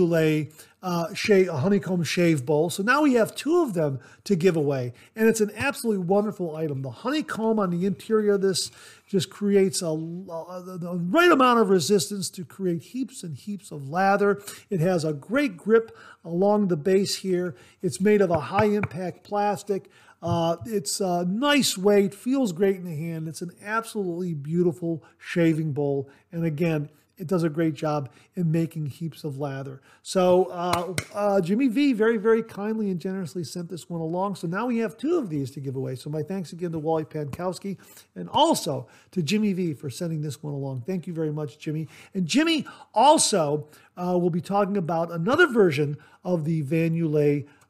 uh, 0.82 1.12
shave, 1.14 1.48
a 1.48 1.56
honeycomb 1.56 2.02
shave 2.04 2.46
bowl. 2.46 2.70
So 2.70 2.82
now 2.82 3.02
we 3.02 3.14
have 3.14 3.34
two 3.34 3.60
of 3.60 3.74
them 3.74 3.98
to 4.24 4.36
give 4.36 4.56
away, 4.56 4.92
and 5.14 5.28
it's 5.28 5.40
an 5.40 5.50
absolutely 5.56 6.04
wonderful 6.04 6.54
item. 6.54 6.82
The 6.82 6.90
honeycomb 6.90 7.58
on 7.58 7.70
the 7.70 7.86
interior 7.86 8.34
of 8.34 8.42
this 8.42 8.70
just 9.06 9.28
creates 9.28 9.82
a, 9.82 9.88
a, 9.88 10.62
the 10.78 10.98
right 11.10 11.30
amount 11.30 11.60
of 11.60 11.70
resistance 11.70 12.30
to 12.30 12.44
create 12.44 12.82
heaps 12.82 13.22
and 13.22 13.36
heaps 13.36 13.70
of 13.72 13.88
lather. 13.88 14.40
It 14.70 14.80
has 14.80 15.04
a 15.04 15.12
great 15.12 15.56
grip 15.56 15.96
along 16.24 16.68
the 16.68 16.76
base 16.76 17.16
here. 17.16 17.56
It's 17.82 18.00
made 18.00 18.20
of 18.20 18.30
a 18.30 18.40
high 18.40 18.66
impact 18.66 19.24
plastic. 19.24 19.90
Uh, 20.22 20.56
it's 20.64 21.00
a 21.00 21.24
nice 21.24 21.76
weight, 21.76 22.14
feels 22.14 22.52
great 22.52 22.76
in 22.76 22.84
the 22.84 22.96
hand. 22.96 23.28
It's 23.28 23.42
an 23.42 23.52
absolutely 23.62 24.34
beautiful 24.34 25.04
shaving 25.18 25.72
bowl. 25.72 26.08
And 26.32 26.44
again, 26.44 26.88
it 27.18 27.26
does 27.26 27.42
a 27.42 27.48
great 27.48 27.74
job 27.74 28.10
in 28.34 28.52
making 28.52 28.86
heaps 28.86 29.24
of 29.24 29.38
lather. 29.38 29.80
So 30.02 30.44
uh, 30.46 30.94
uh, 31.14 31.40
Jimmy 31.40 31.68
V 31.68 31.92
very, 31.92 32.16
very 32.16 32.42
kindly 32.42 32.90
and 32.90 33.00
generously 33.00 33.44
sent 33.44 33.68
this 33.70 33.88
one 33.88 34.00
along. 34.00 34.34
So 34.34 34.46
now 34.46 34.66
we 34.66 34.78
have 34.78 34.96
two 34.96 35.16
of 35.18 35.30
these 35.30 35.50
to 35.52 35.60
give 35.60 35.76
away. 35.76 35.94
So 35.94 36.10
my 36.10 36.22
thanks 36.22 36.52
again 36.52 36.72
to 36.72 36.78
Wally 36.78 37.04
Pankowski 37.04 37.78
and 38.14 38.28
also 38.28 38.86
to 39.12 39.22
Jimmy 39.22 39.52
V 39.52 39.72
for 39.74 39.88
sending 39.88 40.20
this 40.20 40.42
one 40.42 40.52
along. 40.52 40.82
Thank 40.82 41.06
you 41.06 41.14
very 41.14 41.32
much, 41.32 41.58
Jimmy. 41.58 41.88
And 42.12 42.26
Jimmy 42.26 42.66
also 42.92 43.68
uh, 43.96 44.18
will 44.18 44.30
be 44.30 44.42
talking 44.42 44.76
about 44.76 45.10
another 45.10 45.46
version 45.46 45.96
of 46.22 46.44
the 46.44 46.60
Van 46.62 46.94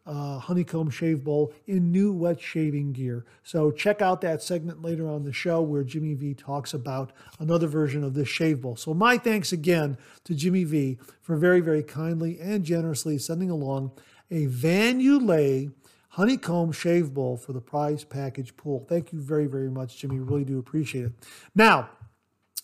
uh, 0.07 0.39
honeycomb 0.39 0.91
shave 0.91 1.25
bowl 1.25 1.53
in 1.67 1.91
new 1.91 2.13
wet 2.13 2.41
shaving 2.41 2.93
gear. 2.93 3.25
So 3.43 3.71
check 3.71 4.01
out 4.01 4.21
that 4.21 4.43
segment 4.43 4.83
later 4.83 5.09
on 5.09 5.25
the 5.25 5.33
show 5.33 5.61
where 5.61 5.83
Jimmy 5.83 6.15
V 6.15 6.35
talks 6.35 6.73
about 6.73 7.13
another 7.41 7.67
version 7.67 8.05
of 8.05 8.15
this 8.15 8.29
shave 8.29 8.61
bowl. 8.61 8.77
So 8.77 8.95
my 8.95 9.19
thanks 9.19 9.53
again 9.53 9.99
to 10.25 10.35
Jimmy 10.35 10.65
V 10.65 10.99
for 11.21 11.37
very, 11.37 11.61
very 11.61 11.83
kindly 11.83 12.39
and 12.41 12.65
generously 12.65 13.19
sending 13.19 13.51
along 13.51 13.93
a 14.31 14.47
Van 14.47 15.01
Yulay 15.01 15.73
honeycomb 16.11 16.73
shave 16.73 17.13
bowl 17.13 17.37
for 17.37 17.53
the 17.53 17.61
prize 17.61 18.05
package 18.05 18.57
pool. 18.57 18.87
Thank 18.89 19.13
you 19.13 19.21
very, 19.21 19.47
very 19.47 19.71
much, 19.71 19.99
Jimmy. 19.99 20.19
Really 20.19 20.45
do 20.45 20.59
appreciate 20.59 21.07
it. 21.07 21.13
Now, 21.55 21.91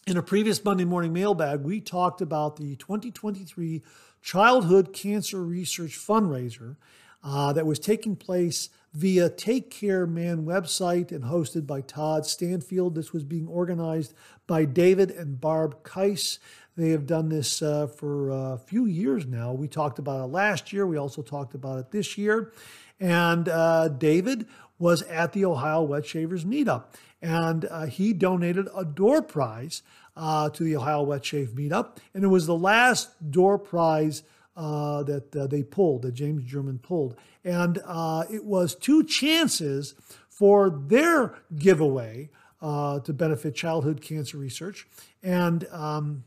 in 0.07 0.17
a 0.17 0.23
previous 0.23 0.65
Monday 0.65 0.85
morning 0.85 1.13
mailbag, 1.13 1.61
we 1.61 1.81
talked 1.81 2.21
about 2.21 2.57
the 2.57 2.77
2023 2.77 3.83
Childhood 4.23 4.93
Cancer 4.93 5.43
Research 5.43 5.99
Fundraiser 5.99 6.77
uh, 7.23 7.53
that 7.53 7.67
was 7.67 7.79
taking 7.79 8.17
place 8.17 8.69
via 8.93 9.31
Take 9.31 9.71
Care 9.71 10.07
Man 10.07 10.45
website 10.45 11.13
and 11.13 11.25
hosted 11.25 11.67
by 11.67 11.81
Todd 11.81 12.27
Stanfield. 12.27 12.95
This 12.95 13.13
was 13.13 13.25
being 13.25 13.47
organized 13.47 14.15
by 14.47 14.65
David 14.65 15.11
and 15.11 15.41
Barb 15.41 15.83
Keiss. 15.83 16.39
They 16.77 16.91
have 16.91 17.07
done 17.07 17.29
this 17.29 17.63
uh, 17.63 17.87
for 17.87 18.31
a 18.31 18.59
few 18.59 18.87
years 18.87 19.27
now. 19.27 19.53
We 19.53 19.69
talked 19.69 19.99
about 19.99 20.25
it 20.25 20.33
last 20.33 20.73
year. 20.73 20.87
We 20.87 20.97
also 20.97 21.23
talked 21.23 21.55
about 21.55 21.79
it 21.79 21.91
this 21.91 22.17
year. 22.17 22.53
And 22.99 23.49
uh, 23.49 23.89
David 23.89 24.47
was 24.79 25.03
at 25.03 25.33
the 25.33 25.45
Ohio 25.45 25.83
Wet 25.83 26.07
Shavers 26.07 26.45
meetup, 26.45 26.85
and 27.21 27.65
uh, 27.67 27.87
he 27.87 28.13
donated 28.13 28.69
a 28.75 28.85
door 28.85 29.23
prize 29.23 29.83
uh, 30.17 30.51
to 30.51 30.65
the 30.65 30.77
Ohio 30.77 31.03
Wet 31.03 31.25
Shave 31.25 31.51
meetup. 31.51 31.99
And 32.15 32.25
it 32.25 32.29
was 32.29 32.47
the 32.47 32.57
last 32.57 33.31
door 33.31 33.59
prize 33.59 34.23
uh, 34.57 35.03
that 35.05 35.35
uh, 35.35 35.47
they 35.47 35.63
pulled, 35.63 36.03
that 36.03 36.13
James 36.13 36.45
German 36.45 36.79
pulled. 36.79 37.17
And 37.45 37.81
uh, 37.85 38.25
it 38.31 38.45
was 38.45 38.75
two 38.75 39.05
chances 39.05 39.95
for 40.29 40.71
their 40.71 41.35
giveaway 41.57 42.31
uh, 42.61 43.01
to 43.01 43.13
benefit 43.13 43.55
childhood 43.55 44.01
cancer 44.01 44.37
research. 44.37 44.87
And 45.23 45.67
um, 45.73 46.25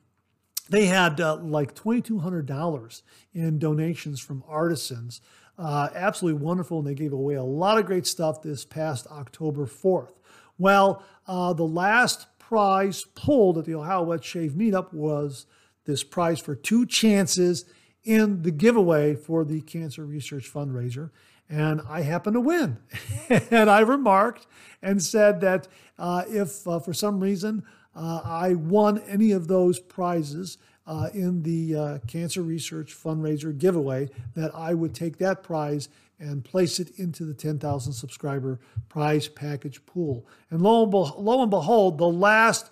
they 0.69 0.85
had 0.85 1.21
uh, 1.21 1.37
like 1.37 1.75
$2,200 1.75 3.01
in 3.33 3.59
donations 3.59 4.19
from 4.19 4.43
artisans. 4.47 5.21
Uh, 5.57 5.89
absolutely 5.93 6.41
wonderful. 6.41 6.79
And 6.79 6.87
they 6.87 6.95
gave 6.95 7.13
away 7.13 7.35
a 7.35 7.43
lot 7.43 7.77
of 7.77 7.85
great 7.85 8.07
stuff 8.07 8.41
this 8.41 8.65
past 8.65 9.07
October 9.07 9.65
4th. 9.65 10.13
Well, 10.57 11.03
the 11.27 11.67
last 11.67 12.27
prize 12.39 13.05
pulled 13.15 13.57
at 13.57 13.65
the 13.65 13.75
Ohio 13.75 14.03
Wet 14.03 14.23
Shave 14.23 14.53
Meetup 14.53 14.93
was 14.93 15.45
this 15.85 16.03
prize 16.03 16.39
for 16.39 16.55
two 16.55 16.85
chances 16.85 17.65
in 18.05 18.43
the 18.43 18.51
giveaway 18.51 19.15
for 19.15 19.43
the 19.43 19.61
Cancer 19.61 20.05
Research 20.05 20.51
Fundraiser. 20.51 21.09
And 21.49 21.81
I 21.87 22.01
happened 22.01 22.35
to 22.35 22.39
win. 22.39 22.77
and 23.29 23.69
I 23.69 23.81
remarked 23.81 24.47
and 24.81 25.01
said 25.03 25.41
that 25.41 25.67
uh, 25.97 26.23
if 26.27 26.67
uh, 26.67 26.79
for 26.79 26.93
some 26.93 27.19
reason 27.19 27.63
uh, 27.95 28.21
I 28.23 28.53
won 28.53 28.99
any 29.07 29.31
of 29.31 29.47
those 29.47 29.79
prizes 29.79 30.57
uh, 30.87 31.09
in 31.13 31.43
the 31.43 31.75
uh, 31.75 31.97
Cancer 32.07 32.43
Research 32.43 32.95
Fundraiser 32.95 33.57
giveaway, 33.57 34.09
that 34.35 34.53
I 34.53 34.73
would 34.73 34.93
take 34.93 35.17
that 35.17 35.43
prize 35.43 35.89
and 36.19 36.45
place 36.45 36.79
it 36.79 36.91
into 36.97 37.25
the 37.25 37.33
10,000 37.33 37.93
subscriber 37.93 38.59
prize 38.87 39.27
package 39.27 39.85
pool. 39.85 40.25
And 40.49 40.61
lo 40.61 40.83
and, 40.83 40.91
be- 40.91 41.11
lo 41.17 41.41
and 41.41 41.49
behold, 41.49 41.97
the 41.97 42.07
last 42.07 42.69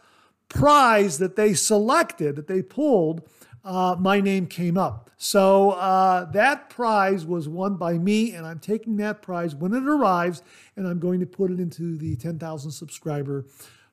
prize 0.47 1.17
that 1.17 1.35
they 1.35 1.53
selected, 1.53 2.35
that 2.35 2.47
they 2.47 2.61
pulled, 2.61 3.27
uh, 3.63 3.95
my 3.99 4.19
name 4.19 4.47
came 4.47 4.77
up. 4.77 5.09
So 5.17 5.71
uh, 5.71 6.25
that 6.31 6.69
prize 6.69 7.25
was 7.25 7.47
won 7.47 7.75
by 7.75 7.97
me, 7.97 8.33
and 8.33 8.45
I'm 8.45 8.59
taking 8.59 8.97
that 8.97 9.21
prize 9.21 9.55
when 9.55 9.73
it 9.73 9.87
arrives, 9.87 10.41
and 10.75 10.87
I'm 10.87 10.99
going 10.99 11.19
to 11.21 11.25
put 11.25 11.49
it 11.49 11.59
into 11.59 11.97
the 11.97 12.15
10,000 12.15 12.71
subscriber 12.71 13.45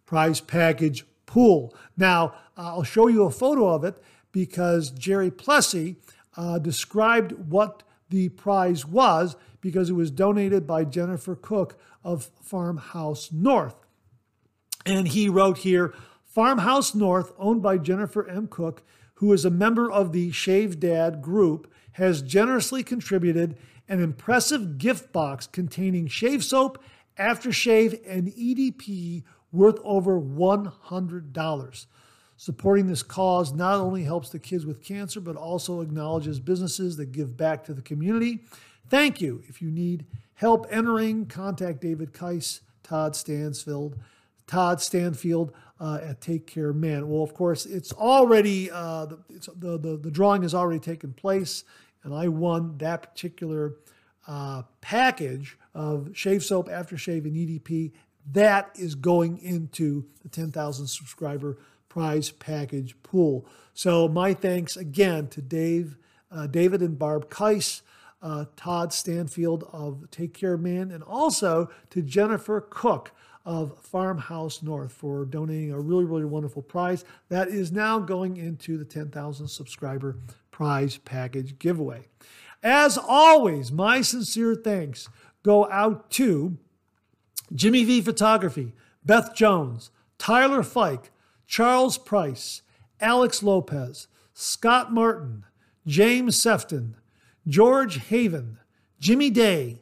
prize 0.06 0.40
package 0.40 1.04
pool. 1.26 1.74
Now, 1.96 2.34
I'll 2.56 2.82
show 2.82 3.06
you 3.06 3.24
a 3.24 3.30
photo 3.30 3.68
of 3.68 3.84
it 3.84 4.02
because 4.32 4.90
Jerry 4.90 5.30
Plessy 5.30 5.96
uh, 6.36 6.58
described 6.58 7.32
what 7.32 7.84
the 8.08 8.28
prize 8.30 8.84
was 8.84 9.36
because 9.60 9.90
it 9.90 9.94
was 9.94 10.10
donated 10.10 10.66
by 10.66 10.84
Jennifer 10.84 11.36
Cook 11.36 11.78
of 12.02 12.30
Farmhouse 12.42 13.30
North. 13.30 13.76
And 14.84 15.08
he 15.08 15.28
wrote 15.28 15.58
here 15.58 15.94
Farmhouse 16.24 16.94
North, 16.94 17.32
owned 17.38 17.62
by 17.62 17.78
Jennifer 17.78 18.28
M. 18.28 18.48
Cook, 18.48 18.82
who 19.20 19.32
is 19.34 19.44
a 19.44 19.50
member 19.50 19.92
of 19.92 20.12
the 20.12 20.32
Shave 20.32 20.80
Dad 20.80 21.20
group, 21.20 21.70
has 21.92 22.22
generously 22.22 22.82
contributed 22.82 23.54
an 23.86 24.02
impressive 24.02 24.78
gift 24.78 25.12
box 25.12 25.46
containing 25.46 26.06
shave 26.06 26.42
soap, 26.42 26.82
aftershave, 27.18 28.00
and 28.08 28.28
EDP 28.28 29.22
worth 29.52 29.78
over 29.84 30.18
$100. 30.18 31.86
Supporting 32.38 32.86
this 32.86 33.02
cause 33.02 33.52
not 33.52 33.74
only 33.74 34.04
helps 34.04 34.30
the 34.30 34.38
kids 34.38 34.64
with 34.64 34.82
cancer, 34.82 35.20
but 35.20 35.36
also 35.36 35.82
acknowledges 35.82 36.40
businesses 36.40 36.96
that 36.96 37.12
give 37.12 37.36
back 37.36 37.62
to 37.64 37.74
the 37.74 37.82
community. 37.82 38.44
Thank 38.88 39.20
you. 39.20 39.42
If 39.46 39.60
you 39.60 39.70
need 39.70 40.06
help 40.32 40.66
entering, 40.70 41.26
contact 41.26 41.82
David 41.82 42.14
Keiss, 42.14 42.60
Todd 42.82 43.14
Stansfield, 43.14 43.98
Todd 44.50 44.80
Stanfield 44.80 45.52
uh, 45.78 46.00
at 46.02 46.20
Take 46.20 46.48
Care 46.48 46.72
Man. 46.72 47.08
Well, 47.08 47.22
of 47.22 47.34
course, 47.34 47.66
it's 47.66 47.92
already 47.92 48.68
uh, 48.68 49.06
the, 49.06 49.18
it's, 49.28 49.48
the, 49.56 49.78
the 49.78 49.96
the 49.96 50.10
drawing 50.10 50.42
has 50.42 50.54
already 50.54 50.80
taken 50.80 51.12
place, 51.12 51.62
and 52.02 52.12
I 52.12 52.26
won 52.26 52.76
that 52.78 53.14
particular 53.14 53.76
uh, 54.26 54.62
package 54.80 55.56
of 55.72 56.10
shave 56.14 56.42
soap, 56.42 56.68
aftershave, 56.68 57.24
and 57.26 57.36
EDP. 57.36 57.92
That 58.32 58.72
is 58.74 58.96
going 58.96 59.38
into 59.38 60.04
the 60.22 60.28
10,000 60.28 60.88
subscriber 60.88 61.56
prize 61.88 62.30
package 62.30 63.00
pool. 63.04 63.46
So 63.72 64.08
my 64.08 64.34
thanks 64.34 64.76
again 64.76 65.28
to 65.28 65.40
Dave, 65.40 65.96
uh, 66.30 66.48
David 66.48 66.82
and 66.82 66.98
Barb 66.98 67.30
Keiss, 67.30 67.82
uh, 68.20 68.46
Todd 68.56 68.92
Stanfield 68.92 69.64
of 69.72 70.10
Take 70.10 70.34
Care 70.34 70.56
Man, 70.56 70.90
and 70.90 71.04
also 71.04 71.70
to 71.90 72.02
Jennifer 72.02 72.60
Cook 72.60 73.12
of 73.44 73.78
Farmhouse 73.78 74.62
North 74.62 74.92
for 74.92 75.24
donating 75.24 75.72
a 75.72 75.80
really, 75.80 76.04
really 76.04 76.24
wonderful 76.24 76.62
prize 76.62 77.04
that 77.28 77.48
is 77.48 77.72
now 77.72 77.98
going 77.98 78.36
into 78.36 78.76
the 78.76 78.84
10,000 78.84 79.48
subscriber 79.48 80.16
prize 80.50 80.98
package 80.98 81.58
giveaway. 81.58 82.06
As 82.62 82.98
always, 82.98 83.72
my 83.72 84.02
sincere 84.02 84.54
thanks 84.54 85.08
go 85.42 85.70
out 85.70 86.10
to 86.10 86.58
Jimmy 87.54 87.84
V 87.84 88.02
Photography, 88.02 88.74
Beth 89.04 89.34
Jones, 89.34 89.90
Tyler 90.18 90.62
Fike, 90.62 91.10
Charles 91.46 91.96
Price, 91.96 92.62
Alex 93.00 93.42
Lopez, 93.42 94.06
Scott 94.34 94.92
Martin, 94.92 95.44
James 95.86 96.40
Sefton, 96.40 96.96
George 97.48 97.98
Haven, 98.08 98.58
Jimmy 99.00 99.30
Day, 99.30 99.80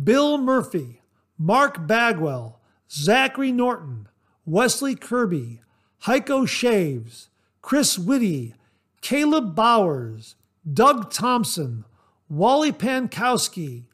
Bill 0.00 0.38
Murphy, 0.38 1.00
Mark 1.38 1.86
Bagwell, 1.86 2.57
Zachary 2.90 3.52
Norton, 3.52 4.08
Wesley 4.46 4.94
Kirby, 4.94 5.60
Heiko 6.04 6.48
Shaves, 6.48 7.28
Chris 7.60 7.98
Whitty, 7.98 8.54
Caleb 9.00 9.54
Bowers, 9.54 10.36
Doug 10.70 11.10
Thompson, 11.10 11.84
Wally 12.28 12.72
Pankowski, 12.72 13.84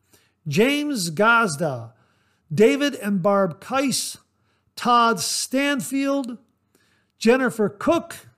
James 0.46 1.10
Gazda, 1.10 1.92
David 2.52 2.94
and 2.96 3.22
Barb 3.22 3.60
Keiss, 3.60 4.18
Todd 4.76 5.20
Stanfield, 5.20 6.38
Jennifer 7.18 7.68
Cook, 7.68 8.28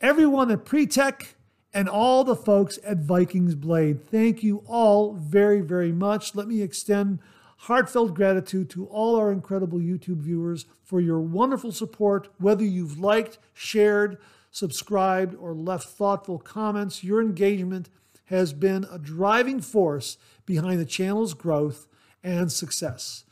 everyone 0.00 0.50
at 0.50 0.64
Pretech, 0.64 1.34
and 1.74 1.88
all 1.88 2.24
the 2.24 2.36
folks 2.36 2.78
at 2.84 2.98
Vikings 2.98 3.54
Blade. 3.54 4.06
Thank 4.10 4.42
you 4.42 4.62
all 4.66 5.14
very, 5.14 5.60
very 5.60 5.92
much. 5.92 6.34
Let 6.34 6.48
me 6.48 6.60
extend 6.62 7.18
heartfelt 7.66 8.12
gratitude 8.12 8.68
to 8.68 8.86
all 8.86 9.14
our 9.14 9.30
incredible 9.30 9.78
YouTube 9.78 10.18
viewers 10.18 10.66
for 10.82 11.00
your 11.00 11.20
wonderful 11.20 11.70
support, 11.70 12.28
whether 12.38 12.64
you've 12.64 12.98
liked, 12.98 13.38
shared, 13.54 14.18
subscribed, 14.50 15.36
or 15.36 15.54
left 15.54 15.88
thoughtful 15.88 16.40
comments. 16.40 17.04
Your 17.04 17.22
engagement 17.22 17.88
has 18.24 18.52
been 18.52 18.84
a 18.90 18.98
driving 18.98 19.60
force 19.60 20.16
behind 20.44 20.80
the 20.80 20.84
channel's 20.84 21.34
growth 21.34 21.86
and 22.24 22.50
success. 22.50 23.22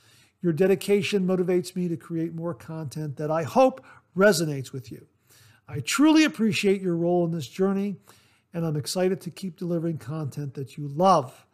Your 0.41 0.53
dedication 0.53 1.27
motivates 1.27 1.75
me 1.75 1.89
to 1.89 1.97
create 1.97 2.33
more 2.33 2.55
content 2.55 3.17
that 3.17 3.33
I 3.33 3.43
hope 3.43 3.85
resonates 4.17 4.73
with 4.73 4.93
you. 4.93 5.09
I 5.69 5.81
truly 5.81 6.23
appreciate 6.23 6.81
your 6.81 6.97
role 6.97 7.25
in 7.25 7.33
this 7.33 7.49
journey, 7.49 7.97
and 8.55 8.65
I'm 8.65 8.77
excited 8.77 9.21
to 9.23 9.31
keep 9.31 9.59
delivering 9.59 9.99
content 9.99 10.55
that 10.55 10.77
you 10.79 10.87
love. 10.87 11.47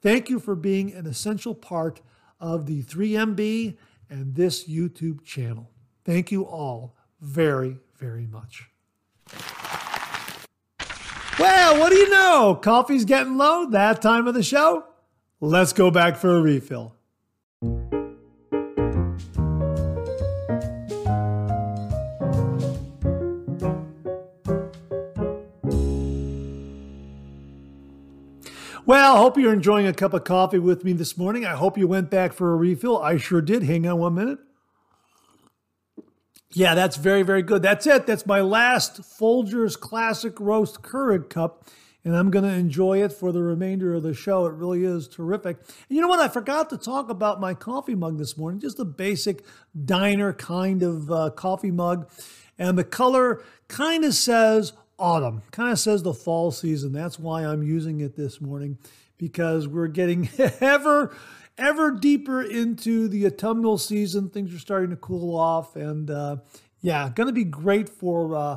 Thank 0.00 0.30
you 0.30 0.38
for 0.38 0.54
being 0.54 0.92
an 0.92 1.06
essential 1.06 1.56
part 1.56 2.00
of 2.40 2.66
the 2.66 2.82
3MB 2.82 3.76
and 4.08 4.34
this 4.34 4.68
YouTube 4.68 5.24
channel. 5.24 5.70
Thank 6.04 6.32
you 6.32 6.44
all 6.44 6.96
very, 7.20 7.78
very 7.96 8.26
much. 8.26 8.68
Well, 11.38 11.78
what 11.78 11.90
do 11.90 11.96
you 11.96 12.10
know? 12.10 12.58
Coffee's 12.60 13.04
getting 13.04 13.36
low 13.36 13.70
that 13.70 14.02
time 14.02 14.26
of 14.26 14.34
the 14.34 14.42
show. 14.42 14.84
Let's 15.40 15.72
go 15.72 15.90
back 15.90 16.16
for 16.16 16.36
a 16.36 16.40
refill. 16.40 16.96
Well, 28.90 29.14
I 29.14 29.18
hope 29.18 29.38
you're 29.38 29.52
enjoying 29.52 29.86
a 29.86 29.92
cup 29.92 30.14
of 30.14 30.24
coffee 30.24 30.58
with 30.58 30.82
me 30.82 30.92
this 30.92 31.16
morning. 31.16 31.46
I 31.46 31.52
hope 31.52 31.78
you 31.78 31.86
went 31.86 32.10
back 32.10 32.32
for 32.32 32.52
a 32.52 32.56
refill. 32.56 32.98
I 32.98 33.18
sure 33.18 33.40
did. 33.40 33.62
Hang 33.62 33.86
on 33.86 34.00
one 34.00 34.16
minute. 34.16 34.40
Yeah, 36.54 36.74
that's 36.74 36.96
very, 36.96 37.22
very 37.22 37.42
good. 37.42 37.62
That's 37.62 37.86
it. 37.86 38.08
That's 38.08 38.26
my 38.26 38.40
last 38.40 39.00
Folgers 39.00 39.78
Classic 39.78 40.40
Roast 40.40 40.82
Keurig 40.82 41.30
cup, 41.30 41.68
and 42.04 42.16
I'm 42.16 42.32
going 42.32 42.42
to 42.42 42.50
enjoy 42.50 43.00
it 43.00 43.12
for 43.12 43.30
the 43.30 43.44
remainder 43.44 43.94
of 43.94 44.02
the 44.02 44.12
show. 44.12 44.46
It 44.46 44.54
really 44.54 44.82
is 44.82 45.06
terrific. 45.06 45.58
And 45.58 45.96
you 45.96 46.00
know 46.00 46.08
what? 46.08 46.18
I 46.18 46.26
forgot 46.26 46.68
to 46.70 46.76
talk 46.76 47.10
about 47.10 47.38
my 47.38 47.54
coffee 47.54 47.94
mug 47.94 48.18
this 48.18 48.36
morning, 48.36 48.58
just 48.58 48.80
a 48.80 48.84
basic 48.84 49.44
diner 49.84 50.32
kind 50.32 50.82
of 50.82 51.12
uh, 51.12 51.30
coffee 51.30 51.70
mug. 51.70 52.10
And 52.58 52.76
the 52.76 52.82
color 52.82 53.44
kind 53.68 54.04
of 54.04 54.14
says 54.14 54.72
autumn, 55.00 55.42
kind 55.50 55.72
of 55.72 55.78
says 55.78 56.02
the 56.02 56.14
fall 56.14 56.50
season. 56.52 56.92
That's 56.92 57.18
why 57.18 57.44
I'm 57.44 57.62
using 57.62 58.00
it 58.00 58.14
this 58.14 58.40
morning 58.40 58.78
because 59.18 59.66
we're 59.66 59.88
getting 59.88 60.28
ever 60.60 61.16
ever 61.58 61.90
deeper 61.90 62.42
into 62.42 63.08
the 63.08 63.26
autumnal 63.26 63.78
season. 63.78 64.30
Things 64.30 64.54
are 64.54 64.58
starting 64.58 64.90
to 64.90 64.96
cool 64.96 65.36
off, 65.36 65.76
and 65.76 66.10
uh, 66.10 66.36
yeah, 66.80 67.10
going 67.14 67.26
to 67.26 67.32
be 67.32 67.44
great 67.44 67.88
for 67.88 68.36
uh, 68.36 68.56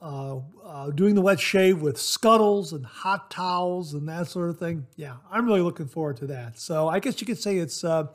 uh, 0.00 0.40
uh, 0.64 0.90
doing 0.90 1.14
the 1.14 1.22
wet 1.22 1.40
shave 1.40 1.80
with 1.80 2.00
scuttles 2.00 2.72
and 2.72 2.84
hot 2.84 3.30
towels 3.30 3.94
and 3.94 4.08
that 4.08 4.28
sort 4.28 4.50
of 4.50 4.58
thing. 4.58 4.86
Yeah, 4.96 5.16
I'm 5.30 5.46
really 5.46 5.62
looking 5.62 5.86
forward 5.86 6.18
to 6.18 6.26
that. 6.28 6.58
So 6.58 6.88
I 6.88 7.00
guess 7.00 7.20
you 7.20 7.26
could 7.26 7.38
say 7.38 7.56
it's 7.56 7.82
uh, 7.82 8.08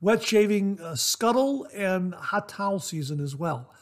wet 0.00 0.22
shaving 0.22 0.80
uh, 0.80 0.94
scuttle 0.94 1.66
and 1.74 2.14
hot 2.14 2.48
towel 2.48 2.78
season 2.78 3.20
as 3.20 3.34
well. 3.36 3.74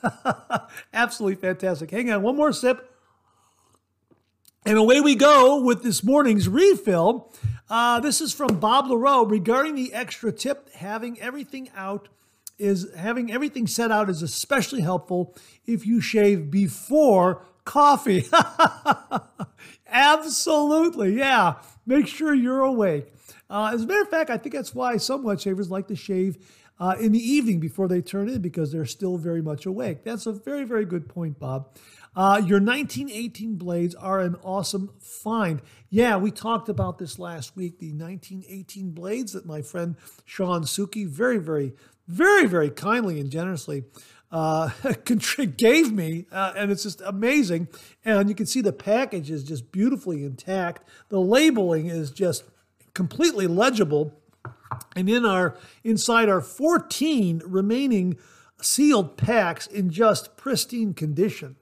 Absolutely 0.93 1.37
fantastic. 1.37 1.91
Hang 1.91 2.11
on, 2.11 2.23
one 2.23 2.37
more 2.37 2.53
sip. 2.53 2.92
And 4.65 4.79
away 4.79 5.01
we 5.01 5.17
go 5.17 5.61
with 5.61 5.83
this 5.83 6.05
morning's 6.05 6.49
refill. 6.49 7.33
Uh, 7.69 7.99
this 7.99 8.21
is 8.21 8.33
from 8.33 8.61
Bob 8.61 8.87
LaRoe 8.87 9.29
regarding 9.29 9.75
the 9.75 9.93
extra 9.93 10.31
tip. 10.31 10.73
Having 10.75 11.21
everything 11.21 11.69
out 11.75 12.09
is 12.59 12.87
having 12.97 13.33
everything 13.33 13.67
set 13.67 13.91
out 13.91 14.09
is 14.09 14.23
especially 14.23 14.83
helpful 14.83 15.35
if 15.67 15.85
you 15.85 16.01
shave 16.01 16.49
before 16.49 17.45
coffee. 17.65 18.25
Absolutely, 19.89 21.19
yeah. 21.19 21.55
Make 21.85 22.07
sure 22.07 22.33
you're 22.33 22.61
awake. 22.61 23.13
Uh, 23.51 23.73
as 23.75 23.83
a 23.83 23.87
matter 23.87 24.03
of 24.03 24.09
fact, 24.09 24.31
I 24.31 24.39
think 24.39 24.55
that's 24.55 24.75
why 24.75 24.97
some 24.97 25.25
wet 25.25 25.41
shavers 25.41 25.71
like 25.71 25.89
to 25.89 25.97
shave 25.97 26.39
uh, 26.79 26.95
in 27.01 27.13
the 27.13 27.19
evening 27.19 27.61
before 27.61 27.89
they 27.89 28.01
turn 28.01 28.29
in 28.29 28.41
because 28.41 28.73
they're 28.73 28.85
still 28.85 29.17
very 29.17 29.43
much 29.43 29.67
awake. 29.67 30.05
That's 30.05 30.27
a 30.27 30.33
very, 30.33 30.65
very 30.65 30.85
good 30.85 31.09
point, 31.09 31.39
Bob. 31.39 31.77
Uh, 32.15 32.43
your 32.45 32.61
1918 32.61 33.57
blades 33.57 33.95
are 33.95 34.21
an 34.21 34.37
awesome 34.43 34.91
find. 35.01 35.63
Yeah, 35.89 36.17
we 36.17 36.31
talked 36.31 36.69
about 36.69 36.99
this 36.99 37.19
last 37.19 37.57
week. 37.57 37.79
The 37.79 37.93
1918 37.93 38.91
blades 38.91 39.33
that 39.33 39.47
my 39.47 39.63
friend 39.63 39.97
Sean 40.27 40.65
Suki 40.65 41.07
very, 41.07 41.39
very, 41.39 41.73
very, 42.07 42.47
very 42.47 42.69
kindly 42.69 43.19
and 43.19 43.31
generously 43.31 43.85
uh, 44.31 44.71
gave 45.57 45.93
me, 45.93 46.27
uh, 46.31 46.53
and 46.55 46.71
it's 46.71 46.83
just 46.83 47.01
amazing. 47.03 47.69
And 48.05 48.29
you 48.29 48.35
can 48.35 48.47
see 48.47 48.61
the 48.61 48.73
package 48.73 49.31
is 49.31 49.43
just 49.43 49.73
beautifully 49.73 50.23
intact. 50.25 50.87
The 51.09 51.21
labeling 51.21 51.87
is 51.87 52.11
just 52.11 52.45
completely 52.93 53.47
legible. 53.47 54.19
And 54.97 55.09
in 55.09 55.25
our 55.25 55.57
inside 55.83 56.29
our 56.29 56.41
14 56.43 57.43
remaining 57.47 58.19
sealed 58.61 59.17
packs 59.17 59.67
in 59.67 59.91
just 59.91 60.37
pristine 60.37 60.93
condition. 60.95 61.57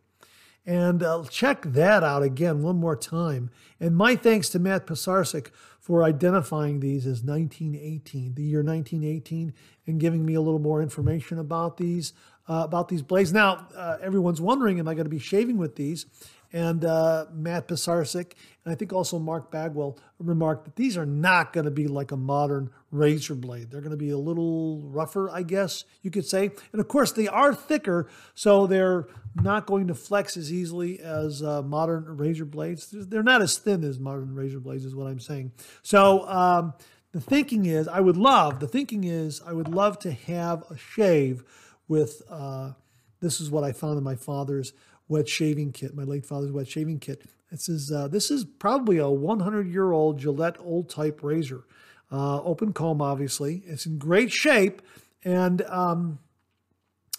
And 0.66 1.02
uh, 1.02 1.24
check 1.28 1.62
that 1.62 2.04
out 2.04 2.22
again 2.22 2.62
one 2.62 2.76
more 2.76 2.96
time. 2.96 3.50
And 3.78 3.96
my 3.96 4.14
thanks 4.14 4.48
to 4.50 4.58
Matt 4.58 4.86
Pisarcik 4.86 5.48
for 5.80 6.04
identifying 6.04 6.80
these 6.80 7.06
as 7.06 7.22
1918, 7.22 8.34
the 8.34 8.42
year 8.42 8.62
1918, 8.62 9.54
and 9.86 9.98
giving 9.98 10.24
me 10.24 10.34
a 10.34 10.40
little 10.40 10.60
more 10.60 10.82
information 10.82 11.38
about 11.38 11.78
these 11.78 12.12
uh, 12.48 12.62
about 12.64 12.88
these 12.88 13.02
blades. 13.02 13.32
Now, 13.32 13.68
uh, 13.76 13.98
everyone's 14.02 14.40
wondering, 14.40 14.80
am 14.80 14.88
I 14.88 14.94
going 14.94 15.04
to 15.04 15.10
be 15.10 15.20
shaving 15.20 15.56
with 15.56 15.76
these? 15.76 16.06
and 16.52 16.84
uh, 16.84 17.26
Matt 17.32 17.68
Pisarcik, 17.68 18.32
and 18.64 18.72
I 18.72 18.74
think 18.74 18.92
also 18.92 19.18
Mark 19.18 19.50
Bagwell 19.50 19.98
remarked 20.18 20.64
that 20.64 20.76
these 20.76 20.96
are 20.96 21.06
not 21.06 21.52
going 21.52 21.64
to 21.64 21.70
be 21.70 21.86
like 21.86 22.10
a 22.10 22.16
modern 22.16 22.70
razor 22.90 23.34
blade. 23.34 23.70
They're 23.70 23.80
going 23.80 23.92
to 23.92 23.96
be 23.96 24.10
a 24.10 24.18
little 24.18 24.82
rougher, 24.82 25.30
I 25.30 25.42
guess 25.42 25.84
you 26.02 26.10
could 26.10 26.26
say. 26.26 26.50
And 26.72 26.80
of 26.80 26.88
course, 26.88 27.12
they 27.12 27.28
are 27.28 27.54
thicker, 27.54 28.08
so 28.34 28.66
they're 28.66 29.06
not 29.34 29.66
going 29.66 29.86
to 29.88 29.94
flex 29.94 30.36
as 30.36 30.52
easily 30.52 30.98
as 31.00 31.42
uh, 31.42 31.62
modern 31.62 32.16
razor 32.16 32.44
blades. 32.44 32.88
They're 32.90 33.22
not 33.22 33.42
as 33.42 33.58
thin 33.58 33.84
as 33.84 33.98
modern 33.98 34.34
razor 34.34 34.60
blades, 34.60 34.84
is 34.84 34.94
what 34.94 35.06
I'm 35.06 35.20
saying. 35.20 35.52
So, 35.82 36.28
um, 36.28 36.74
the 37.12 37.20
thinking 37.20 37.66
is, 37.66 37.88
I 37.88 37.98
would 37.98 38.16
love, 38.16 38.60
the 38.60 38.68
thinking 38.68 39.02
is, 39.02 39.42
I 39.44 39.52
would 39.52 39.68
love 39.68 39.98
to 40.00 40.12
have 40.12 40.62
a 40.70 40.76
shave 40.76 41.42
with, 41.88 42.22
uh, 42.30 42.72
this 43.20 43.40
is 43.40 43.50
what 43.50 43.64
I 43.64 43.72
found 43.72 43.98
in 43.98 44.04
my 44.04 44.14
father's 44.14 44.72
wet 45.08 45.28
shaving 45.28 45.72
kit, 45.72 45.92
my 45.92 46.04
late 46.04 46.24
father's 46.24 46.52
wet 46.52 46.68
shaving 46.68 47.00
kit. 47.00 47.24
This 47.50 47.68
is, 47.68 47.90
uh, 47.90 48.06
this 48.06 48.30
is 48.30 48.44
probably 48.44 48.98
a 48.98 49.10
100 49.10 49.66
year 49.66 49.90
old 49.90 50.18
Gillette 50.20 50.56
old 50.60 50.88
type 50.88 51.20
razor. 51.22 51.64
Uh, 52.10 52.42
open 52.42 52.72
comb, 52.72 53.00
obviously. 53.00 53.62
It's 53.66 53.86
in 53.86 53.98
great 53.98 54.32
shape. 54.32 54.82
And 55.24 55.62
um, 55.62 56.18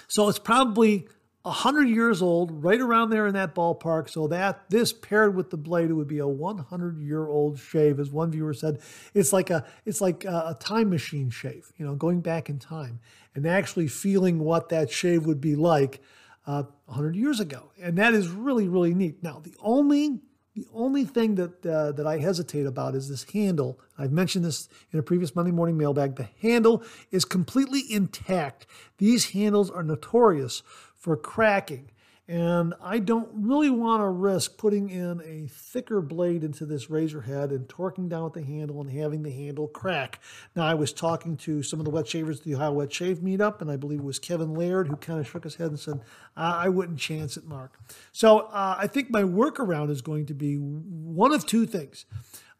so 0.07 0.27
it's 0.27 0.39
probably 0.39 1.07
100 1.43 1.87
years 1.87 2.21
old, 2.21 2.63
right 2.63 2.79
around 2.79 3.09
there 3.09 3.25
in 3.25 3.33
that 3.33 3.55
ballpark. 3.55 4.09
So 4.09 4.27
that 4.27 4.69
this 4.69 4.93
paired 4.93 5.35
with 5.35 5.49
the 5.49 5.57
blade, 5.57 5.89
it 5.89 5.93
would 5.93 6.07
be 6.07 6.19
a 6.19 6.27
100 6.27 6.99
year 6.99 7.27
old 7.27 7.57
shave, 7.57 7.99
as 7.99 8.11
one 8.11 8.31
viewer 8.31 8.53
said. 8.53 8.79
It's 9.13 9.33
like 9.33 9.49
a 9.49 9.65
it's 9.85 10.01
like 10.01 10.23
a, 10.25 10.55
time 10.59 10.89
machine 10.89 11.29
shave, 11.29 11.71
you 11.77 11.85
know, 11.85 11.95
going 11.95 12.21
back 12.21 12.49
in 12.49 12.59
time 12.59 12.99
and 13.33 13.47
actually 13.47 13.87
feeling 13.87 14.39
what 14.39 14.69
that 14.69 14.91
shave 14.91 15.25
would 15.25 15.41
be 15.41 15.55
like 15.55 16.01
uh, 16.45 16.63
100 16.85 17.15
years 17.15 17.39
ago, 17.39 17.71
and 17.81 17.97
that 17.97 18.13
is 18.13 18.27
really 18.27 18.67
really 18.67 18.93
neat. 18.93 19.23
Now 19.23 19.39
the 19.43 19.55
only 19.61 20.19
the 20.55 20.67
only 20.73 21.05
thing 21.05 21.35
that 21.35 21.65
uh, 21.65 21.93
that 21.93 22.05
I 22.05 22.17
hesitate 22.17 22.65
about 22.65 22.93
is 22.95 23.07
this 23.07 23.23
handle. 23.31 23.79
I've 23.97 24.11
mentioned 24.11 24.43
this 24.43 24.67
in 24.91 24.99
a 24.99 25.03
previous 25.03 25.35
Monday 25.35 25.51
morning 25.51 25.77
mailbag. 25.77 26.15
The 26.15 26.29
handle 26.41 26.83
is 27.09 27.23
completely 27.23 27.83
intact. 27.89 28.65
These 28.97 29.31
handles 29.31 29.69
are 29.69 29.83
notorious 29.83 30.61
for 30.95 31.15
cracking. 31.15 31.91
And 32.27 32.73
I 32.81 32.99
don't 32.99 33.29
really 33.33 33.69
want 33.69 34.01
to 34.01 34.07
risk 34.07 34.57
putting 34.57 34.89
in 34.89 35.21
a 35.25 35.47
thicker 35.47 36.01
blade 36.01 36.43
into 36.43 36.65
this 36.65 36.89
razor 36.89 37.21
head 37.21 37.51
and 37.51 37.67
torquing 37.67 38.07
down 38.07 38.23
with 38.25 38.33
the 38.33 38.43
handle 38.43 38.79
and 38.79 38.89
having 38.89 39.23
the 39.23 39.31
handle 39.31 39.67
crack. 39.67 40.19
Now, 40.55 40.65
I 40.65 40.75
was 40.75 40.93
talking 40.93 41.35
to 41.37 41.61
some 41.61 41.79
of 41.79 41.85
the 41.85 41.91
wet 41.91 42.07
shavers 42.07 42.39
at 42.39 42.45
the 42.45 42.55
Ohio 42.55 42.71
Wet 42.73 42.93
Shave 42.93 43.17
meetup, 43.19 43.59
and 43.59 43.69
I 43.69 43.75
believe 43.75 43.99
it 43.99 44.05
was 44.05 44.19
Kevin 44.19 44.53
Laird 44.53 44.87
who 44.87 44.95
kind 44.95 45.19
of 45.19 45.27
shook 45.27 45.43
his 45.43 45.55
head 45.55 45.67
and 45.67 45.79
said, 45.79 45.99
I 46.37 46.69
wouldn't 46.69 46.99
chance 46.99 47.35
it, 47.35 47.45
Mark. 47.45 47.77
So 48.13 48.39
uh, 48.39 48.75
I 48.77 48.87
think 48.87 49.09
my 49.09 49.23
workaround 49.23 49.89
is 49.89 50.01
going 50.01 50.25
to 50.27 50.33
be 50.33 50.55
one 50.55 51.33
of 51.33 51.45
two 51.45 51.65
things. 51.65 52.05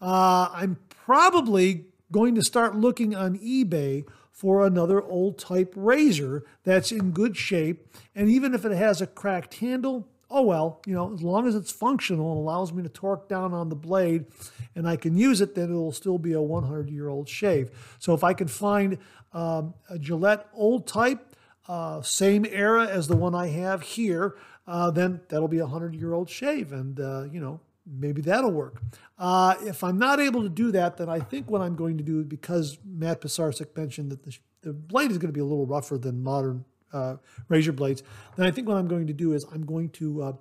Uh, 0.01 0.49
I'm 0.51 0.79
probably 0.89 1.85
going 2.11 2.35
to 2.35 2.41
start 2.41 2.75
looking 2.75 3.15
on 3.15 3.37
eBay 3.37 4.05
for 4.31 4.65
another 4.65 5.01
old 5.01 5.37
type 5.37 5.73
razor 5.75 6.43
that's 6.63 6.91
in 6.91 7.11
good 7.11 7.37
shape. 7.37 7.87
And 8.15 8.29
even 8.29 8.53
if 8.53 8.65
it 8.65 8.71
has 8.71 9.01
a 9.01 9.07
cracked 9.07 9.55
handle, 9.55 10.07
oh 10.29 10.41
well, 10.43 10.81
you 10.85 10.93
know, 10.93 11.13
as 11.13 11.21
long 11.21 11.47
as 11.47 11.55
it's 11.55 11.71
functional 11.71 12.31
and 12.31 12.39
allows 12.39 12.71
me 12.71 12.81
to 12.83 12.89
torque 12.89 13.27
down 13.27 13.53
on 13.53 13.69
the 13.69 13.75
blade 13.75 14.25
and 14.75 14.87
I 14.87 14.95
can 14.95 15.17
use 15.17 15.41
it, 15.41 15.55
then 15.55 15.69
it'll 15.69 15.91
still 15.91 16.17
be 16.17 16.33
a 16.33 16.41
100 16.41 16.89
year 16.89 17.09
old 17.09 17.27
shave. 17.27 17.97
So 17.99 18.13
if 18.13 18.23
I 18.23 18.33
can 18.33 18.47
find 18.47 18.97
um, 19.33 19.73
a 19.89 19.99
Gillette 19.99 20.47
old 20.53 20.87
type, 20.87 21.35
uh, 21.67 22.01
same 22.01 22.45
era 22.45 22.87
as 22.87 23.07
the 23.07 23.15
one 23.15 23.35
I 23.35 23.47
have 23.47 23.81
here, 23.81 24.35
uh, 24.67 24.91
then 24.91 25.21
that'll 25.29 25.47
be 25.47 25.59
a 25.59 25.65
100 25.65 25.93
year 25.95 26.13
old 26.13 26.29
shave. 26.29 26.71
And, 26.71 26.99
uh, 26.99 27.23
you 27.31 27.39
know, 27.39 27.59
maybe 27.85 28.21
that'll 28.21 28.51
work. 28.51 28.81
Uh, 29.17 29.55
if 29.61 29.83
I'm 29.83 29.97
not 29.97 30.19
able 30.19 30.43
to 30.43 30.49
do 30.49 30.71
that, 30.71 30.97
then 30.97 31.09
I 31.09 31.19
think 31.19 31.49
what 31.49 31.61
I'm 31.61 31.75
going 31.75 31.97
to 31.97 32.03
do, 32.03 32.23
because 32.23 32.77
Matt 32.85 33.21
Pisarcik 33.21 33.75
mentioned 33.75 34.11
that 34.11 34.23
the, 34.23 34.37
the 34.61 34.73
blade 34.73 35.11
is 35.11 35.17
going 35.17 35.29
to 35.29 35.33
be 35.33 35.39
a 35.39 35.45
little 35.45 35.65
rougher 35.65 35.97
than 35.97 36.23
modern 36.23 36.65
uh, 36.93 37.17
razor 37.47 37.71
blades, 37.71 38.03
then 38.35 38.45
I 38.45 38.51
think 38.51 38.67
what 38.67 38.77
I'm 38.77 38.87
going 38.87 39.07
to 39.07 39.13
do 39.13 39.33
is 39.33 39.45
I'm 39.51 39.65
going 39.65 39.89
to 39.89 40.23
uh, 40.23 40.33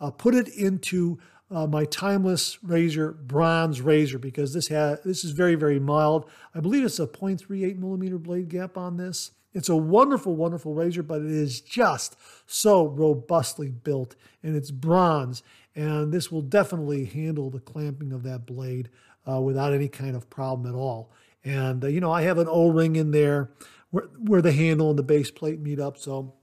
uh 0.00 0.10
put 0.10 0.34
it 0.34 0.48
into 0.48 1.18
uh, 1.50 1.66
my 1.66 1.84
timeless 1.84 2.58
razor 2.62 3.12
bronze 3.12 3.80
razor 3.80 4.18
because 4.18 4.52
this 4.52 4.68
has 4.68 4.98
this 5.04 5.24
is 5.24 5.30
very 5.30 5.54
very 5.54 5.78
mild. 5.78 6.28
I 6.54 6.60
believe 6.60 6.84
it's 6.84 6.98
a 6.98 7.06
0.38 7.06 7.78
millimeter 7.78 8.18
blade 8.18 8.48
gap 8.48 8.76
on 8.76 8.96
this. 8.96 9.30
It's 9.54 9.68
a 9.68 9.76
wonderful, 9.76 10.34
wonderful 10.34 10.74
razor, 10.74 11.04
but 11.04 11.22
it 11.22 11.30
is 11.30 11.60
just 11.60 12.16
so 12.44 12.88
robustly 12.88 13.70
built 13.70 14.16
and 14.42 14.56
it's 14.56 14.72
bronze 14.72 15.44
and 15.74 16.12
this 16.12 16.30
will 16.30 16.42
definitely 16.42 17.04
handle 17.04 17.50
the 17.50 17.60
clamping 17.60 18.12
of 18.12 18.22
that 18.22 18.46
blade 18.46 18.90
uh, 19.28 19.40
without 19.40 19.72
any 19.72 19.88
kind 19.88 20.16
of 20.16 20.30
problem 20.30 20.72
at 20.72 20.76
all. 20.76 21.10
And, 21.44 21.84
uh, 21.84 21.88
you 21.88 22.00
know, 22.00 22.12
I 22.12 22.22
have 22.22 22.38
an 22.38 22.48
O-ring 22.48 22.96
in 22.96 23.10
there 23.10 23.50
where, 23.90 24.04
where 24.18 24.42
the 24.42 24.52
handle 24.52 24.90
and 24.90 24.98
the 24.98 25.02
base 25.02 25.30
plate 25.30 25.60
meet 25.60 25.80
up, 25.80 25.98
so 25.98 26.34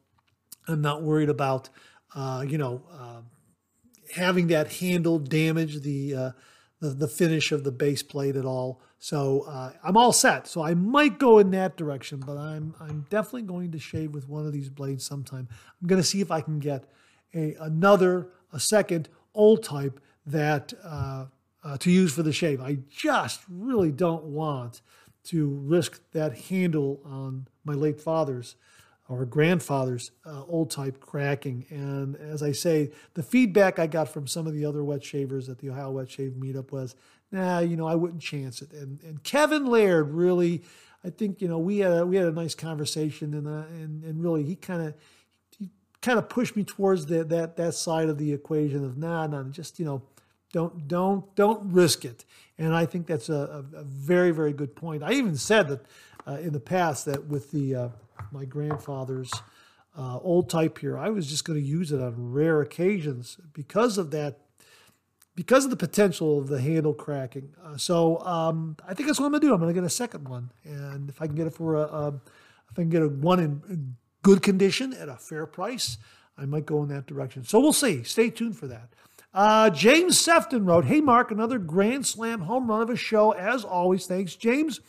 I'm 0.67 0.81
not 0.81 1.03
worried 1.03 1.29
about, 1.29 1.69
uh, 2.13 2.45
you 2.47 2.57
know, 2.57 2.83
uh, 2.91 3.21
having 4.13 4.47
that 4.47 4.73
handle 4.73 5.19
damage 5.19 5.81
the, 5.81 6.15
uh, 6.15 6.31
the, 6.79 6.89
the 6.89 7.07
finish 7.07 7.51
of 7.51 7.63
the 7.63 7.71
base 7.71 8.03
plate 8.03 8.35
at 8.35 8.45
all. 8.45 8.81
So 8.99 9.45
uh, 9.47 9.71
I'm 9.83 9.97
all 9.97 10.13
set. 10.13 10.47
So 10.47 10.61
I 10.61 10.75
might 10.75 11.17
go 11.17 11.39
in 11.39 11.49
that 11.51 11.75
direction, 11.75 12.19
but 12.19 12.37
I'm 12.37 12.75
I'm 12.79 13.07
definitely 13.09 13.43
going 13.43 13.71
to 13.71 13.79
shave 13.79 14.13
with 14.13 14.29
one 14.29 14.45
of 14.45 14.53
these 14.53 14.69
blades 14.69 15.03
sometime. 15.03 15.47
I'm 15.81 15.87
going 15.87 15.99
to 15.99 16.07
see 16.07 16.21
if 16.21 16.29
I 16.29 16.41
can 16.41 16.59
get 16.59 16.85
a 17.33 17.55
another 17.59 18.27
a 18.53 18.59
second 18.59 19.09
old 19.33 19.63
type 19.63 19.99
that 20.25 20.73
uh, 20.83 21.25
uh, 21.63 21.77
to 21.77 21.91
use 21.91 22.13
for 22.13 22.23
the 22.23 22.33
shave. 22.33 22.61
I 22.61 22.79
just 22.89 23.41
really 23.49 23.91
don't 23.91 24.25
want 24.25 24.81
to 25.23 25.47
risk 25.47 26.01
that 26.13 26.37
handle 26.37 26.99
on 27.05 27.47
my 27.63 27.73
late 27.73 28.01
father's 28.01 28.55
or 29.11 29.25
grandfather's 29.25 30.11
uh, 30.25 30.43
old 30.45 30.71
type 30.71 31.01
cracking. 31.01 31.65
And 31.69 32.15
as 32.15 32.41
I 32.41 32.53
say, 32.53 32.91
the 33.13 33.21
feedback 33.21 33.77
I 33.77 33.85
got 33.85 34.07
from 34.07 34.25
some 34.25 34.47
of 34.47 34.53
the 34.53 34.63
other 34.63 34.83
wet 34.83 35.03
shavers 35.03 35.49
at 35.49 35.59
the 35.59 35.69
Ohio 35.69 35.91
Wet 35.91 36.09
Shave 36.09 36.31
meetup 36.31 36.71
was, 36.71 36.95
nah, 37.29 37.59
you 37.59 37.75
know, 37.75 37.87
I 37.87 37.95
wouldn't 37.95 38.21
chance 38.21 38.61
it. 38.61 38.71
And 38.71 39.01
and 39.03 39.21
Kevin 39.21 39.65
Laird 39.65 40.11
really, 40.11 40.63
I 41.03 41.09
think, 41.09 41.41
you 41.41 41.49
know, 41.49 41.59
we 41.59 41.79
had 41.79 41.91
a, 41.91 42.05
we 42.05 42.15
had 42.15 42.27
a 42.27 42.31
nice 42.31 42.55
conversation 42.55 43.33
and 43.33 43.47
uh, 43.47 43.67
and 43.73 44.03
and 44.05 44.23
really 44.23 44.43
he 44.43 44.55
kind 44.55 44.81
of 44.81 44.93
kind 46.01 46.17
of 46.17 46.29
pushed 46.29 46.55
me 46.55 46.63
towards 46.63 47.05
that 47.07 47.55
that 47.55 47.73
side 47.73 48.09
of 48.09 48.17
the 48.17 48.33
equation 48.33 48.83
of 48.83 48.97
nah, 48.97 49.27
nah, 49.27 49.43
just 49.43 49.79
you 49.79 49.85
know, 49.85 50.01
don't 50.51 50.87
don't 50.87 51.33
don't 51.35 51.71
risk 51.71 52.05
it. 52.05 52.25
And 52.57 52.75
I 52.75 52.85
think 52.85 53.07
that's 53.07 53.29
a, 53.29 53.63
a, 53.73 53.77
a 53.77 53.83
very 53.83 54.31
very 54.31 54.53
good 54.53 54.75
point. 54.75 55.03
I 55.03 55.13
even 55.13 55.37
said 55.37 55.67
that 55.69 55.85
uh, 56.27 56.39
in 56.39 56.53
the 56.53 56.59
past 56.59 57.05
that 57.05 57.25
with 57.25 57.51
the 57.51 57.75
uh, 57.75 57.89
my 58.31 58.45
grandfather's 58.45 59.31
uh, 59.97 60.19
old 60.19 60.49
type 60.49 60.79
here, 60.79 60.97
I 60.97 61.09
was 61.09 61.27
just 61.27 61.45
going 61.45 61.59
to 61.59 61.65
use 61.65 61.91
it 61.91 62.01
on 62.01 62.31
rare 62.31 62.61
occasions 62.61 63.37
because 63.53 63.97
of 63.97 64.11
that. 64.11 64.39
Because 65.33 65.63
of 65.63 65.69
the 65.69 65.77
potential 65.77 66.39
of 66.39 66.49
the 66.49 66.59
handle 66.59 66.93
cracking, 66.93 67.53
uh, 67.63 67.77
so 67.77 68.19
um, 68.19 68.75
I 68.85 68.93
think 68.93 69.07
that's 69.07 69.17
what 69.17 69.27
I'm 69.27 69.31
gonna 69.31 69.39
do. 69.39 69.53
I'm 69.53 69.61
gonna 69.61 69.71
get 69.71 69.85
a 69.85 69.89
second 69.89 70.27
one, 70.27 70.51
and 70.65 71.09
if 71.09 71.21
I 71.21 71.25
can 71.25 71.35
get 71.35 71.47
it 71.47 71.53
for 71.53 71.75
a, 71.75 71.83
a 71.83 72.07
if 72.69 72.73
I 72.77 72.81
can 72.81 72.89
get 72.89 73.01
a 73.01 73.07
one 73.07 73.39
in 73.39 73.95
good 74.21 74.41
condition 74.41 74.93
at 74.93 75.09
a 75.09 75.15
fair 75.17 75.45
price, 75.45 75.97
I 76.37 76.45
might 76.45 76.65
go 76.65 76.81
in 76.83 76.89
that 76.89 77.05
direction. 77.05 77.43
So 77.43 77.59
we'll 77.59 77.73
see. 77.73 78.03
Stay 78.03 78.29
tuned 78.29 78.57
for 78.57 78.67
that. 78.67 78.93
Uh, 79.33 79.69
James 79.69 80.19
Sefton 80.19 80.65
wrote, 80.65 80.85
Hey, 80.85 80.99
Mark, 80.99 81.31
another 81.31 81.57
Grand 81.57 82.05
Slam 82.05 82.41
home 82.41 82.69
run 82.69 82.81
of 82.81 82.89
a 82.89 82.95
show. 82.95 83.31
As 83.31 83.63
always, 83.63 84.05
thanks, 84.05 84.35
James. 84.35 84.81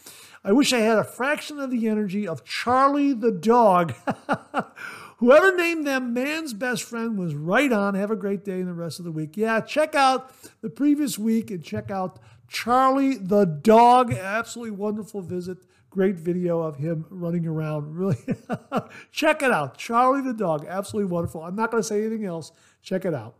I 0.44 0.52
wish 0.52 0.72
I 0.72 0.80
had 0.80 0.98
a 0.98 1.04
fraction 1.04 1.60
of 1.60 1.70
the 1.70 1.86
energy 1.86 2.26
of 2.26 2.44
Charlie 2.44 3.12
the 3.12 3.30
dog. 3.30 3.94
Whoever 5.18 5.54
named 5.54 5.86
them 5.86 6.12
man's 6.12 6.52
best 6.52 6.82
friend 6.82 7.16
was 7.16 7.36
right 7.36 7.72
on. 7.72 7.94
Have 7.94 8.10
a 8.10 8.16
great 8.16 8.44
day 8.44 8.58
and 8.58 8.66
the 8.66 8.74
rest 8.74 8.98
of 8.98 9.04
the 9.04 9.12
week. 9.12 9.36
Yeah, 9.36 9.60
check 9.60 9.94
out 9.94 10.32
the 10.60 10.68
previous 10.68 11.16
week 11.16 11.52
and 11.52 11.62
check 11.62 11.92
out 11.92 12.18
Charlie 12.48 13.14
the 13.14 13.44
dog. 13.44 14.12
Absolutely 14.12 14.72
wonderful 14.72 15.20
visit 15.20 15.58
Great 15.92 16.16
video 16.16 16.62
of 16.62 16.76
him 16.76 17.04
running 17.10 17.46
around. 17.46 17.96
Really, 17.96 18.16
check 19.12 19.42
it 19.42 19.52
out. 19.52 19.76
Charlie 19.76 20.22
the 20.22 20.32
dog, 20.32 20.64
absolutely 20.66 21.12
wonderful. 21.12 21.42
I'm 21.42 21.54
not 21.54 21.70
going 21.70 21.82
to 21.82 21.86
say 21.86 22.00
anything 22.00 22.24
else. 22.24 22.50
Check 22.82 23.04
it 23.04 23.12
out. 23.12 23.34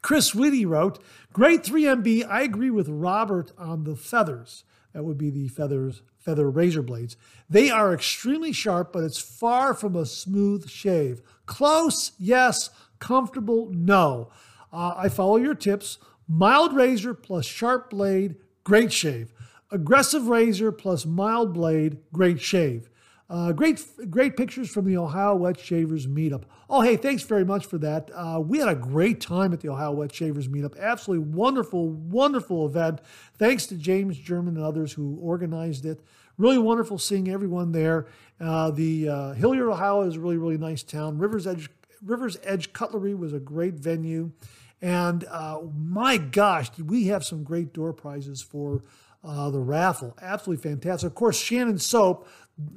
Chris 0.00 0.32
Whitty 0.32 0.64
wrote, 0.64 1.02
Great 1.32 1.64
3MB. 1.64 2.28
I 2.28 2.42
agree 2.42 2.70
with 2.70 2.88
Robert 2.88 3.50
on 3.58 3.82
the 3.82 3.96
feathers. 3.96 4.62
That 4.92 5.02
would 5.02 5.18
be 5.18 5.30
the 5.30 5.48
feathers, 5.48 6.02
feather 6.18 6.48
razor 6.48 6.82
blades. 6.82 7.16
They 7.50 7.68
are 7.68 7.92
extremely 7.92 8.52
sharp, 8.52 8.92
but 8.92 9.02
it's 9.02 9.18
far 9.18 9.74
from 9.74 9.96
a 9.96 10.06
smooth 10.06 10.68
shave. 10.68 11.20
Close, 11.46 12.12
yes. 12.16 12.70
Comfortable, 13.00 13.70
no. 13.72 14.30
Uh, 14.72 14.94
I 14.96 15.08
follow 15.08 15.36
your 15.36 15.54
tips. 15.54 15.98
Mild 16.28 16.74
razor 16.74 17.12
plus 17.12 17.44
sharp 17.44 17.90
blade, 17.90 18.36
great 18.62 18.92
shave. 18.92 19.32
Aggressive 19.70 20.28
razor 20.28 20.70
plus 20.72 21.06
mild 21.06 21.52
blade, 21.52 21.98
great 22.12 22.40
shave. 22.40 22.88
Uh, 23.30 23.52
great, 23.52 23.82
great 24.10 24.36
pictures 24.36 24.70
from 24.70 24.84
the 24.84 24.96
Ohio 24.96 25.34
Wet 25.34 25.58
Shavers 25.58 26.06
meetup. 26.06 26.42
Oh, 26.68 26.82
hey, 26.82 26.96
thanks 26.96 27.22
very 27.22 27.44
much 27.44 27.64
for 27.64 27.78
that. 27.78 28.10
Uh, 28.14 28.38
we 28.38 28.58
had 28.58 28.68
a 28.68 28.74
great 28.74 29.20
time 29.20 29.52
at 29.54 29.60
the 29.60 29.70
Ohio 29.70 29.92
Wet 29.92 30.14
Shavers 30.14 30.46
meetup. 30.46 30.78
Absolutely 30.78 31.26
wonderful, 31.26 31.88
wonderful 31.88 32.66
event. 32.66 33.00
Thanks 33.38 33.64
to 33.66 33.76
James 33.76 34.18
German 34.18 34.56
and 34.56 34.64
others 34.64 34.92
who 34.92 35.18
organized 35.22 35.86
it. 35.86 36.00
Really 36.36 36.58
wonderful 36.58 36.98
seeing 36.98 37.30
everyone 37.30 37.72
there. 37.72 38.06
Uh, 38.38 38.70
the 38.70 39.08
uh, 39.08 39.32
Hilliard, 39.32 39.68
Ohio 39.68 40.02
is 40.02 40.16
a 40.16 40.20
really, 40.20 40.36
really 40.36 40.58
nice 40.58 40.82
town. 40.82 41.16
Rivers 41.16 41.46
Edge, 41.46 41.70
Rivers 42.04 42.36
Edge 42.44 42.74
Cutlery 42.74 43.14
was 43.14 43.32
a 43.32 43.40
great 43.40 43.74
venue. 43.74 44.32
And 44.82 45.24
uh, 45.30 45.60
my 45.74 46.18
gosh, 46.18 46.70
we 46.78 47.06
have 47.06 47.24
some 47.24 47.42
great 47.42 47.72
door 47.72 47.94
prizes 47.94 48.42
for 48.42 48.82
uh, 49.24 49.50
the 49.50 49.60
raffle. 49.60 50.16
Absolutely 50.20 50.62
fantastic. 50.62 51.08
Of 51.08 51.14
course, 51.14 51.36
Shannon 51.36 51.78
Soap 51.78 52.28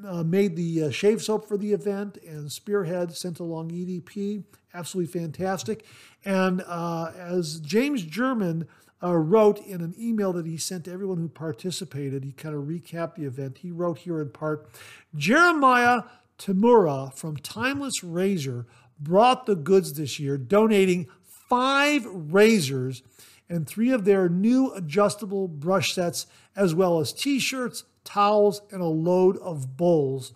uh, 0.08 0.24
made 0.24 0.56
the 0.56 0.84
uh, 0.84 0.90
shave 0.90 1.22
soap 1.22 1.48
for 1.48 1.58
the 1.58 1.74
event, 1.74 2.18
and 2.26 2.52
Spearhead 2.52 3.16
sent 3.16 3.40
along 3.40 3.70
EDP. 3.70 4.44
Absolutely 4.74 5.20
fantastic. 5.20 5.86
And 6.26 6.64
uh, 6.66 7.12
as 7.16 7.60
James 7.60 8.04
German 8.04 8.68
uh, 9.04 9.16
wrote 9.16 9.60
in 9.66 9.82
an 9.82 9.94
email 10.00 10.34
that 10.34 10.46
he 10.46 10.58
sent 10.58 10.86
to 10.86 10.92
everyone 10.92 11.18
who 11.18 11.30
participated, 11.30 12.24
he 12.24 12.32
kind 12.32 12.56
of 12.56 12.64
recapped 12.64 13.16
the 13.16 13.26
event. 13.26 13.60
He 13.60 13.72
wrote 13.72 14.00
here 14.00 14.22
in 14.22 14.30
part 14.30 14.68
Jeremiah 15.16 16.02
Tamura 16.40 17.14
from 17.14 17.38
Timeless 17.38 18.04
Razor 18.04 18.66
brought 19.00 19.46
the 19.46 19.56
goods 19.56 19.94
this 19.94 20.20
year, 20.20 20.38
donating 20.38 21.08
five 21.24 22.06
razors 22.06 23.04
and 23.50 23.68
three 23.68 23.92
of 23.92 24.06
their 24.06 24.30
new 24.30 24.74
adjustable 24.74 25.48
brush 25.48 25.94
sets, 25.94 26.28
as 26.56 26.76
well 26.76 27.00
as 27.00 27.14
t 27.14 27.40
shirts, 27.40 27.84
towels, 28.04 28.62
and 28.72 28.82
a 28.82 28.86
load 28.86 29.38
of 29.38 29.78
bowls, 29.78 30.34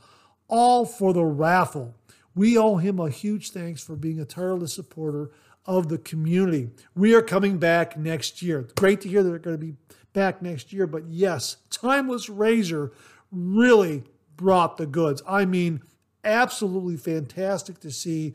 all 0.47 0.86
for 0.86 1.14
the 1.14 1.26
raffle. 1.26 1.95
We 2.34 2.57
owe 2.57 2.78
him 2.78 2.99
a 2.99 3.09
huge 3.09 3.51
thanks 3.51 3.84
for 3.84 3.95
being 3.95 4.20
a 4.20 4.26
tireless 4.26 4.74
supporter 4.74 5.32
of 5.66 5.89
the 5.89 5.97
community. 5.97 6.70
We 6.95 7.14
are 7.14 7.22
coming 7.22 7.57
back 7.57 7.97
next 7.97 8.41
year. 8.41 8.68
Great 8.76 9.01
to 9.01 9.09
hear 9.09 9.24
that 9.24 9.30
they're 9.30 9.39
going 9.39 9.59
to 9.59 9.66
be 9.66 9.76
back 10.14 10.41
next 10.41 10.74
year, 10.74 10.88
but 10.88 11.07
yes, 11.07 11.57
Timeless 11.70 12.30
Razor 12.30 12.91
really 13.32 14.03
brought 14.36 14.78
the 14.78 14.86
goods. 14.86 15.22
I 15.28 15.45
mean, 15.45 15.82
absolutely 16.24 16.97
fantastic 16.97 17.80
to 17.82 17.91
see 17.91 18.34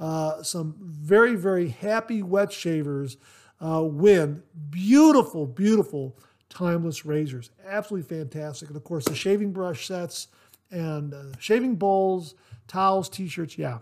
uh, 0.00 0.42
some 0.42 0.76
very, 0.80 1.34
very 1.34 1.68
happy 1.68 2.22
wet 2.22 2.52
shavers 2.52 3.16
uh, 3.60 3.82
win 3.82 4.42
beautiful, 4.70 5.46
beautiful 5.46 6.16
timeless 6.48 7.04
razors. 7.04 7.50
Absolutely 7.66 8.08
fantastic. 8.08 8.68
And 8.68 8.76
of 8.76 8.84
course, 8.84 9.04
the 9.04 9.14
shaving 9.14 9.52
brush 9.52 9.86
sets 9.86 10.28
and 10.70 11.14
uh, 11.14 11.36
shaving 11.38 11.76
bowls, 11.76 12.34
towels, 12.66 13.08
t 13.08 13.28
shirts. 13.28 13.58
Yeah. 13.58 13.78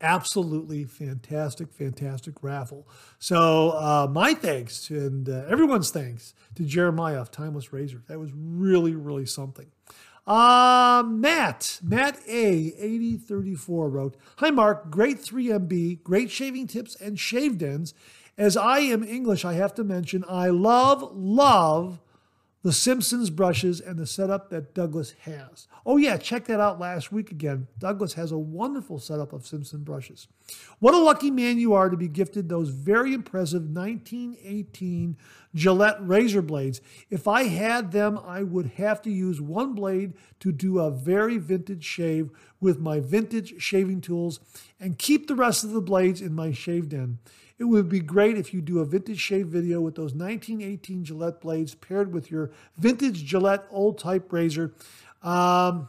Absolutely 0.00 0.82
fantastic, 0.82 1.72
fantastic 1.72 2.42
raffle. 2.42 2.88
So, 3.20 3.70
uh, 3.70 4.08
my 4.10 4.34
thanks 4.34 4.90
and 4.90 5.28
uh, 5.28 5.44
everyone's 5.48 5.92
thanks 5.92 6.34
to 6.56 6.64
Jeremiah 6.64 7.20
of 7.20 7.30
Timeless 7.30 7.72
Razor. 7.72 8.02
That 8.08 8.18
was 8.18 8.32
really, 8.34 8.96
really 8.96 9.26
something. 9.26 9.70
Uh, 10.26 11.02
Matt, 11.06 11.80
Matt 11.82 12.18
A, 12.28 12.74
8034 12.78 13.88
wrote 13.88 14.16
Hi, 14.36 14.50
Mark. 14.50 14.90
Great 14.90 15.18
3MB, 15.18 16.02
great 16.02 16.30
shaving 16.30 16.66
tips 16.66 16.96
and 17.00 17.18
shave 17.18 17.58
dens. 17.58 17.94
As 18.38 18.56
I 18.56 18.80
am 18.80 19.02
English, 19.02 19.44
I 19.44 19.54
have 19.54 19.74
to 19.74 19.84
mention 19.84 20.24
I 20.28 20.48
love, 20.48 21.14
love 21.14 22.00
the 22.62 22.72
Simpsons 22.72 23.28
brushes 23.28 23.80
and 23.80 23.98
the 23.98 24.06
setup 24.06 24.48
that 24.50 24.72
Douglas 24.72 25.14
has. 25.22 25.66
Oh, 25.84 25.96
yeah, 25.96 26.16
check 26.16 26.44
that 26.44 26.60
out 26.60 26.78
last 26.78 27.10
week 27.10 27.32
again. 27.32 27.66
Douglas 27.78 28.12
has 28.14 28.30
a 28.30 28.38
wonderful 28.38 29.00
setup 29.00 29.32
of 29.32 29.46
Simpson 29.46 29.82
brushes. 29.82 30.28
What 30.78 30.94
a 30.94 30.98
lucky 30.98 31.30
man 31.30 31.58
you 31.58 31.74
are 31.74 31.90
to 31.90 31.96
be 31.96 32.06
gifted 32.06 32.48
those 32.48 32.68
very 32.68 33.14
impressive 33.14 33.62
1918 33.62 35.16
Gillette 35.54 35.96
razor 36.00 36.42
blades. 36.42 36.80
If 37.10 37.26
I 37.26 37.44
had 37.44 37.90
them, 37.90 38.18
I 38.24 38.44
would 38.44 38.66
have 38.76 39.02
to 39.02 39.10
use 39.10 39.40
one 39.40 39.74
blade 39.74 40.14
to 40.38 40.52
do 40.52 40.78
a 40.78 40.90
very 40.90 41.38
vintage 41.38 41.84
shave 41.84 42.30
with 42.60 42.78
my 42.78 43.00
vintage 43.00 43.60
shaving 43.60 44.00
tools 44.00 44.38
and 44.78 44.98
keep 44.98 45.26
the 45.26 45.34
rest 45.34 45.64
of 45.64 45.70
the 45.70 45.80
blades 45.80 46.20
in 46.20 46.32
my 46.32 46.52
shave 46.52 46.88
den. 46.88 47.18
It 47.62 47.68
would 47.68 47.88
be 47.88 48.00
great 48.00 48.36
if 48.36 48.52
you 48.52 48.60
do 48.60 48.80
a 48.80 48.84
vintage 48.84 49.20
shave 49.20 49.46
video 49.46 49.80
with 49.80 49.94
those 49.94 50.14
1918 50.14 51.04
Gillette 51.04 51.40
blades 51.40 51.76
paired 51.76 52.12
with 52.12 52.28
your 52.28 52.50
vintage 52.76 53.24
Gillette 53.24 53.64
old 53.70 54.00
type 54.00 54.32
razor. 54.32 54.74
Um, 55.22 55.86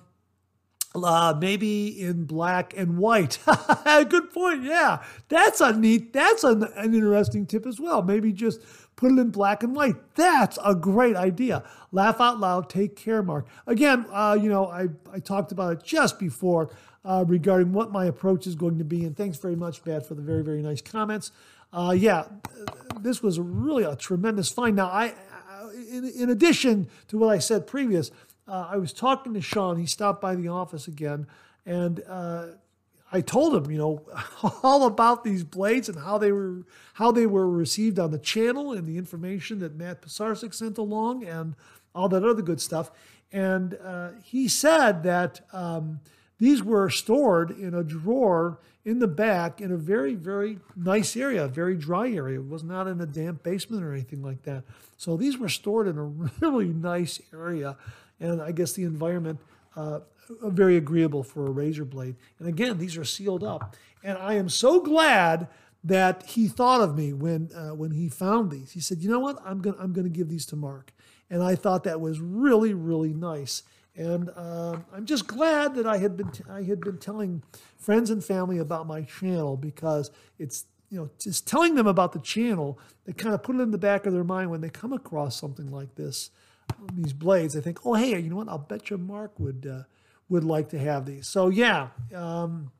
uh, 0.94 1.34
maybe 1.42 2.00
in 2.00 2.26
black 2.26 2.78
and 2.78 3.00
white. 3.00 3.40
Good 3.86 4.32
point. 4.32 4.66
Yeah, 4.66 5.02
that's 5.30 5.62
a 5.62 5.76
neat. 5.76 6.14
That's 6.14 6.44
an, 6.44 6.62
an 6.76 6.94
interesting 6.94 7.48
tip 7.48 7.66
as 7.66 7.80
well. 7.80 8.04
Maybe 8.04 8.32
just 8.32 8.62
put 8.96 9.12
it 9.12 9.18
in 9.18 9.32
black 9.32 9.64
and 9.64 9.76
white. 9.76 9.96
That's 10.14 10.60
a 10.64 10.76
great 10.76 11.16
idea. 11.16 11.64
Laugh 11.92 12.22
out 12.22 12.40
loud. 12.40 12.70
Take 12.70 12.96
care, 12.96 13.24
Mark. 13.24 13.48
Again, 13.66 14.06
uh, 14.12 14.38
you 14.40 14.48
know, 14.48 14.68
I 14.68 14.90
I 15.12 15.18
talked 15.18 15.52
about 15.52 15.74
it 15.74 15.84
just 15.84 16.20
before 16.20 16.70
uh, 17.04 17.26
regarding 17.28 17.74
what 17.74 17.92
my 17.92 18.06
approach 18.06 18.46
is 18.46 18.54
going 18.54 18.78
to 18.78 18.86
be, 18.86 19.06
and 19.06 19.18
thanks 19.18 19.40
very 19.40 19.56
much, 19.56 19.84
Matt, 19.88 20.06
for 20.06 20.14
the 20.14 20.22
very 20.22 20.44
very 20.44 20.62
nice 20.62 20.80
comments 20.80 21.32
uh, 21.74 21.92
yeah, 21.98 22.26
this 23.00 23.22
was 23.22 23.40
really 23.40 23.84
a 23.84 23.96
tremendous 23.96 24.50
find. 24.50 24.76
Now, 24.76 24.88
I, 24.88 25.14
in, 25.90 26.06
in 26.06 26.30
addition 26.30 26.88
to 27.08 27.18
what 27.18 27.30
I 27.30 27.40
said 27.40 27.68
previous, 27.68 28.12
uh, 28.48 28.68
I 28.72 28.78
was 28.78 28.94
talking 28.94 29.34
to 29.34 29.42
Sean. 29.42 29.78
He 29.78 29.86
stopped 29.86 30.22
by 30.22 30.36
the 30.36 30.48
office 30.50 30.88
again, 30.88 31.28
and 31.66 32.02
uh, 32.08 32.48
I 33.12 33.22
told 33.22 33.56
him, 33.56 33.72
you 33.72 33.78
know, 33.78 34.06
all 34.64 34.86
about 34.86 35.24
these 35.24 35.44
blades 35.44 35.90
and 35.90 36.00
how 36.00 36.18
they 36.18 36.32
were 36.32 36.64
how 36.94 37.12
they 37.12 37.26
were 37.26 37.50
received 37.50 38.00
on 38.00 38.12
the 38.12 38.20
channel 38.20 38.74
and 38.74 38.88
the 38.88 38.98
information 38.98 39.60
that 39.60 39.76
Matt 39.76 40.02
Pisarcik 40.02 40.54
sent 40.54 40.78
along 40.78 41.24
and 41.24 41.56
all 41.96 42.10
that 42.10 42.24
other 42.24 42.42
good 42.42 42.62
stuff. 42.62 42.92
And 43.32 43.78
uh, 43.84 44.10
he 44.24 44.48
said 44.48 45.04
that 45.04 45.42
um, 45.52 46.02
these 46.40 46.64
were 46.64 46.90
stored 46.90 47.52
in 47.52 47.74
a 47.74 47.84
drawer 47.84 48.60
in 48.86 49.00
the 49.00 49.08
back 49.08 49.62
in 49.62 49.72
a 49.72 49.78
very, 49.78 50.14
very 50.14 50.60
nice 50.76 51.16
area, 51.16 51.46
a 51.46 51.48
very 51.48 51.76
dry 51.76 52.12
area. 52.12 52.40
It 52.40 52.50
was 52.50 52.64
not 52.64 52.88
in 52.88 53.00
a 53.00 53.06
damp 53.06 53.44
basement 53.44 53.84
or 53.84 53.94
anything 53.94 54.22
like 54.22 54.44
that. 54.44 54.64
So 54.98 55.16
these 55.16 55.38
were 55.38 55.50
stored 55.50 55.88
in 55.88 55.98
a 55.98 56.04
really 56.42 56.68
nice 56.68 57.22
area. 57.34 57.78
And 58.20 58.42
I 58.42 58.52
guess 58.52 58.74
the 58.74 58.84
environment 58.84 59.40
uh, 59.76 60.02
very 60.44 60.78
agreeable 60.78 61.24
for 61.24 61.48
a 61.48 61.52
razor 61.52 61.86
blade. 61.86 62.16
And 62.40 62.48
again, 62.48 62.78
these 62.78 62.98
are 62.98 63.06
sealed 63.06 63.44
up. 63.44 63.76
And 64.04 64.18
I 64.18 64.34
am 64.34 64.50
so 64.50 64.82
glad 64.82 65.48
that 65.84 66.24
he 66.24 66.48
thought 66.48 66.82
of 66.82 66.96
me 66.96 67.14
when 67.14 67.50
uh, 67.56 67.76
when 67.76 67.92
he 67.92 68.08
found 68.08 68.52
these. 68.52 68.72
He 68.72 68.80
said, 68.80 69.00
"You 69.00 69.10
know 69.10 69.20
what? 69.20 69.40
I'm 69.46 69.62
going 69.62 69.76
I'm 69.80 69.94
going 69.94 70.06
to 70.06 70.16
give 70.18 70.30
these 70.30 70.46
to 70.48 70.56
Mark." 70.56 70.94
And 71.30 71.44
I 71.44 71.56
thought 71.56 71.84
that 71.84 72.00
was 72.00 72.20
really 72.20 72.74
really 72.74 73.14
nice. 73.14 73.64
And 73.96 74.32
uh, 74.36 74.78
I'm 74.92 75.06
just 75.06 75.28
glad 75.28 75.76
that 75.76 75.86
I 75.86 75.98
had 75.98 76.18
been 76.18 76.32
t- 76.32 76.44
I 76.50 76.64
had 76.64 76.82
been 76.82 76.98
telling 76.98 77.44
friends 77.78 78.10
and 78.10 78.24
family 78.24 78.58
about 78.58 78.88
my 78.88 79.04
channel 79.04 79.56
because 79.56 80.10
it's 80.40 80.66
you 80.90 80.98
know 80.98 81.10
just 81.20 81.48
telling 81.48 81.76
them 81.76 81.86
about 81.86 82.12
the 82.12 82.20
channel 82.20 82.80
they 83.06 83.14
kind 83.14 83.36
of 83.36 83.44
put 83.44 83.56
it 83.56 83.62
in 83.62 83.72
the 83.72 83.78
back 83.78 84.06
of 84.06 84.14
their 84.14 84.24
mind 84.24 84.50
when 84.50 84.62
they 84.62 84.70
come 84.70 84.94
across 84.94 85.40
something 85.40 85.72
like 85.72 85.94
this 85.96 86.32
these 86.94 87.14
blades 87.14 87.54
they 87.54 87.62
think 87.62 87.86
oh 87.86 87.94
hey 87.94 88.18
you 88.20 88.30
know 88.30 88.38
what? 88.38 88.50
I'll 88.50 88.58
bet 88.58 88.90
you 88.90 88.98
Mark 88.98 89.40
would 89.40 89.68
uh, 89.70 89.84
would 90.28 90.44
like 90.44 90.70
to 90.70 90.80
have 90.80 91.06
these. 91.06 91.28
So 91.28 91.50
yeah 91.50 91.90
um, 92.16 92.72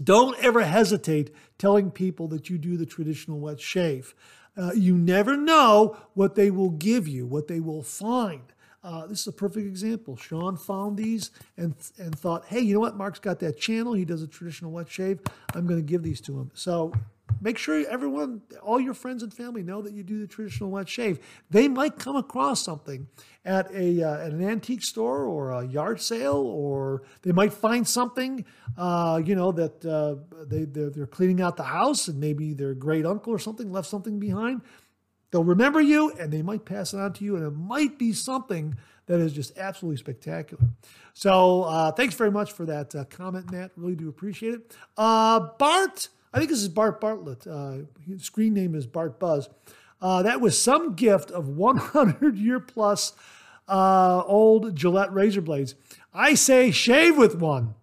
don't 0.00 0.38
ever 0.38 0.62
hesitate 0.62 1.34
telling 1.58 1.90
people 1.90 2.28
that 2.28 2.48
you 2.48 2.58
do 2.58 2.76
the 2.76 2.86
traditional 2.86 3.40
wet 3.40 3.60
shave. 3.60 4.14
Uh, 4.56 4.70
you 4.74 4.96
never 4.96 5.36
know 5.36 5.96
what 6.14 6.36
they 6.36 6.50
will 6.50 6.70
give 6.70 7.08
you 7.08 7.26
what 7.26 7.48
they 7.48 7.58
will 7.58 7.82
find 7.82 8.52
uh, 8.82 9.06
this 9.06 9.20
is 9.20 9.26
a 9.26 9.32
perfect 9.32 9.66
example. 9.66 10.16
Sean 10.16 10.56
found 10.56 10.96
these 10.96 11.30
and 11.56 11.74
and 11.98 12.16
thought, 12.16 12.44
hey, 12.46 12.60
you 12.60 12.74
know 12.74 12.80
what? 12.80 12.96
Mark's 12.96 13.18
got 13.18 13.40
that 13.40 13.58
channel. 13.58 13.92
He 13.92 14.04
does 14.04 14.22
a 14.22 14.28
traditional 14.28 14.70
wet 14.70 14.88
shave. 14.88 15.20
I'm 15.54 15.66
going 15.66 15.80
to 15.80 15.86
give 15.86 16.02
these 16.02 16.20
to 16.22 16.38
him. 16.38 16.50
So 16.54 16.92
make 17.40 17.58
sure 17.58 17.84
everyone, 17.88 18.42
all 18.62 18.80
your 18.80 18.94
friends 18.94 19.22
and 19.22 19.32
family 19.32 19.62
know 19.62 19.82
that 19.82 19.92
you 19.92 20.02
do 20.02 20.20
the 20.20 20.26
traditional 20.26 20.70
wet 20.70 20.88
shave. 20.88 21.18
They 21.50 21.68
might 21.68 21.98
come 21.98 22.16
across 22.16 22.62
something 22.64 23.08
at 23.44 23.68
a 23.72 24.02
uh, 24.02 24.18
at 24.18 24.32
an 24.32 24.44
antique 24.44 24.84
store 24.84 25.24
or 25.24 25.50
a 25.50 25.66
yard 25.66 26.00
sale, 26.00 26.36
or 26.36 27.02
they 27.22 27.32
might 27.32 27.52
find 27.52 27.86
something, 27.86 28.44
uh, 28.76 29.20
you 29.24 29.34
know, 29.34 29.50
that 29.52 29.84
uh, 29.84 30.16
they 30.46 30.64
they're, 30.66 30.90
they're 30.90 31.06
cleaning 31.06 31.40
out 31.40 31.56
the 31.56 31.64
house 31.64 32.06
and 32.06 32.20
maybe 32.20 32.54
their 32.54 32.74
great 32.74 33.04
uncle 33.04 33.32
or 33.32 33.40
something 33.40 33.72
left 33.72 33.88
something 33.88 34.20
behind 34.20 34.60
They'll 35.30 35.44
remember 35.44 35.80
you 35.80 36.10
and 36.12 36.32
they 36.32 36.42
might 36.42 36.64
pass 36.64 36.94
it 36.94 37.00
on 37.00 37.12
to 37.14 37.24
you, 37.24 37.36
and 37.36 37.46
it 37.46 37.50
might 37.50 37.98
be 37.98 38.12
something 38.12 38.76
that 39.06 39.20
is 39.20 39.32
just 39.32 39.56
absolutely 39.58 39.96
spectacular. 39.96 40.64
So, 41.14 41.64
uh, 41.64 41.92
thanks 41.92 42.14
very 42.14 42.30
much 42.30 42.52
for 42.52 42.64
that 42.66 42.94
uh, 42.94 43.04
comment, 43.04 43.50
Matt. 43.50 43.72
Really 43.76 43.96
do 43.96 44.08
appreciate 44.08 44.54
it. 44.54 44.76
Uh, 44.96 45.40
Bart, 45.58 46.08
I 46.32 46.38
think 46.38 46.50
this 46.50 46.60
is 46.60 46.68
Bart 46.68 47.00
Bartlett. 47.00 47.46
Uh, 47.46 47.78
his 48.06 48.22
screen 48.22 48.54
name 48.54 48.74
is 48.74 48.86
Bart 48.86 49.18
Buzz. 49.18 49.48
Uh, 50.00 50.22
that 50.22 50.40
was 50.40 50.60
some 50.60 50.94
gift 50.94 51.30
of 51.30 51.48
100 51.48 52.36
year 52.36 52.60
plus 52.60 53.14
uh, 53.66 54.22
old 54.26 54.76
Gillette 54.76 55.12
razor 55.12 55.40
blades. 55.40 55.74
I 56.14 56.34
say 56.34 56.70
shave 56.70 57.16
with 57.16 57.36
one. 57.36 57.74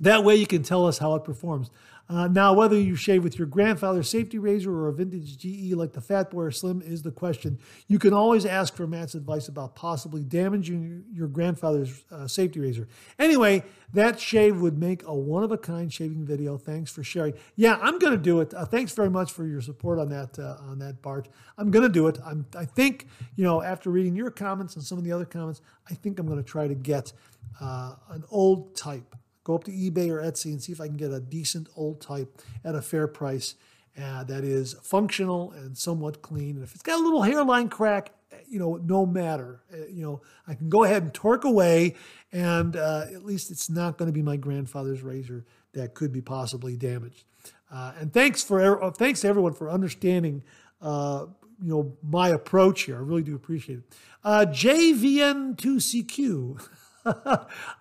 That 0.00 0.24
way 0.24 0.36
you 0.36 0.46
can 0.46 0.62
tell 0.62 0.86
us 0.86 0.98
how 0.98 1.14
it 1.14 1.24
performs. 1.24 1.70
Uh, 2.10 2.26
now, 2.26 2.52
whether 2.52 2.76
you 2.76 2.96
shave 2.96 3.22
with 3.22 3.38
your 3.38 3.46
grandfather's 3.46 4.10
safety 4.10 4.36
razor 4.36 4.72
or 4.74 4.88
a 4.88 4.92
vintage 4.92 5.38
GE 5.38 5.72
like 5.74 5.92
the 5.92 6.00
Fat 6.00 6.28
Boy 6.28 6.42
or 6.42 6.50
Slim 6.50 6.82
is 6.82 7.02
the 7.02 7.12
question. 7.12 7.56
You 7.86 8.00
can 8.00 8.12
always 8.12 8.44
ask 8.44 8.74
for 8.74 8.84
Matt's 8.88 9.14
advice 9.14 9.46
about 9.46 9.76
possibly 9.76 10.24
damaging 10.24 11.04
your 11.12 11.28
grandfather's 11.28 12.02
uh, 12.10 12.26
safety 12.26 12.58
razor. 12.58 12.88
Anyway, 13.20 13.62
that 13.92 14.18
shave 14.18 14.60
would 14.60 14.76
make 14.76 15.04
a 15.04 15.14
one 15.14 15.44
of 15.44 15.52
a 15.52 15.58
kind 15.58 15.92
shaving 15.92 16.24
video. 16.24 16.58
Thanks 16.58 16.90
for 16.90 17.04
sharing. 17.04 17.34
Yeah, 17.54 17.78
I'm 17.80 18.00
going 18.00 18.12
to 18.12 18.22
do 18.22 18.40
it. 18.40 18.52
Uh, 18.54 18.64
thanks 18.64 18.90
very 18.90 19.10
much 19.10 19.30
for 19.30 19.46
your 19.46 19.60
support 19.60 20.00
on 20.00 20.08
that 20.08 20.36
uh, 20.36 20.56
on 20.68 20.80
that 20.80 21.02
Bart. 21.02 21.28
I'm 21.58 21.70
going 21.70 21.84
to 21.84 21.88
do 21.88 22.08
it. 22.08 22.18
I'm, 22.26 22.44
I 22.56 22.64
think 22.64 23.06
you 23.36 23.44
know 23.44 23.62
after 23.62 23.88
reading 23.88 24.16
your 24.16 24.32
comments 24.32 24.74
and 24.74 24.84
some 24.84 24.98
of 24.98 25.04
the 25.04 25.12
other 25.12 25.24
comments, 25.24 25.60
I 25.88 25.94
think 25.94 26.18
I'm 26.18 26.26
going 26.26 26.42
to 26.42 26.48
try 26.48 26.66
to 26.66 26.74
get 26.74 27.12
uh, 27.60 27.94
an 28.10 28.24
old 28.30 28.74
type 28.74 29.14
go 29.44 29.54
up 29.54 29.64
to 29.64 29.70
eBay 29.70 30.10
or 30.10 30.22
Etsy 30.22 30.46
and 30.46 30.62
see 30.62 30.72
if 30.72 30.80
I 30.80 30.86
can 30.86 30.96
get 30.96 31.12
a 31.12 31.20
decent 31.20 31.68
old 31.76 32.00
type 32.00 32.40
at 32.64 32.74
a 32.74 32.82
fair 32.82 33.06
price 33.06 33.54
uh, 34.00 34.24
that 34.24 34.44
is 34.44 34.74
functional 34.82 35.52
and 35.52 35.76
somewhat 35.76 36.22
clean. 36.22 36.56
And 36.56 36.64
if 36.64 36.74
it's 36.74 36.82
got 36.82 37.00
a 37.00 37.02
little 37.02 37.22
hairline 37.22 37.68
crack, 37.68 38.12
you 38.48 38.58
know, 38.58 38.76
no 38.76 39.04
matter. 39.06 39.62
Uh, 39.72 39.86
you 39.90 40.02
know, 40.02 40.20
I 40.46 40.52
can 40.54 40.68
go 40.68 40.84
ahead 40.84 41.02
and 41.02 41.14
torque 41.14 41.44
away, 41.44 41.94
and 42.32 42.76
uh, 42.76 43.06
at 43.12 43.24
least 43.24 43.50
it's 43.50 43.70
not 43.70 43.98
going 43.98 44.08
to 44.08 44.12
be 44.12 44.22
my 44.22 44.36
grandfather's 44.36 45.02
razor 45.02 45.44
that 45.72 45.94
could 45.94 46.12
be 46.12 46.20
possibly 46.20 46.76
damaged. 46.76 47.24
Uh, 47.72 47.92
and 47.98 48.12
thanks 48.12 48.42
for 48.42 48.82
uh, 48.82 48.90
thanks 48.90 49.20
to 49.20 49.28
everyone 49.28 49.52
for 49.52 49.70
understanding. 49.70 50.42
Uh, 50.82 51.26
you 51.62 51.68
know 51.68 51.96
my 52.02 52.30
approach 52.30 52.82
here. 52.82 52.96
I 52.96 53.00
really 53.00 53.22
do 53.22 53.36
appreciate 53.36 53.78
it. 53.78 53.84
JVN2CQ. 54.24 56.68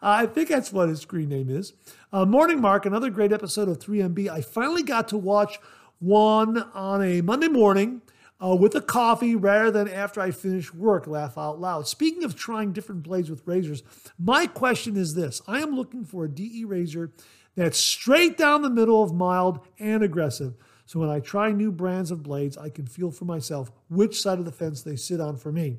I 0.01 0.26
think 0.26 0.49
that's 0.49 0.72
what 0.72 0.89
his 0.89 1.01
screen 1.01 1.30
name 1.30 1.49
is. 1.49 1.74
Uh, 2.11 2.26
Morning 2.26 2.61
Mark, 2.61 2.86
another 2.86 3.09
great 3.09 3.34
episode 3.34 3.67
of 3.67 3.80
3MB. 3.80 4.30
I 4.30 4.41
finally 4.41 4.84
got 4.84 5.07
to 5.09 5.17
watch 5.17 5.59
one 5.99 6.57
on 6.74 7.03
a 7.03 7.22
Monday 7.22 7.49
morning 7.49 8.01
uh, 8.43 8.55
with 8.55 8.76
a 8.76 8.82
coffee 8.82 9.36
rather 9.36 9.72
than 9.72 9.88
after 9.89 10.22
I 10.22 10.32
finished 10.32 10.74
work. 10.74 11.07
Laugh 11.07 11.38
out 11.38 11.59
loud. 11.59 11.88
Speaking 11.88 12.24
of 12.24 12.36
trying 12.36 12.72
different 12.72 13.03
blades 13.03 13.30
with 13.30 13.45
razors, 13.45 13.84
my 14.17 14.47
question 14.47 14.95
is 14.95 15.15
this 15.15 15.41
I 15.47 15.59
am 15.59 15.76
looking 15.76 16.05
for 16.05 16.26
a 16.26 16.30
DE 16.30 16.63
razor 16.65 17.11
that's 17.55 17.78
straight 17.78 18.38
down 18.38 18.61
the 18.61 18.70
middle 18.70 19.03
of 19.03 19.13
mild 19.13 19.59
and 19.80 20.03
aggressive. 20.03 20.55
So 20.86 20.99
when 20.99 21.09
I 21.09 21.20
try 21.20 21.51
new 21.51 21.72
brands 21.72 22.09
of 22.09 22.24
blades, 22.24 22.57
I 22.57 22.70
can 22.70 22.88
feel 22.88 23.11
for 23.11 23.26
myself 23.26 23.72
which 23.89 24.20
side 24.20 24.39
of 24.39 24.45
the 24.45 24.51
fence 24.51 24.82
they 24.82 24.95
sit 24.95 25.22
on 25.22 25.38
for 25.38 25.51
me. 25.51 25.78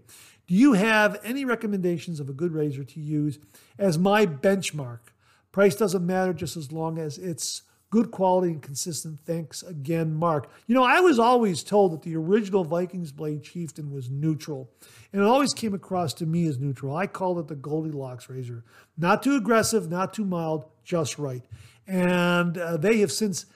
Do 0.50 0.56
you 0.56 0.72
have 0.72 1.16
any 1.22 1.44
recommendations 1.44 2.18
of 2.18 2.28
a 2.28 2.32
good 2.32 2.50
razor 2.50 2.82
to 2.82 3.00
use 3.00 3.38
as 3.78 4.00
my 4.00 4.26
benchmark? 4.26 4.98
Price 5.52 5.76
doesn't 5.76 6.04
matter 6.04 6.32
just 6.32 6.56
as 6.56 6.72
long 6.72 6.98
as 6.98 7.18
it's 7.18 7.62
good 7.90 8.10
quality 8.10 8.54
and 8.54 8.60
consistent. 8.60 9.20
Thanks 9.24 9.62
again, 9.62 10.12
Mark. 10.12 10.50
You 10.66 10.74
know, 10.74 10.82
I 10.82 10.98
was 10.98 11.20
always 11.20 11.62
told 11.62 11.92
that 11.92 12.02
the 12.02 12.16
original 12.16 12.64
Vikings 12.64 13.12
blade 13.12 13.44
Chieftain 13.44 13.92
was 13.92 14.10
neutral, 14.10 14.68
and 15.12 15.22
it 15.22 15.24
always 15.24 15.54
came 15.54 15.72
across 15.72 16.12
to 16.14 16.26
me 16.26 16.48
as 16.48 16.58
neutral. 16.58 16.96
I 16.96 17.06
called 17.06 17.38
it 17.38 17.46
the 17.46 17.54
Goldilocks 17.54 18.28
razor. 18.28 18.64
Not 18.98 19.22
too 19.22 19.36
aggressive, 19.36 19.88
not 19.88 20.12
too 20.12 20.24
mild, 20.24 20.64
just 20.82 21.16
right. 21.16 21.44
And 21.86 22.58
uh, 22.58 22.76
they 22.76 22.98
have 22.98 23.12
since 23.12 23.46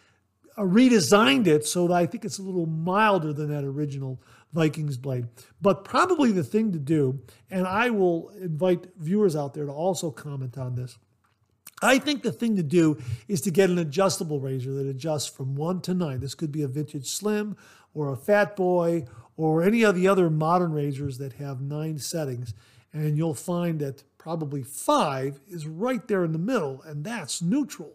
uh, 0.57 0.62
redesigned 0.62 1.49
it 1.49 1.66
so 1.66 1.88
that 1.88 1.95
I 1.95 2.07
think 2.07 2.24
it's 2.24 2.38
a 2.38 2.42
little 2.42 2.66
milder 2.66 3.32
than 3.32 3.49
that 3.49 3.64
original 3.64 4.20
Vikings 4.55 4.96
blade. 4.96 5.26
But 5.61 5.84
probably 5.84 6.32
the 6.32 6.44
thing 6.44 6.72
to 6.72 6.78
do, 6.78 7.20
and 7.50 7.66
I 7.66 7.90
will 7.90 8.30
invite 8.40 8.86
viewers 8.96 9.36
out 9.36 9.52
there 9.52 9.66
to 9.66 9.72
also 9.72 10.11
comment 10.11 10.57
on 10.57 10.76
this. 10.76 10.96
I 11.82 11.98
think 11.98 12.22
the 12.22 12.32
thing 12.32 12.57
to 12.57 12.62
do 12.62 12.96
is 13.28 13.40
to 13.42 13.50
get 13.50 13.68
an 13.68 13.78
adjustable 13.78 14.40
razor 14.40 14.72
that 14.74 14.86
adjusts 14.86 15.26
from 15.26 15.57
one 15.57 15.80
to 15.82 15.92
nine. 15.92 16.20
This 16.20 16.34
could 16.34 16.52
be 16.52 16.62
a 16.62 16.68
vintage 16.68 17.09
slim 17.09 17.57
or 17.92 18.11
a 18.11 18.16
fat 18.16 18.57
boy 18.57 19.05
or 19.36 19.62
any 19.62 19.82
of 19.82 19.96
the 19.96 20.07
other 20.07 20.30
modern 20.30 20.72
razors 20.72 21.18
that 21.18 21.34
have 21.34 21.61
nine 21.61 21.98
settings. 21.98 22.55
And 22.92 23.18
you'll 23.18 23.34
find 23.34 23.80
that 23.80 24.05
probably 24.18 24.62
five 24.62 25.40
is 25.48 25.66
right 25.66 26.07
there 26.07 26.24
in 26.24 26.32
the 26.32 26.38
middle, 26.38 26.80
and 26.82 27.05
that's 27.05 27.42
neutral. 27.42 27.94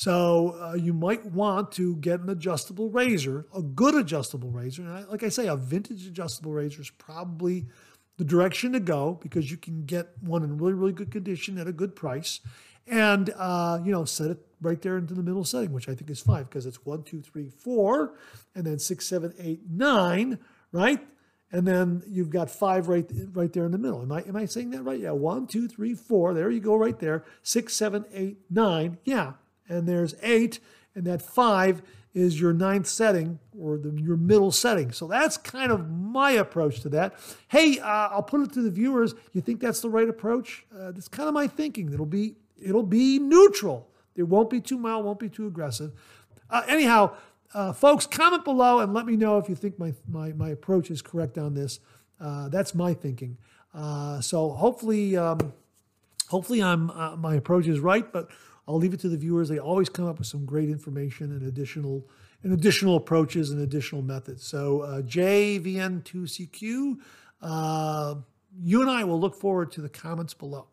So 0.00 0.56
uh, 0.58 0.76
you 0.76 0.94
might 0.94 1.26
want 1.26 1.72
to 1.72 1.96
get 1.96 2.20
an 2.20 2.30
adjustable 2.30 2.88
razor, 2.88 3.44
a 3.54 3.60
good 3.60 3.94
adjustable 3.94 4.48
razor. 4.48 4.80
And 4.80 4.92
I, 4.92 5.02
like 5.02 5.22
I 5.22 5.28
say, 5.28 5.46
a 5.46 5.56
vintage 5.56 6.06
adjustable 6.06 6.52
razor 6.52 6.80
is 6.80 6.88
probably 6.88 7.66
the 8.16 8.24
direction 8.24 8.72
to 8.72 8.80
go 8.80 9.18
because 9.20 9.50
you 9.50 9.58
can 9.58 9.84
get 9.84 10.08
one 10.22 10.42
in 10.42 10.56
really, 10.56 10.72
really 10.72 10.94
good 10.94 11.10
condition 11.10 11.58
at 11.58 11.66
a 11.66 11.72
good 11.72 11.94
price. 11.94 12.40
And, 12.86 13.28
uh, 13.36 13.80
you 13.84 13.92
know, 13.92 14.06
set 14.06 14.30
it 14.30 14.38
right 14.62 14.80
there 14.80 14.96
into 14.96 15.12
the 15.12 15.22
middle 15.22 15.44
setting, 15.44 15.70
which 15.70 15.86
I 15.86 15.94
think 15.94 16.08
is 16.08 16.20
five 16.20 16.48
because 16.48 16.64
it's 16.64 16.86
one, 16.86 17.02
two, 17.02 17.20
three, 17.20 17.50
four, 17.50 18.14
and 18.54 18.64
then 18.64 18.78
six, 18.78 19.06
seven, 19.06 19.34
eight, 19.38 19.64
nine, 19.68 20.38
right? 20.72 21.06
And 21.52 21.68
then 21.68 22.02
you've 22.08 22.30
got 22.30 22.50
five 22.50 22.88
right, 22.88 23.04
right 23.34 23.52
there 23.52 23.66
in 23.66 23.72
the 23.72 23.76
middle. 23.76 24.00
Am 24.00 24.12
I, 24.12 24.22
am 24.22 24.36
I 24.36 24.46
saying 24.46 24.70
that 24.70 24.82
right? 24.82 24.98
Yeah, 24.98 25.10
one, 25.10 25.46
two, 25.46 25.68
three, 25.68 25.92
four. 25.92 26.32
There 26.32 26.48
you 26.50 26.60
go, 26.60 26.74
right 26.74 26.98
there. 26.98 27.22
Six, 27.42 27.74
seven, 27.74 28.06
eight, 28.14 28.38
nine. 28.48 28.96
Yeah, 29.04 29.34
and 29.70 29.88
there's 29.88 30.14
eight, 30.22 30.60
and 30.94 31.04
that 31.06 31.22
five 31.22 31.82
is 32.12 32.40
your 32.40 32.52
ninth 32.52 32.86
setting 32.86 33.38
or 33.58 33.78
the, 33.78 33.90
your 34.02 34.16
middle 34.16 34.50
setting. 34.50 34.90
So 34.90 35.06
that's 35.06 35.36
kind 35.36 35.70
of 35.70 35.88
my 35.88 36.32
approach 36.32 36.80
to 36.80 36.88
that. 36.90 37.14
Hey, 37.48 37.78
uh, 37.78 38.08
I'll 38.08 38.22
put 38.22 38.40
it 38.42 38.52
to 38.54 38.62
the 38.62 38.70
viewers. 38.70 39.14
You 39.32 39.40
think 39.40 39.60
that's 39.60 39.80
the 39.80 39.90
right 39.90 40.08
approach? 40.08 40.66
Uh, 40.76 40.90
that's 40.90 41.08
kind 41.08 41.28
of 41.28 41.34
my 41.34 41.46
thinking. 41.46 41.92
It'll 41.92 42.06
be 42.06 42.34
it'll 42.60 42.82
be 42.82 43.18
neutral. 43.18 43.88
It 44.16 44.24
won't 44.24 44.50
be 44.50 44.60
too 44.60 44.76
mild, 44.76 45.04
won't 45.04 45.20
be 45.20 45.28
too 45.28 45.46
aggressive. 45.46 45.92
Uh, 46.50 46.62
anyhow, 46.66 47.14
uh, 47.54 47.72
folks, 47.72 48.06
comment 48.06 48.44
below 48.44 48.80
and 48.80 48.92
let 48.92 49.06
me 49.06 49.16
know 49.16 49.38
if 49.38 49.48
you 49.48 49.54
think 49.54 49.78
my 49.78 49.94
my, 50.08 50.32
my 50.32 50.50
approach 50.50 50.90
is 50.90 51.00
correct 51.02 51.38
on 51.38 51.54
this. 51.54 51.78
Uh, 52.20 52.48
that's 52.48 52.74
my 52.74 52.92
thinking. 52.92 53.38
Uh, 53.72 54.20
so 54.20 54.50
hopefully, 54.50 55.16
um, 55.16 55.52
hopefully, 56.28 56.60
I'm 56.60 56.90
my 57.20 57.36
approach 57.36 57.68
is 57.68 57.78
right, 57.78 58.12
but 58.12 58.30
I'll 58.70 58.78
leave 58.78 58.94
it 58.94 59.00
to 59.00 59.08
the 59.08 59.16
viewers. 59.16 59.48
They 59.48 59.58
always 59.58 59.88
come 59.88 60.06
up 60.06 60.18
with 60.18 60.28
some 60.28 60.44
great 60.44 60.68
information 60.68 61.32
and 61.32 61.42
additional 61.42 62.08
and 62.44 62.52
additional 62.52 62.94
approaches 62.96 63.50
and 63.50 63.60
additional 63.60 64.00
methods. 64.00 64.46
So 64.46 64.82
uh, 64.82 65.02
JVN2CQ, 65.02 66.98
uh, 67.42 68.14
you 68.62 68.80
and 68.80 68.88
I 68.88 69.02
will 69.02 69.18
look 69.20 69.34
forward 69.34 69.72
to 69.72 69.80
the 69.80 69.88
comments 69.88 70.34
below. 70.34 70.68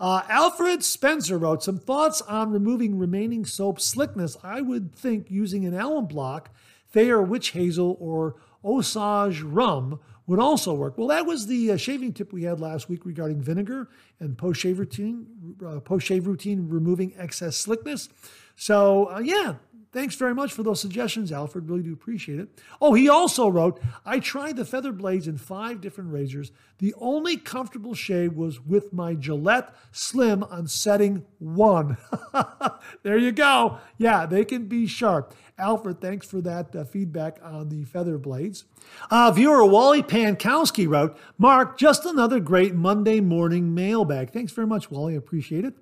Uh, 0.00 0.22
Alfred 0.28 0.82
Spencer 0.82 1.36
wrote 1.36 1.62
some 1.62 1.78
thoughts 1.78 2.22
on 2.22 2.50
removing 2.50 2.98
remaining 2.98 3.44
soap 3.44 3.78
slickness. 3.78 4.38
I 4.42 4.62
would 4.62 4.94
think 4.94 5.30
using 5.30 5.66
an 5.66 5.74
alum 5.78 6.06
block, 6.06 6.50
Thayer 6.90 7.22
witch 7.22 7.50
hazel, 7.50 7.98
or 8.00 8.36
Osage 8.64 9.42
Rub 9.42 10.00
would 10.26 10.38
also 10.38 10.72
work. 10.72 10.96
Well, 10.96 11.08
that 11.08 11.26
was 11.26 11.46
the 11.46 11.72
uh, 11.72 11.76
shaving 11.76 12.12
tip 12.12 12.32
we 12.32 12.44
had 12.44 12.60
last 12.60 12.88
week 12.88 13.04
regarding 13.04 13.42
vinegar 13.42 13.88
and 14.20 14.36
post 14.36 14.60
shave 14.60 14.78
routine, 14.78 15.26
uh, 15.66 15.80
post 15.80 16.06
shave 16.06 16.26
routine 16.26 16.68
removing 16.68 17.12
excess 17.18 17.56
slickness. 17.56 18.08
So 18.56 19.10
uh, 19.10 19.18
yeah, 19.18 19.56
thanks 19.92 20.16
very 20.16 20.34
much 20.34 20.52
for 20.52 20.62
those 20.62 20.80
suggestions, 20.80 21.30
Alfred. 21.30 21.68
Really 21.68 21.82
do 21.82 21.92
appreciate 21.92 22.40
it. 22.40 22.48
Oh, 22.80 22.94
he 22.94 23.08
also 23.08 23.48
wrote, 23.48 23.80
I 24.04 24.18
tried 24.18 24.56
the 24.56 24.64
feather 24.64 24.92
blades 24.92 25.28
in 25.28 25.36
five 25.36 25.80
different 25.80 26.12
razors. 26.12 26.52
The 26.78 26.94
only 26.98 27.36
comfortable 27.36 27.94
shave 27.94 28.34
was 28.34 28.60
with 28.60 28.92
my 28.92 29.14
Gillette 29.14 29.74
Slim 29.92 30.42
on 30.44 30.66
setting 30.66 31.24
one. 31.38 31.96
there 33.02 33.18
you 33.18 33.32
go. 33.32 33.78
Yeah, 33.98 34.26
they 34.26 34.44
can 34.44 34.66
be 34.66 34.86
sharp. 34.86 35.34
Alfred, 35.56 36.00
thanks 36.00 36.26
for 36.26 36.40
that 36.40 36.74
uh, 36.74 36.84
feedback 36.84 37.38
on 37.42 37.68
the 37.68 37.84
feather 37.84 38.18
blades. 38.18 38.64
Uh, 39.08 39.30
viewer 39.30 39.64
Wally 39.64 40.02
Pankowski 40.02 40.88
wrote, 40.88 41.16
Mark, 41.38 41.78
just 41.78 42.04
another 42.04 42.40
great 42.40 42.74
Monday 42.74 43.20
morning 43.20 43.72
mailbag. 43.72 44.30
Thanks 44.30 44.50
very 44.50 44.66
much, 44.66 44.90
Wally. 44.90 45.14
I 45.14 45.18
appreciate 45.18 45.64
it. 45.64 45.74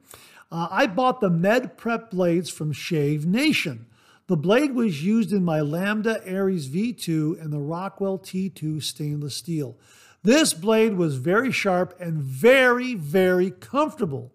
Uh, 0.50 0.68
I 0.70 0.86
bought 0.86 1.22
the 1.22 1.30
Med 1.30 1.78
Prep 1.78 2.10
blades 2.10 2.50
from 2.50 2.72
Shave 2.72 3.24
Nation. 3.24 3.86
The 4.26 4.36
blade 4.36 4.74
was 4.74 5.02
used 5.02 5.32
in 5.32 5.42
my 5.42 5.60
Lambda 5.60 6.20
Aries 6.26 6.68
V2 6.68 7.42
and 7.42 7.50
the 7.50 7.58
Rockwell 7.58 8.18
T2 8.18 8.82
stainless 8.82 9.34
steel. 9.34 9.78
This 10.22 10.52
blade 10.52 10.94
was 10.94 11.16
very 11.16 11.50
sharp 11.50 11.98
and 11.98 12.22
very, 12.22 12.94
very 12.94 13.50
comfortable. 13.50 14.32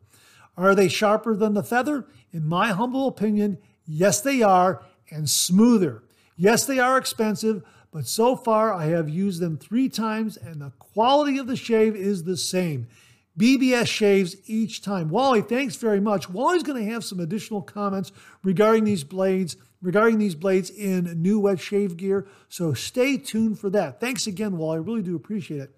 Are 0.58 0.74
they 0.74 0.88
sharper 0.88 1.36
than 1.36 1.54
the 1.54 1.64
feather? 1.64 2.08
In 2.34 2.48
my 2.48 2.70
humble 2.70 3.08
opinion, 3.08 3.60
yes, 3.86 4.20
they 4.20 4.42
are, 4.42 4.84
and 5.12 5.30
smoother. 5.30 6.04
Yes, 6.36 6.66
they 6.66 6.80
are 6.80 6.98
expensive, 6.98 7.64
but 7.92 8.08
so 8.08 8.36
far 8.36 8.74
I 8.74 8.86
have 8.86 9.10
used 9.10 9.42
them 9.42 9.58
three 9.58 9.90
times 9.90 10.38
and 10.38 10.62
the 10.62 10.72
quality 10.78 11.38
of 11.38 11.48
the 11.48 11.56
shave 11.56 11.96
is 11.96 12.24
the 12.24 12.38
same. 12.38 12.88
BBS 13.38 13.88
shaves 13.88 14.36
each 14.48 14.82
time. 14.82 15.10
Wally, 15.10 15.42
thanks 15.42 15.76
very 15.76 16.00
much. 16.00 16.30
Wally's 16.30 16.64
going 16.64 16.84
to 16.84 16.92
have 16.92 17.04
some 17.04 17.20
additional 17.20 17.62
comments 17.62 18.12
regarding 18.44 18.84
these 18.84 19.04
blades, 19.04 19.58
regarding 19.82 20.18
these 20.18 20.34
blades 20.34 20.72
in 20.72 21.22
new 21.22 21.40
wet 21.40 21.60
shave 21.60 21.98
gear. 21.98 22.28
So 22.50 22.74
stay 22.74 23.18
tuned 23.18 23.60
for 23.60 23.70
that. 23.70 24.00
Thanks 24.00 24.26
again, 24.26 24.58
Wally. 24.58 24.78
I 24.78 24.82
really 24.82 25.04
do 25.04 25.16
appreciate 25.16 25.62
it. 25.62 25.72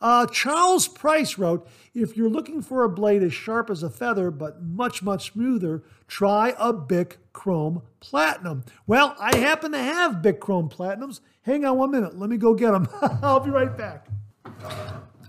Uh, 0.00 0.26
Charles 0.26 0.88
Price 0.88 1.38
wrote, 1.38 1.66
if 1.94 2.16
you're 2.16 2.28
looking 2.28 2.60
for 2.60 2.84
a 2.84 2.88
blade 2.88 3.22
as 3.22 3.32
sharp 3.32 3.70
as 3.70 3.82
a 3.82 3.90
feather 3.90 4.30
but 4.30 4.62
much, 4.62 5.02
much 5.02 5.32
smoother, 5.32 5.82
try 6.08 6.54
a 6.58 6.72
Bic 6.72 7.18
Chrome 7.32 7.82
Platinum. 8.00 8.64
Well, 8.86 9.14
I 9.18 9.36
happen 9.36 9.72
to 9.72 9.78
have 9.78 10.22
Bic 10.22 10.40
Chrome 10.40 10.68
Platinums. 10.68 11.20
Hang 11.42 11.64
on 11.64 11.78
one 11.78 11.90
minute. 11.90 12.18
Let 12.18 12.30
me 12.30 12.36
go 12.36 12.54
get 12.54 12.72
them. 12.72 12.88
I'll 13.22 13.40
be 13.40 13.50
right 13.50 13.76
back. 13.76 14.08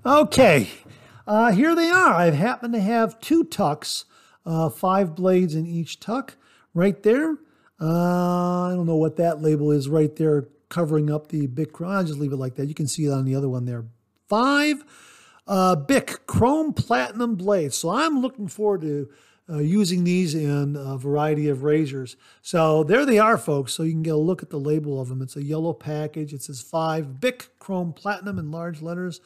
Okay, 0.06 0.70
uh, 1.26 1.52
here 1.52 1.74
they 1.74 1.90
are. 1.90 2.14
I 2.14 2.30
happen 2.32 2.72
to 2.74 2.80
have 2.80 3.20
two 3.20 3.44
tucks, 3.44 4.06
uh, 4.46 4.70
five 4.70 5.16
blades 5.16 5.56
in 5.56 5.66
each 5.66 6.00
tuck 6.00 6.36
right 6.74 7.02
there. 7.04 7.38
Uh, 7.82 8.68
I 8.68 8.74
don't 8.76 8.86
know 8.86 8.96
what 8.96 9.18
that 9.18 9.42
label 9.42 9.72
is 9.72 9.90
right 9.90 10.16
there 10.16 10.48
covering 10.70 11.10
up 11.10 11.30
the 11.30 11.48
Bic 11.48 11.74
Chrome. 11.74 11.92
I'll 11.92 12.04
just 12.04 12.20
leave 12.20 12.34
it 12.34 12.38
like 12.38 12.56
that. 12.56 12.68
You 12.68 12.76
can 12.76 12.88
see 12.88 13.06
it 13.06 13.12
on 13.12 13.26
the 13.26 13.36
other 13.36 13.50
one 13.50 13.66
there. 13.66 13.86
Five 14.28 14.84
uh, 15.48 15.76
Bic 15.76 16.26
Chrome 16.26 16.74
Platinum 16.74 17.36
blades. 17.36 17.78
So 17.78 17.90
I'm 17.90 18.22
looking 18.22 18.48
forward 18.48 18.82
to 18.82 19.10
uh, 19.48 19.60
using 19.60 20.04
these 20.04 20.34
in 20.34 20.76
a 20.76 20.98
variety 20.98 21.50
of 21.50 21.64
razors. 21.64 22.18
So 22.42 22.84
there 22.84 23.06
they 23.06 23.20
are, 23.20 23.38
folks. 23.38 23.74
So 23.74 23.84
you 23.84 23.92
can 23.92 24.04
get 24.04 24.16
a 24.16 24.18
look 24.18 24.42
at 24.42 24.50
the 24.50 24.60
label 24.60 25.00
of 25.00 25.10
them. 25.10 25.22
It's 25.22 25.36
a 25.36 25.44
yellow 25.44 25.74
package. 25.74 26.34
It 26.34 26.42
says 26.42 26.62
five 26.62 27.20
Bic 27.20 27.50
Chrome 27.60 27.94
Platinum 27.94 28.40
in 28.40 28.52
large 28.52 28.82
letters. 28.82 29.22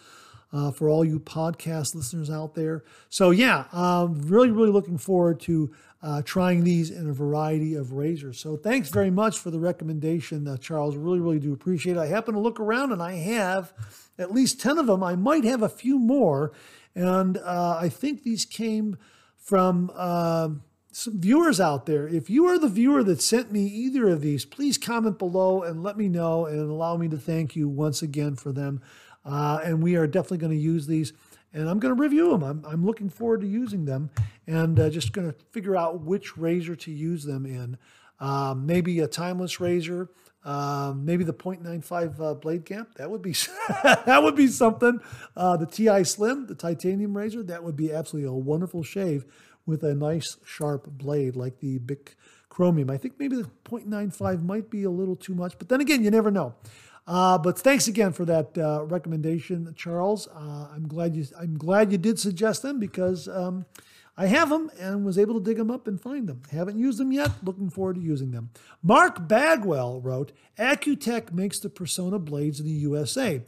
Uh, 0.52 0.72
for 0.72 0.90
all 0.90 1.06
you 1.06 1.20
podcast 1.20 1.94
listeners 1.94 2.32
out 2.32 2.56
there. 2.56 2.84
So, 3.10 3.30
yeah, 3.30 3.66
um, 3.72 4.20
really, 4.24 4.50
really 4.50 4.72
looking 4.72 4.98
forward 4.98 5.40
to 5.42 5.72
uh, 6.02 6.22
trying 6.24 6.64
these 6.64 6.90
in 6.90 7.10
a 7.10 7.14
variety 7.14 7.76
of 7.76 7.94
razors. 7.94 8.40
So, 8.40 8.56
thanks 8.56 8.90
very 8.90 9.12
much 9.12 9.40
for 9.40 9.52
the 9.52 9.60
recommendation, 9.60 10.48
uh, 10.48 10.58
Charles. 10.58 10.96
Really, 10.96 11.20
really 11.20 11.40
do 11.40 11.54
appreciate 11.54 11.98
it. 11.98 12.00
I 12.00 12.08
happen 12.08 12.34
to 12.34 12.40
look 12.40 12.60
around 12.60 12.92
and 12.92 13.02
I 13.02 13.14
have 13.14 13.74
at 14.18 14.32
least 14.32 14.62
10 14.62 14.78
of 14.78 14.88
them. 14.88 15.04
I 15.04 15.16
might 15.16 15.44
have 15.44 15.62
a 15.62 15.70
few 15.70 16.00
more. 16.00 16.52
And 16.96 17.38
uh, 17.38 17.78
I 17.80 17.90
think 17.90 18.24
these 18.24 18.46
came 18.46 18.98
from 19.38 19.92
uh, 19.96 20.50
some 20.92 21.20
viewers 21.20 21.60
out 21.60 21.86
there. 21.86 22.08
If 22.08 22.30
you 22.30 22.46
are 22.46 22.60
the 22.60 22.68
viewer 22.68 23.04
that 23.04 23.22
sent 23.22 23.52
me 23.52 23.66
either 23.66 24.10
of 24.10 24.22
these, 24.22 24.46
please 24.46 24.78
comment 24.78 25.18
below 25.18 25.64
and 25.64 25.84
let 25.84 25.98
me 25.98 26.10
know 26.10 26.46
and 26.46 26.60
allow 26.60 26.98
me 26.98 27.08
to 27.10 27.18
thank 27.18 27.56
you 27.56 27.68
once 27.68 28.02
again 28.02 28.36
for 28.36 28.52
them. 28.52 28.82
Uh, 29.26 29.60
and 29.64 29.84
we 29.84 29.96
are 29.96 30.08
definitely 30.08 30.40
going 30.40 30.52
to 30.52 30.58
use 30.58 30.88
these 30.88 31.14
and 31.54 31.70
I'm 31.70 31.80
going 31.80 31.96
to 31.96 32.02
review 32.02 32.32
them. 32.32 32.44
I'm, 32.44 32.64
I'm 32.66 32.86
looking 32.86 33.10
forward 33.10 33.42
to 33.42 33.48
using 33.48 33.86
them 33.86 34.10
and 34.48 34.80
uh, 34.80 34.90
just 34.90 35.14
going 35.14 35.32
to 35.32 35.36
figure 35.52 35.76
out 35.76 36.02
which 36.02 36.38
razor 36.38 36.76
to 36.76 36.92
use 36.92 37.24
them 37.24 37.46
in. 37.46 37.78
Um, 38.20 38.66
maybe 38.66 39.00
a 39.00 39.08
timeless 39.08 39.62
razor, 39.62 40.10
um, 40.44 41.06
maybe 41.06 41.24
the 41.24 41.34
0.95 41.34 42.20
uh, 42.20 42.34
blade 42.34 42.66
gap. 42.66 42.96
That 42.96 43.10
would 43.10 43.22
be 43.22 43.32
that 43.84 44.20
would 44.22 44.36
be 44.36 44.48
something. 44.48 45.00
Uh, 45.38 45.56
the 45.56 45.66
TI 45.66 46.04
Slim, 46.04 46.48
the 46.48 46.56
titanium 46.56 47.16
razor, 47.16 47.44
that 47.44 47.64
would 47.64 47.78
be 47.78 47.94
absolutely 47.94 48.30
a 48.30 48.34
wonderful 48.34 48.84
shave 48.84 49.26
with 49.66 49.84
a 49.84 49.96
nice 49.96 50.38
sharp 50.46 50.88
blade 50.88 51.36
like 51.36 51.60
the 51.60 51.78
Bic 51.78 52.16
Chromium. 52.50 52.90
I 52.90 52.98
think 52.98 53.14
maybe 53.20 53.38
the 53.38 53.50
0.95 53.64 54.44
might 54.44 54.70
be 54.70 54.84
a 54.84 54.90
little 54.90 55.16
too 55.16 55.36
much, 55.36 55.58
but 55.58 55.70
then 55.70 55.80
again, 55.80 56.04
you 56.04 56.12
never 56.12 56.32
know. 56.32 56.56
Uh, 57.10 57.40
but 57.40 57.58
thanks 57.58 57.88
again 57.88 58.14
for 58.14 58.24
that 58.24 58.56
uh, 58.56 58.86
recommendation, 58.86 59.74
Charles. 59.76 60.28
Uh, 60.28 60.68
I'm 60.72 60.88
glad 60.88 61.16
you 61.16 61.26
I'm 61.42 61.58
glad 61.58 61.92
you 61.92 61.98
did 61.98 62.20
suggest 62.20 62.62
them 62.62 62.80
because 62.80 63.28
um, 63.28 63.66
I 64.16 64.28
have 64.28 64.50
them 64.50 64.70
and 64.80 65.04
was 65.04 65.18
able 65.18 65.34
to 65.40 65.44
dig 65.44 65.58
them 65.58 65.72
up 65.72 65.88
and 65.88 66.00
find 66.00 66.30
them. 66.30 66.44
Haven't 66.52 66.78
used 66.78 67.00
them 67.00 67.12
yet. 67.12 67.32
Looking 67.42 67.72
forward 67.72 67.96
to 67.96 68.02
using 68.02 68.30
them. 68.30 68.52
Mark 68.84 69.28
Bagwell 69.28 70.02
wrote, 70.02 70.34
AccuTec 70.60 71.34
makes 71.34 71.58
the 71.58 71.70
Personna 71.70 72.24
blades 72.24 72.60
in 72.60 72.68
the 72.68 72.74
USA. 72.74 73.42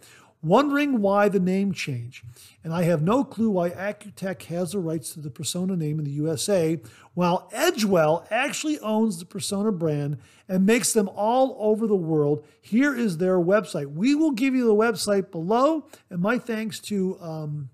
Wondering 0.43 1.01
why 1.01 1.29
the 1.29 1.39
name 1.39 1.71
change. 1.71 2.23
And 2.63 2.73
I 2.73 2.83
have 2.83 3.03
no 3.03 3.23
clue 3.23 3.51
why 3.51 3.69
AccuTec 3.69 4.43
has 4.43 4.71
the 4.71 4.79
rights 4.79 5.13
to 5.13 5.19
the 5.19 5.29
Personna 5.29 5.77
name 5.77 5.99
in 5.99 6.05
the 6.05 6.11
USA, 6.11 6.79
while 7.13 7.47
Edgewell 7.53 8.25
actually 8.31 8.79
owns 8.79 9.19
the 9.19 9.25
Personna 9.25 9.77
brand 9.77 10.17
and 10.47 10.65
makes 10.65 10.93
them 10.93 11.09
all 11.09 11.55
over 11.59 11.85
the 11.85 11.95
world. 11.95 12.43
Here 12.59 12.95
is 12.95 13.17
their 13.17 13.37
website. 13.37 13.93
We 13.93 14.15
will 14.15 14.31
give 14.31 14.55
you 14.55 14.65
the 14.65 14.75
website 14.75 15.29
below, 15.29 15.85
and 16.09 16.19
my 16.21 16.39
thanks 16.39 16.79
to 16.81 17.19
um, 17.21 17.69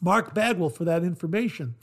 Mark 0.00 0.34
Bagwell 0.34 0.70
for 0.70 0.84
that 0.84 1.02
information. 1.02 1.74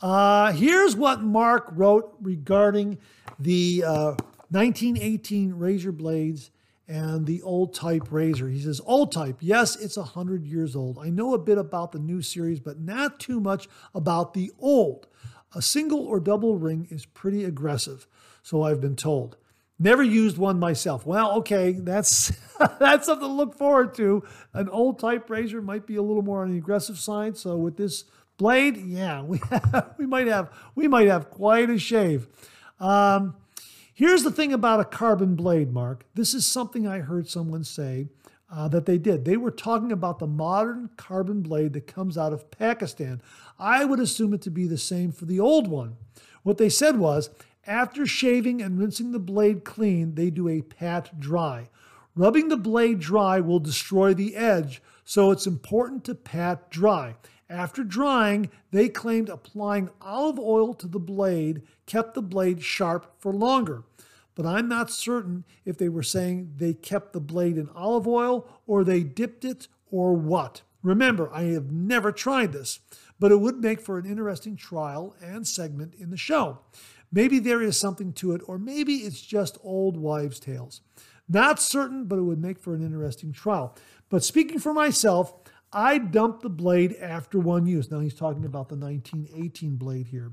Uh, 0.00 0.52
here's 0.52 0.96
what 0.96 1.22
Mark 1.22 1.68
wrote 1.72 2.16
regarding 2.20 2.98
the 3.38 3.84
uh, 3.84 4.14
1918 4.50 5.54
razor 5.54 5.92
blades 5.92 6.50
and 6.88 7.26
the 7.26 7.42
old 7.42 7.74
type 7.74 8.10
razor. 8.10 8.48
He 8.48 8.60
says, 8.62 8.80
Old 8.84 9.12
type, 9.12 9.36
yes, 9.40 9.76
it's 9.76 9.96
100 9.96 10.46
years 10.46 10.74
old. 10.74 10.98
I 10.98 11.10
know 11.10 11.34
a 11.34 11.38
bit 11.38 11.58
about 11.58 11.92
the 11.92 11.98
new 11.98 12.22
series, 12.22 12.60
but 12.60 12.80
not 12.80 13.20
too 13.20 13.40
much 13.40 13.68
about 13.94 14.32
the 14.32 14.50
old. 14.58 15.06
A 15.54 15.62
single 15.62 16.06
or 16.06 16.18
double 16.18 16.56
ring 16.56 16.88
is 16.90 17.06
pretty 17.06 17.44
aggressive, 17.44 18.06
so 18.42 18.62
I've 18.62 18.80
been 18.80 18.96
told. 18.96 19.36
Never 19.78 20.02
used 20.02 20.38
one 20.38 20.58
myself. 20.58 21.06
Well, 21.06 21.32
okay, 21.38 21.72
that's 21.72 22.32
that's 22.80 23.06
something 23.06 23.28
to 23.28 23.32
look 23.32 23.56
forward 23.56 23.94
to. 23.94 24.24
An 24.52 24.68
old 24.68 24.98
type 24.98 25.30
razor 25.30 25.62
might 25.62 25.86
be 25.86 25.96
a 25.96 26.02
little 26.02 26.22
more 26.22 26.42
on 26.42 26.50
the 26.50 26.58
aggressive 26.58 26.98
side. 26.98 27.36
So 27.36 27.56
with 27.56 27.76
this 27.76 28.04
blade, 28.38 28.76
yeah, 28.76 29.22
we 29.22 29.40
have, 29.50 29.94
we 29.98 30.06
might 30.06 30.26
have 30.26 30.50
we 30.74 30.88
might 30.88 31.06
have 31.06 31.30
quite 31.30 31.70
a 31.70 31.78
shave. 31.78 32.26
Um, 32.80 33.36
here's 33.98 34.22
the 34.22 34.30
thing 34.30 34.52
about 34.52 34.78
a 34.78 34.84
carbon 34.84 35.34
blade, 35.34 35.72
Mark. 35.72 36.04
This 36.14 36.32
is 36.32 36.46
something 36.46 36.86
I 36.86 37.00
heard 37.00 37.28
someone 37.28 37.64
say 37.64 38.06
uh, 38.48 38.68
that 38.68 38.86
they 38.86 38.96
did. 38.96 39.24
They 39.24 39.36
were 39.36 39.50
talking 39.50 39.90
about 39.90 40.20
the 40.20 40.26
modern 40.28 40.90
carbon 40.96 41.42
blade 41.42 41.72
that 41.72 41.88
comes 41.88 42.16
out 42.16 42.32
of 42.32 42.48
Pakistan. 42.52 43.20
I 43.58 43.84
would 43.84 43.98
assume 43.98 44.32
it 44.34 44.42
to 44.42 44.52
be 44.52 44.68
the 44.68 44.78
same 44.78 45.10
for 45.10 45.24
the 45.24 45.40
old 45.40 45.66
one. 45.66 45.96
What 46.44 46.58
they 46.58 46.68
said 46.68 46.96
was 46.96 47.30
after 47.66 48.06
shaving 48.06 48.62
and 48.62 48.78
rinsing 48.78 49.10
the 49.10 49.18
blade 49.18 49.64
clean, 49.64 50.14
they 50.14 50.30
do 50.30 50.48
a 50.48 50.62
pat 50.62 51.18
dry. 51.18 51.68
Rubbing 52.14 52.48
the 52.48 52.56
blade 52.56 53.00
dry 53.00 53.40
will 53.40 53.58
destroy 53.58 54.14
the 54.14 54.36
edge, 54.36 54.80
so 55.04 55.32
it's 55.32 55.46
important 55.46 56.04
to 56.04 56.14
pat 56.14 56.70
dry. 56.70 57.16
After 57.50 57.82
drying, 57.82 58.50
they 58.70 58.88
claimed 58.88 59.28
applying 59.28 59.90
olive 60.00 60.38
oil 60.38 60.74
to 60.74 60.86
the 60.86 60.98
blade 60.98 61.62
kept 61.86 62.14
the 62.14 62.22
blade 62.22 62.62
sharp 62.62 63.14
for 63.18 63.32
longer. 63.32 63.82
But 64.34 64.46
I'm 64.46 64.68
not 64.68 64.90
certain 64.90 65.44
if 65.64 65.78
they 65.78 65.88
were 65.88 66.02
saying 66.02 66.52
they 66.58 66.74
kept 66.74 67.12
the 67.12 67.20
blade 67.20 67.56
in 67.56 67.68
olive 67.74 68.06
oil 68.06 68.46
or 68.66 68.84
they 68.84 69.02
dipped 69.02 69.44
it 69.44 69.66
or 69.90 70.14
what. 70.14 70.62
Remember, 70.82 71.28
I 71.32 71.44
have 71.44 71.72
never 71.72 72.12
tried 72.12 72.52
this, 72.52 72.78
but 73.18 73.32
it 73.32 73.40
would 73.40 73.60
make 73.60 73.80
for 73.80 73.98
an 73.98 74.06
interesting 74.06 74.54
trial 74.54 75.16
and 75.20 75.44
segment 75.46 75.94
in 75.94 76.10
the 76.10 76.16
show. 76.16 76.60
Maybe 77.10 77.40
there 77.40 77.62
is 77.62 77.76
something 77.76 78.12
to 78.14 78.32
it, 78.32 78.42
or 78.46 78.58
maybe 78.58 78.96
it's 78.96 79.22
just 79.22 79.58
old 79.64 79.96
wives' 79.96 80.38
tales. 80.38 80.82
Not 81.28 81.60
certain, 81.60 82.04
but 82.04 82.18
it 82.18 82.22
would 82.22 82.40
make 82.40 82.58
for 82.58 82.74
an 82.74 82.84
interesting 82.84 83.32
trial. 83.32 83.74
But 84.08 84.24
speaking 84.24 84.58
for 84.60 84.72
myself, 84.72 85.34
I 85.72 85.98
dumped 85.98 86.42
the 86.42 86.48
blade 86.48 86.96
after 87.00 87.38
one 87.38 87.66
use. 87.66 87.90
Now 87.90 88.00
he's 88.00 88.14
talking 88.14 88.44
about 88.44 88.68
the 88.68 88.76
1918 88.76 89.76
blade 89.76 90.08
here. 90.08 90.32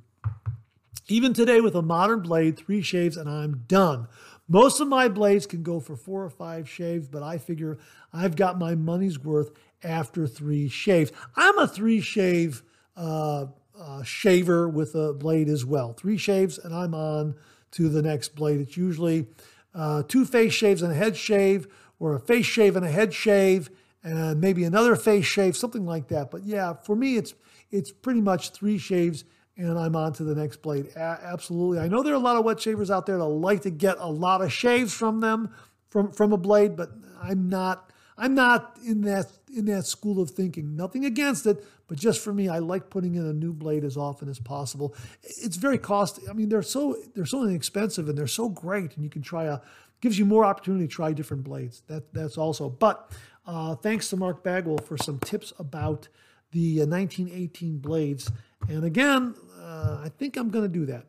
Even 1.08 1.34
today, 1.34 1.62
with 1.62 1.76
a 1.76 1.84
modern 1.84 2.22
blade, 2.22 2.58
three 2.58 2.82
shaves 2.82 3.16
and 3.16 3.30
I'm 3.30 3.64
done. 3.68 4.08
Most 4.48 4.80
of 4.80 4.88
my 4.88 5.08
blades 5.08 5.46
can 5.46 5.62
go 5.62 5.80
for 5.80 5.96
four 5.96 6.24
or 6.24 6.30
five 6.30 6.70
shaves, 6.70 7.08
but 7.08 7.22
I 7.22 7.38
figure 7.38 7.78
I've 8.14 8.36
got 8.36 8.58
my 8.58 8.76
money's 8.76 9.20
worth 9.20 9.52
after 9.84 10.28
three 10.28 10.68
shaves. 10.68 11.12
I'm 11.36 11.58
a 11.58 11.68
three 11.68 12.02
shave 12.02 12.64
uh, 12.96 13.48
uh, 13.80 14.04
shaver 14.04 14.70
with 14.70 14.96
a 14.96 15.14
blade 15.14 15.50
as 15.50 15.66
well. 15.66 15.94
Three 15.94 16.18
shaves, 16.18 16.58
and 16.58 16.74
I'm 16.74 16.94
on 16.94 17.36
to 17.72 17.90
the 17.90 18.02
next 18.02 18.36
blade. 18.36 18.60
It's 18.62 18.78
usually 18.78 19.28
uh, 19.74 20.04
two 20.08 20.26
face 20.26 20.54
shaves 20.54 20.82
and 20.82 20.92
a 20.92 20.96
head 20.96 21.18
shave, 21.18 21.68
or 22.00 22.16
a 22.16 22.20
face 22.20 22.46
shave 22.46 22.76
and 22.76 22.86
a 22.86 22.92
head 22.92 23.14
shave, 23.14 23.70
and 24.06 24.20
uh, 24.20 24.36
maybe 24.36 24.64
another 24.64 24.96
face 24.96 25.26
shave, 25.26 25.58
something 25.58 25.86
like 25.86 26.08
that. 26.10 26.30
But 26.30 26.46
yeah, 26.46 26.74
for 26.74 26.96
me, 26.96 27.18
it's 27.18 27.34
it's 27.72 27.92
pretty 27.92 28.22
much 28.22 28.52
three 28.52 28.78
shaves, 28.78 29.26
and 29.58 29.78
I'm 29.78 29.96
on 29.96 30.14
to 30.14 30.24
the 30.24 30.36
next 30.36 30.62
blade. 30.62 30.92
A- 30.96 31.20
absolutely. 31.24 31.80
I 31.80 31.88
know 31.88 32.04
there 32.04 32.14
are 32.14 32.18
a 32.18 32.20
lot 32.20 32.38
of 32.38 32.46
wet 32.46 32.62
shavers 32.62 32.92
out 32.92 33.08
there 33.08 33.18
that 33.18 33.26
like 33.26 33.64
to 33.64 33.72
get 33.72 33.98
a 34.00 34.10
lot 34.10 34.42
of 34.42 34.54
shaves 34.54 34.94
from 34.94 35.20
them, 35.20 35.54
from 35.90 36.12
from 36.12 36.32
a 36.32 36.38
blade, 36.38 36.78
but 36.78 36.92
I'm 37.22 37.50
not. 37.50 37.92
I'm 38.18 38.34
not 38.34 38.78
in 38.86 39.02
that 39.02 39.30
in 39.54 39.66
that 39.66 39.86
school 39.86 40.22
of 40.22 40.30
thinking. 40.30 40.78
Nothing 40.78 41.04
against 41.04 41.46
it, 41.46 41.66
but 41.90 41.98
just 41.98 42.22
for 42.22 42.32
me, 42.32 42.48
I 42.48 42.60
like 42.60 42.90
putting 42.90 43.16
in 43.16 43.26
a 43.26 43.34
new 43.34 43.52
blade 43.52 43.84
as 43.84 43.98
often 43.98 44.30
as 44.30 44.40
possible. 44.40 44.96
It's 45.22 45.58
very 45.58 45.78
costly. 45.78 46.30
I 46.30 46.34
mean, 46.34 46.48
they're 46.48 46.62
so 46.62 46.96
they're 47.14 47.26
so 47.26 47.44
inexpensive 47.44 48.08
and 48.08 48.18
they're 48.18 48.28
so 48.28 48.48
great, 48.48 48.96
and 48.96 49.04
you 49.04 49.10
can 49.10 49.22
try 49.22 49.46
a 49.46 49.60
gives 50.02 50.20
you 50.20 50.26
more 50.26 50.46
opportunity 50.46 50.88
to 50.88 50.94
try 50.94 51.12
different 51.14 51.44
blades. 51.44 51.82
That 51.88 52.14
that's 52.14 52.38
also. 52.38 52.70
But 52.70 53.12
uh, 53.46 53.76
thanks 53.76 54.10
to 54.10 54.18
Mark 54.18 54.44
Bagwell 54.44 54.80
for 54.80 54.98
some 54.98 55.20
tips 55.20 55.54
about 55.60 56.08
the 56.52 56.80
1918 56.80 57.76
uh, 57.76 57.88
blades. 57.88 58.32
And 58.70 58.84
again, 58.84 59.36
uh, 59.62 60.02
I 60.04 60.10
think 60.10 60.38
I'm 60.38 60.50
going 60.50 60.66
to 60.66 60.80
do 60.80 60.86
that. 60.88 61.06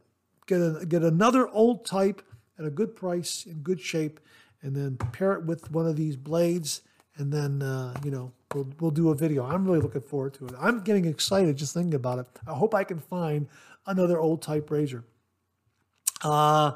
Get 0.46 0.60
a, 0.60 0.86
get 0.86 1.02
another 1.02 1.48
old 1.48 1.84
type 1.84 2.22
at 2.58 2.64
a 2.64 2.70
good 2.70 2.94
price 2.94 3.46
in 3.46 3.60
good 3.60 3.80
shape, 3.80 4.20
and 4.62 4.74
then 4.74 4.96
pair 5.12 5.32
it 5.32 5.44
with 5.44 5.70
one 5.70 5.86
of 5.86 5.96
these 5.96 6.16
blades, 6.16 6.82
and 7.16 7.32
then 7.32 7.62
uh, 7.62 7.94
you 8.04 8.10
know 8.10 8.32
we'll, 8.54 8.68
we'll 8.80 8.90
do 8.90 9.10
a 9.10 9.14
video. 9.14 9.44
I'm 9.44 9.64
really 9.64 9.80
looking 9.80 10.00
forward 10.00 10.34
to 10.34 10.46
it. 10.46 10.54
I'm 10.58 10.80
getting 10.80 11.04
excited 11.04 11.56
just 11.56 11.74
thinking 11.74 11.94
about 11.94 12.18
it. 12.20 12.26
I 12.46 12.54
hope 12.54 12.74
I 12.74 12.84
can 12.84 12.98
find 12.98 13.48
another 13.86 14.18
old 14.18 14.42
type 14.42 14.70
razor. 14.70 15.04
Uh, 16.22 16.72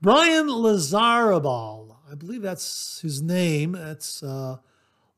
Brian 0.00 0.48
Lazarabal, 0.48 1.96
I 2.10 2.14
believe 2.14 2.42
that's 2.42 3.00
his 3.00 3.22
name. 3.22 3.72
That's 3.72 4.22
uh, 4.22 4.56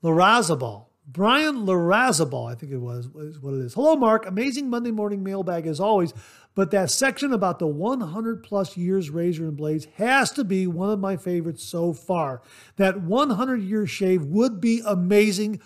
Larazabal. 0.04 0.86
Brian 1.06 1.66
Larazabal, 1.66 2.50
I 2.50 2.54
think 2.54 2.72
it 2.72 2.78
was, 2.78 3.06
is 3.06 3.38
what 3.38 3.54
it 3.54 3.60
is. 3.60 3.74
Hello, 3.74 3.96
Mark. 3.96 4.26
Amazing 4.26 4.68
Monday 4.70 4.90
morning 4.90 5.22
mailbag 5.22 5.66
as 5.66 5.80
always. 5.80 6.12
But 6.54 6.70
that 6.70 6.90
section 6.90 7.32
about 7.32 7.58
the 7.58 7.66
100 7.66 8.42
plus 8.42 8.76
years 8.76 9.10
razor 9.10 9.44
and 9.44 9.56
blades 9.56 9.86
has 9.96 10.30
to 10.32 10.44
be 10.44 10.66
one 10.66 10.90
of 10.90 11.00
my 11.00 11.16
favorites 11.16 11.64
so 11.64 11.92
far. 11.92 12.42
That 12.76 13.00
100 13.00 13.62
year 13.62 13.86
shave 13.86 14.24
would 14.26 14.60
be 14.60 14.82
amazing. 14.86 15.60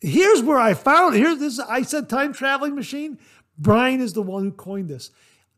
Here's 0.00 0.42
where 0.42 0.58
I 0.58 0.74
found. 0.74 1.14
Here's 1.14 1.38
this. 1.38 1.60
I 1.60 1.82
said 1.82 2.08
time 2.08 2.32
traveling 2.32 2.74
machine. 2.74 3.18
Brian 3.56 4.00
is 4.00 4.12
the 4.12 4.22
one 4.22 4.44
who 4.44 4.52
coined 4.52 4.88
this. 4.88 5.10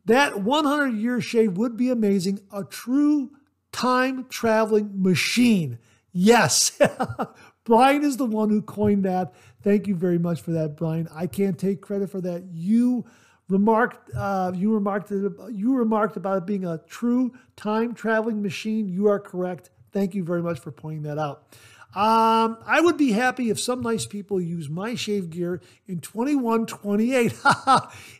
That 0.05 0.41
100 0.41 0.95
year 0.95 1.19
shave 1.21 1.57
would 1.57 1.75
be 1.75 1.89
amazing. 1.89 2.39
A 2.51 2.63
true 2.63 3.31
time 3.71 4.25
traveling 4.29 4.91
machine. 5.01 5.79
Yes. 6.13 6.79
Brian 7.67 8.05
is 8.05 8.15
the 8.15 8.25
one 8.25 8.49
who 8.49 8.61
coined 8.61 9.03
that. 9.03 9.33
Thank 9.61 9.87
you 9.87 9.95
very 9.95 10.17
much 10.17 10.39
for 10.39 10.51
that, 10.51 10.77
Brian. 10.77 11.09
I 11.13 11.27
can't 11.27 11.59
take 11.59 11.81
credit 11.81 12.09
for 12.09 12.21
that. 12.21 12.45
You 12.53 13.03
remarked 13.49 14.09
uh, 14.15 14.53
you 14.55 14.73
remarked 14.73 15.11
you 15.11 15.75
remarked 15.75 16.15
about 16.15 16.37
it 16.37 16.45
being 16.45 16.63
a 16.63 16.77
true 16.87 17.33
time 17.57 17.93
traveling 17.93 18.41
machine. 18.41 18.87
You 18.87 19.09
are 19.09 19.19
correct. 19.19 19.69
Thank 19.91 20.15
you 20.15 20.23
very 20.23 20.41
much 20.41 20.59
for 20.59 20.71
pointing 20.71 21.03
that 21.03 21.17
out. 21.17 21.57
Um, 21.95 22.57
I 22.65 22.79
would 22.81 22.97
be 22.97 23.13
happy 23.13 23.49
if 23.49 23.59
some 23.59 23.81
nice 23.81 24.05
people 24.05 24.39
use 24.41 24.69
my 24.69 24.93
shave 24.93 25.29
gear 25.29 25.61
in 25.87 25.99
2128. 25.99 27.33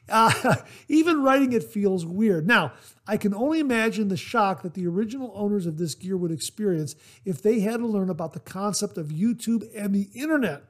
uh, 0.09 0.55
even 0.87 1.21
writing 1.21 1.53
it 1.53 1.63
feels 1.63 2.05
weird. 2.05 2.47
Now, 2.47 2.73
I 3.05 3.17
can 3.17 3.33
only 3.33 3.59
imagine 3.59 4.07
the 4.07 4.17
shock 4.17 4.63
that 4.63 4.73
the 4.73 4.87
original 4.87 5.31
owners 5.35 5.65
of 5.65 5.77
this 5.77 5.95
gear 5.95 6.17
would 6.17 6.31
experience 6.31 6.95
if 7.23 7.41
they 7.41 7.59
had 7.59 7.77
to 7.77 7.87
learn 7.87 8.09
about 8.09 8.33
the 8.33 8.39
concept 8.39 8.97
of 8.97 9.07
YouTube 9.07 9.69
and 9.75 9.93
the 9.93 10.09
internet. 10.13 10.63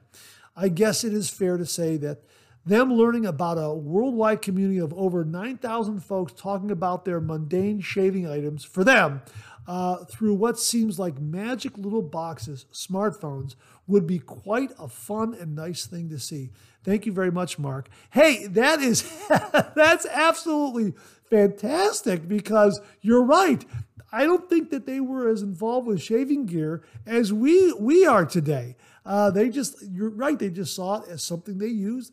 I 0.56 0.68
guess 0.68 1.04
it 1.04 1.12
is 1.12 1.30
fair 1.30 1.56
to 1.56 1.66
say 1.66 1.96
that 1.98 2.22
them 2.66 2.92
learning 2.92 3.24
about 3.24 3.54
a 3.54 3.72
worldwide 3.72 4.42
community 4.42 4.78
of 4.78 4.92
over 4.92 5.24
9,000 5.24 6.00
folks 6.00 6.32
talking 6.32 6.70
about 6.70 7.04
their 7.04 7.20
mundane 7.20 7.80
shaving 7.80 8.28
items 8.28 8.64
for 8.64 8.84
them 8.84 9.22
uh, 9.68 10.04
through 10.06 10.34
what 10.34 10.58
seems 10.58 10.98
like 10.98 11.20
magic 11.20 11.78
little 11.78 12.02
boxes, 12.02 12.66
smartphones, 12.72 13.54
would 13.86 14.06
be 14.06 14.18
quite 14.18 14.72
a 14.78 14.88
fun 14.88 15.34
and 15.34 15.54
nice 15.54 15.86
thing 15.86 16.08
to 16.08 16.18
see. 16.18 16.50
Thank 16.82 17.06
you 17.06 17.12
very 17.12 17.30
much, 17.30 17.58
Mark. 17.58 17.88
Hey, 18.10 18.46
that 18.46 18.80
is 18.80 19.02
that's 19.28 20.06
absolutely 20.06 20.94
fantastic 21.30 22.26
because 22.26 22.80
you're 23.02 23.22
right. 23.22 23.64
I 24.10 24.24
don't 24.24 24.48
think 24.48 24.70
that 24.70 24.86
they 24.86 25.00
were 25.00 25.28
as 25.28 25.42
involved 25.42 25.86
with 25.86 26.02
shaving 26.02 26.46
gear 26.46 26.82
as 27.06 27.32
we 27.32 27.72
we 27.74 28.06
are 28.06 28.24
today. 28.24 28.74
Uh, 29.04 29.30
they 29.30 29.50
just 29.50 29.76
you're 29.92 30.10
right. 30.10 30.38
They 30.38 30.50
just 30.50 30.74
saw 30.74 31.02
it 31.02 31.10
as 31.10 31.22
something 31.22 31.58
they 31.58 31.66
used 31.66 32.12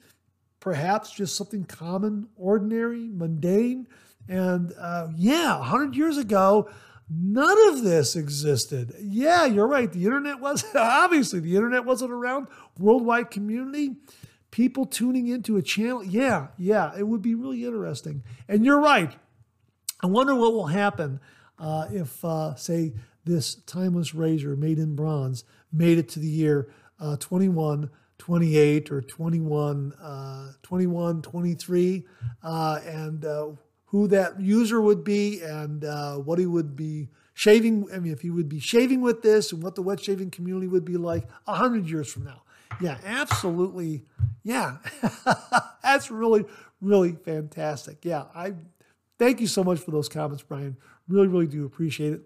perhaps 0.66 1.12
just 1.12 1.36
something 1.36 1.64
common, 1.64 2.28
ordinary, 2.36 3.08
mundane. 3.08 3.88
And 4.28 4.74
uh, 4.80 5.10
yeah, 5.16 5.60
100 5.60 5.96
years 5.96 6.18
ago, 6.18 6.68
none 7.10 7.68
of 7.70 7.84
this 7.84 8.16
existed. 8.16 8.94
Yeah, 9.00 9.46
you're 9.46 9.68
right. 9.68 9.92
The 9.92 10.06
internet 10.06 10.40
was, 10.40 10.64
obviously, 10.76 11.40
the 11.40 11.56
internet 11.56 11.86
wasn't 11.86 12.12
around. 12.12 12.48
Worldwide 12.80 13.32
community, 13.32 13.96
people 14.52 14.86
tuning 14.86 15.28
into 15.28 15.58
a 15.58 15.62
channel. 15.62 16.04
Yeah, 16.04 16.48
yeah, 16.58 16.92
it 16.98 17.08
would 17.08 17.22
be 17.22 17.36
really 17.36 17.66
interesting. 17.66 18.24
And 18.48 18.66
you're 18.66 18.82
right. 18.82 19.16
I 20.02 20.08
wonder 20.08 20.36
what 20.36 20.54
will 20.54 20.68
happen 20.68 21.20
uh, 21.58 21.88
if, 21.92 22.24
uh, 22.24 22.56
say, 22.56 22.94
this 23.24 23.56
timeless 23.56 24.14
razor 24.14 24.56
made 24.56 24.78
in 24.78 24.96
bronze 24.96 25.46
made 25.72 25.98
it 25.98 26.08
to 26.10 26.20
the 26.20 26.28
year 26.28 26.70
uh, 27.00 27.18
21 27.18 27.90
28 28.18 28.92
or 28.92 29.02
21, 29.02 29.94
uh, 30.02 30.52
21 30.64 31.22
23, 31.22 32.06
uh, 32.44 32.80
and 32.86 33.26
uh, 33.26 33.50
who 33.96 34.10
that 34.10 34.42
user 34.42 34.82
would 34.82 35.06
be 35.06 35.42
and 35.42 35.86
uh, 35.86 36.16
what 36.16 36.38
he 36.38 36.46
would 36.46 36.76
be 36.76 37.08
shaving. 37.34 37.88
I 37.94 38.00
mean, 38.00 38.12
if 38.12 38.20
he 38.20 38.30
would 38.30 38.50
be 38.50 38.60
shaving 38.60 39.00
with 39.00 39.22
this 39.22 39.54
and 39.54 39.64
what 39.64 39.76
the 39.76 39.82
wet 39.82 40.04
shaving 40.04 40.32
community 40.32 40.68
would 40.68 40.84
be 40.84 40.98
like 40.98 41.26
100 41.46 41.90
years 41.90 42.12
from 42.12 42.26
now. 42.26 42.44
Yeah, 42.82 42.98
absolutely. 43.06 44.04
Yeah, 44.44 44.80
that's 45.82 46.12
really, 46.12 46.44
really 46.82 47.14
fantastic. 47.14 48.04
Yeah, 48.04 48.26
I 48.36 48.56
thank 49.18 49.40
you 49.40 49.48
so 49.48 49.64
much 49.64 49.80
for 49.80 49.92
those 49.92 50.10
comments, 50.10 50.44
Brian. 50.44 50.76
Really, 51.08 51.28
really 51.28 51.48
do 51.48 51.66
appreciate 51.66 52.12
it. 52.12 52.22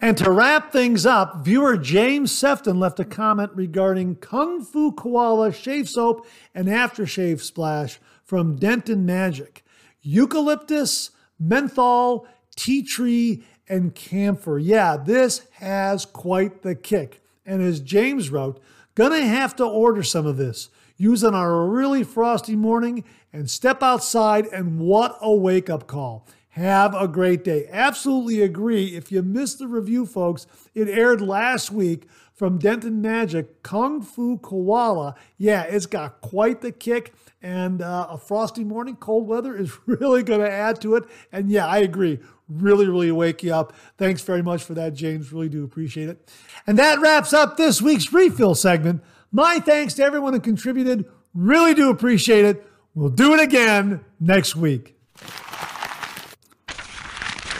And 0.00 0.16
to 0.16 0.30
wrap 0.30 0.72
things 0.72 1.04
up, 1.04 1.44
viewer 1.44 1.76
James 1.76 2.32
Sefton 2.32 2.80
left 2.80 2.98
a 2.98 3.04
comment 3.04 3.50
regarding 3.54 4.16
Kung 4.16 4.64
Fu 4.64 4.92
Koala 4.92 5.52
shave 5.52 5.86
soap 5.86 6.26
and 6.54 6.66
aftershave 6.66 7.42
splash 7.42 8.00
from 8.24 8.56
Denton 8.56 9.04
Magic. 9.04 9.61
Eucalyptus, 10.02 11.10
menthol, 11.38 12.26
tea 12.56 12.82
tree, 12.82 13.44
and 13.68 13.94
camphor. 13.94 14.58
Yeah, 14.58 14.96
this 14.96 15.46
has 15.54 16.04
quite 16.04 16.62
the 16.62 16.74
kick. 16.74 17.22
And 17.46 17.62
as 17.62 17.80
James 17.80 18.30
wrote, 18.30 18.60
gonna 18.94 19.24
have 19.24 19.56
to 19.56 19.64
order 19.64 20.02
some 20.02 20.26
of 20.26 20.36
this. 20.36 20.68
Use 20.96 21.24
on 21.24 21.34
a 21.34 21.66
really 21.66 22.04
frosty 22.04 22.54
morning 22.54 23.04
and 23.32 23.48
step 23.50 23.82
outside, 23.82 24.46
and 24.46 24.78
what 24.78 25.16
a 25.20 25.34
wake 25.34 25.70
up 25.70 25.86
call. 25.86 26.26
Have 26.52 26.94
a 26.94 27.08
great 27.08 27.44
day. 27.44 27.66
Absolutely 27.70 28.42
agree. 28.42 28.94
If 28.94 29.10
you 29.10 29.22
missed 29.22 29.58
the 29.58 29.66
review, 29.66 30.04
folks, 30.04 30.46
it 30.74 30.86
aired 30.86 31.22
last 31.22 31.70
week 31.70 32.06
from 32.34 32.58
Denton 32.58 33.00
Magic, 33.00 33.62
Kung 33.62 34.02
Fu 34.02 34.36
Koala. 34.36 35.14
Yeah, 35.38 35.62
it's 35.62 35.86
got 35.86 36.20
quite 36.20 36.60
the 36.60 36.70
kick, 36.70 37.14
and 37.40 37.80
uh, 37.80 38.08
a 38.10 38.18
frosty 38.18 38.64
morning, 38.64 38.96
cold 38.96 39.26
weather 39.26 39.56
is 39.56 39.72
really 39.86 40.22
going 40.22 40.40
to 40.40 40.50
add 40.50 40.78
to 40.82 40.94
it. 40.96 41.04
And 41.32 41.50
yeah, 41.50 41.66
I 41.66 41.78
agree. 41.78 42.18
Really, 42.50 42.86
really 42.86 43.12
wake 43.12 43.42
you 43.42 43.54
up. 43.54 43.72
Thanks 43.96 44.20
very 44.20 44.42
much 44.42 44.62
for 44.62 44.74
that, 44.74 44.92
James. 44.92 45.32
Really 45.32 45.48
do 45.48 45.64
appreciate 45.64 46.10
it. 46.10 46.30
And 46.66 46.78
that 46.78 47.00
wraps 47.00 47.32
up 47.32 47.56
this 47.56 47.80
week's 47.80 48.12
refill 48.12 48.54
segment. 48.54 49.02
My 49.30 49.58
thanks 49.58 49.94
to 49.94 50.04
everyone 50.04 50.34
who 50.34 50.40
contributed. 50.40 51.06
Really 51.32 51.72
do 51.72 51.88
appreciate 51.88 52.44
it. 52.44 52.66
We'll 52.94 53.08
do 53.08 53.32
it 53.32 53.40
again 53.40 54.04
next 54.20 54.54
week. 54.54 54.98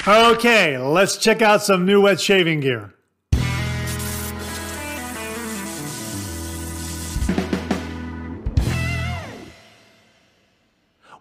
Okay, 0.05 0.77
let's 0.77 1.17
check 1.17 1.43
out 1.43 1.63
some 1.63 1.87
new 1.87 2.01
wet 2.01 2.21
shaving 2.21 2.59
gear. 2.59 2.93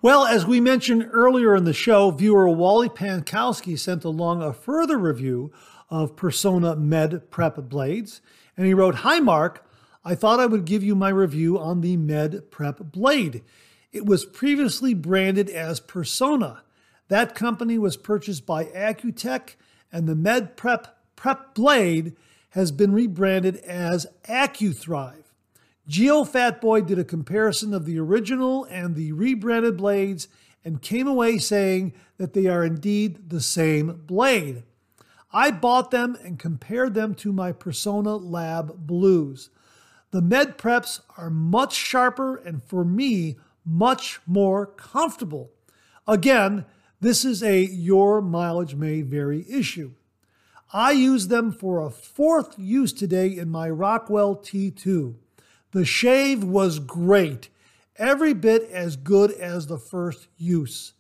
Well, 0.02 0.26
as 0.26 0.48
we 0.48 0.60
mentioned 0.60 1.08
earlier 1.12 1.56
in 1.56 1.66
the 1.66 1.74
show, 1.74 2.10
viewer 2.10 2.50
Wally 2.50 2.90
Pankowski 2.90 3.78
sent 3.78 4.04
along 4.04 4.42
a 4.42 4.52
further 4.52 4.98
review 4.98 5.52
of 5.92 6.16
Personna 6.16 6.76
Med 6.76 7.30
Prep 7.30 7.58
blades, 7.70 8.20
and 8.58 8.66
he 8.66 8.74
wrote, 8.74 8.96
Hi 8.96 9.20
Mark, 9.20 9.64
I 10.04 10.16
thought 10.16 10.40
I 10.40 10.48
would 10.48 10.66
give 10.66 10.82
you 10.82 10.96
my 10.96 11.10
review 11.10 11.60
on 11.60 11.82
the 11.82 11.98
Med 11.98 12.50
Prep 12.50 12.80
blade. 12.80 13.44
It 13.92 14.08
was 14.08 14.26
previously 14.26 14.96
branded 14.96 15.52
as 15.52 15.80
Personna. 15.80 16.62
That 17.12 17.36
company 17.36 17.78
was 17.78 17.98
purchased 17.98 18.46
by 18.46 18.64
AccuTec, 18.64 19.56
and 19.92 20.08
the 20.08 20.16
MedPrep 20.16 20.86
Prep 21.18 21.54
Blade 21.54 22.16
has 22.52 22.72
been 22.72 22.94
rebranded 22.94 23.58
as 23.58 24.08
AccuThrive. 24.30 25.26
Geo 25.86 26.24
Fatboy 26.24 26.88
did 26.88 26.98
a 26.98 27.04
comparison 27.04 27.74
of 27.74 27.86
the 27.86 28.00
original 28.00 28.64
and 28.64 28.96
the 28.96 29.12
rebranded 29.12 29.76
blades 29.76 30.30
and 30.64 30.82
came 30.82 31.06
away 31.06 31.38
saying 31.38 31.92
that 32.16 32.32
they 32.32 32.48
are 32.48 32.64
indeed 32.64 33.28
the 33.30 33.42
same 33.42 34.04
blade. 34.08 34.64
I 35.34 35.52
bought 35.52 35.92
them 35.92 36.18
and 36.24 36.40
compared 36.40 36.94
them 36.94 37.14
to 37.16 37.34
my 37.34 37.52
Personna 37.52 38.18
Lab 38.24 38.88
Blues. 38.88 39.50
The 40.12 40.22
Med 40.22 40.58
Preps 40.58 41.02
are 41.18 41.30
much 41.30 41.74
sharper 41.74 42.38
and 42.38 42.64
for 42.64 42.86
me, 42.86 43.36
much 43.66 44.22
more 44.26 44.66
comfortable. 44.66 45.52
Again, 46.08 46.64
this 47.02 47.26
is 47.26 47.42
a 47.42 47.62
your 47.62 48.22
mileage 48.22 48.76
may 48.76 49.02
vary 49.02 49.46
issue. 49.50 49.92
I 50.72 50.92
use 50.92 51.28
them 51.28 51.52
for 51.52 51.82
a 51.82 51.90
fourth 51.90 52.58
use 52.58 52.94
today 52.94 53.36
in 53.36 53.50
my 53.50 53.70
Rockwell 53.70 54.38
T2. 54.38 55.16
The 55.72 55.84
shave 55.84 56.44
was 56.44 56.80
great, 56.80 57.50
every 57.98 58.34
bit 58.34 58.70
as 58.72 58.96
good 58.96 59.32
as 59.32 59.68
the 59.68 59.78
first 59.80 60.28
use. 60.38 60.94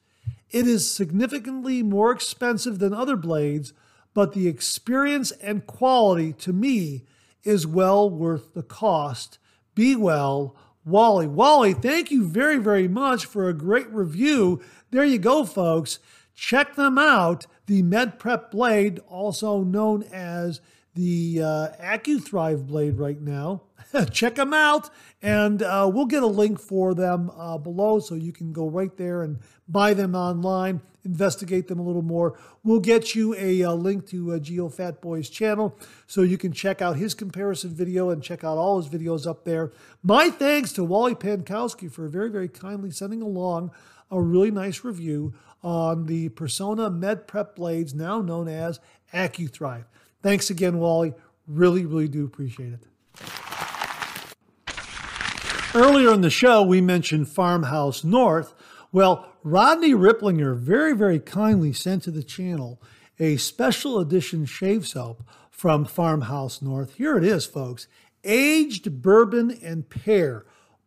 It 0.49 0.68
is 0.68 0.91
significantly 0.91 1.84
more 1.84 2.12
expensive 2.12 2.80
than 2.80 2.93
other 2.93 3.16
blades, 3.16 3.72
but 4.14 4.34
the 4.34 4.47
experience 4.47 5.32
and 5.32 5.66
quality 5.66 6.34
to 6.34 6.52
me 6.52 7.06
is 7.43 7.66
well 7.66 8.10
worth 8.10 8.54
the 8.54 8.64
cost. 8.64 9.38
Be 9.74 9.95
well, 9.95 10.56
Wally. 10.86 11.28
Wally, 11.28 11.74
thank 11.74 12.10
you 12.12 12.26
very, 12.26 12.58
very 12.58 12.88
much 12.88 13.26
for 13.26 13.48
a 13.48 13.54
great 13.54 13.90
review. 13.92 14.62
There 14.90 15.06
you 15.06 15.20
go, 15.20 15.46
folks. 15.46 16.00
Check 16.34 16.76
them 16.76 16.98
out. 16.98 17.46
The 17.68 17.84
MedPrep 17.84 18.52
blade, 18.52 19.00
also 19.08 19.64
known 19.64 20.04
as 20.12 20.60
the 20.96 21.42
uh, 21.42 21.68
AccuThrive 21.82 22.68
blade 22.68 22.98
right 22.98 23.22
now. 23.22 23.64
Check 24.12 24.36
them 24.36 24.54
out, 24.54 24.90
and 25.22 25.62
uh, 25.62 25.90
we'll 25.94 26.06
get 26.06 26.24
a 26.24 26.28
link 26.28 26.60
for 26.60 26.94
them 26.94 27.32
uh, 27.38 27.58
below 27.58 28.00
so 28.00 28.16
you 28.16 28.32
can 28.34 28.52
go 28.52 28.68
right 28.68 28.96
there 28.98 29.22
and 29.22 29.40
buy 29.68 29.94
them 29.94 30.16
online, 30.16 30.82
investigate 31.04 31.68
them 31.68 31.80
a 31.80 31.84
little 31.84 32.02
more. 32.02 32.38
We'll 32.64 32.80
get 32.80 33.16
you 33.16 33.34
a, 33.36 33.62
a 33.62 33.70
uh, 33.70 33.74
link 33.74 34.08
to 34.08 34.34
uh, 34.34 34.39
Geo 34.39 34.70
Fat 34.70 35.02
Boy's 35.02 35.30
channel 35.30 35.78
so 36.08 36.22
you 36.22 36.38
can 36.38 36.52
check 36.52 36.82
out 36.82 36.95
his 36.95 37.14
comparison 37.14 37.72
video 37.72 38.10
and 38.10 38.24
check 38.24 38.43
out 38.43 38.58
all 38.58 38.82
his 38.82 38.89
videos 38.89 39.28
up 39.28 39.43
there. 39.43 39.72
My 40.04 40.30
thanks 40.30 40.72
to 40.74 40.84
Wally 40.84 41.16
Pankowski 41.16 41.91
for 41.91 42.08
very, 42.08 42.30
very 42.30 42.47
kindly 42.47 42.91
sending 42.91 43.22
along 43.22 43.72
a 44.10 44.22
really 44.22 44.52
nice 44.52 44.84
review 44.84 45.34
on 45.64 46.06
the 46.06 46.30
Personna 46.30 46.93
Med 46.93 47.28
Prep 47.28 47.56
blades, 47.56 47.93
now 47.93 48.22
known 48.22 48.47
as 48.47 48.80
AccuThrive. 49.14 49.86
Thanks 50.22 50.49
again, 50.49 50.80
Wally. 50.80 51.14
Really, 51.47 51.86
really 51.86 52.08
do 52.08 52.26
appreciate 52.26 52.74
it. 52.74 52.88
Earlier 55.74 56.14
in 56.14 56.22
the 56.22 56.30
show, 56.30 56.62
we 56.64 56.82
mentioned 56.82 57.30
Farmhouse 57.30 58.04
North. 58.04 58.54
Well, 58.92 59.32
Rodney 59.44 59.94
Ripplinger 59.94 60.58
very, 60.58 60.94
very 60.94 61.20
kindly 61.20 61.72
sent 61.72 62.04
to 62.04 62.12
the 62.12 62.24
channel 62.24 62.82
a 63.20 63.38
special 63.38 64.00
edition 64.00 64.46
shave 64.46 64.86
soap 64.88 65.24
from 65.50 65.86
Farmhouse 65.86 66.62
North. 66.62 66.96
Here 66.96 67.18
it 67.18 67.24
is, 67.24 67.46
folks 67.46 67.88
aged 68.24 69.02
bourbon 69.02 69.52
and 69.64 69.89
pear. 69.89 70.46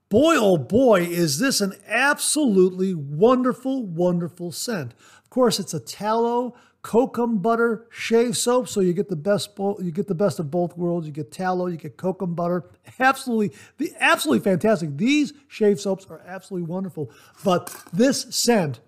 Boy, 0.08 0.36
oh 0.36 0.56
boy, 0.56 1.02
is 1.02 1.38
this 1.38 1.60
an 1.60 1.74
absolutely 1.88 2.94
wonderful, 2.94 3.84
wonderful 3.84 4.52
scent. 4.52 4.92
Of 5.22 5.30
course, 5.30 5.58
it's 5.58 5.74
a 5.74 5.80
tallow 5.80 6.54
kokum 6.84 7.40
butter 7.40 7.86
shave 7.90 8.36
soap, 8.36 8.68
so 8.68 8.80
you 8.80 8.92
get 8.92 9.08
the 9.08 9.16
best 9.16 9.50
you 9.58 9.90
get 9.90 10.06
the 10.06 10.14
best 10.14 10.38
of 10.38 10.50
both 10.50 10.76
worlds. 10.76 11.06
You 11.06 11.12
get 11.12 11.32
tallow, 11.32 11.66
you 11.66 11.78
get 11.78 11.96
kokum 11.96 12.36
butter. 12.36 12.64
Absolutely, 13.00 13.50
the 13.78 13.92
absolutely 13.98 14.44
fantastic. 14.44 14.96
These 14.96 15.32
shave 15.48 15.80
soaps 15.80 16.06
are 16.08 16.22
absolutely 16.26 16.68
wonderful, 16.68 17.10
but 17.42 17.74
this 17.92 18.26
scent 18.30 18.80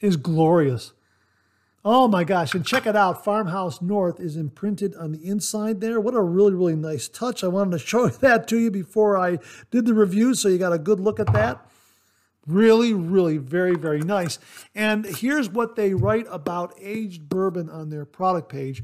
is 0.00 0.16
glorious. 0.16 0.92
Oh 1.84 2.06
my 2.06 2.24
gosh, 2.24 2.54
and 2.54 2.64
check 2.64 2.86
it 2.86 2.94
out. 2.94 3.24
Farmhouse 3.24 3.82
North 3.82 4.20
is 4.20 4.36
imprinted 4.36 4.94
on 4.94 5.12
the 5.12 5.26
inside 5.26 5.80
there. 5.80 6.00
What 6.00 6.14
a 6.14 6.22
really, 6.22 6.54
really 6.54 6.76
nice 6.76 7.08
touch. 7.08 7.42
I 7.42 7.48
wanted 7.48 7.72
to 7.72 7.78
show 7.86 8.08
that 8.08 8.46
to 8.48 8.58
you 8.58 8.70
before 8.70 9.18
I 9.18 9.38
did 9.70 9.86
the 9.86 9.94
review, 9.94 10.34
so 10.34 10.48
you 10.48 10.58
got 10.58 10.72
a 10.72 10.78
good 10.78 11.00
look 11.00 11.18
at 11.18 11.32
that. 11.32 11.66
Really, 12.46 12.92
really 12.92 13.38
very, 13.38 13.74
very 13.74 14.00
nice. 14.00 14.38
And 14.74 15.04
here's 15.06 15.48
what 15.48 15.76
they 15.76 15.94
write 15.94 16.26
about 16.30 16.74
aged 16.78 17.28
bourbon 17.28 17.70
on 17.70 17.90
their 17.90 18.04
product 18.04 18.48
page 18.48 18.82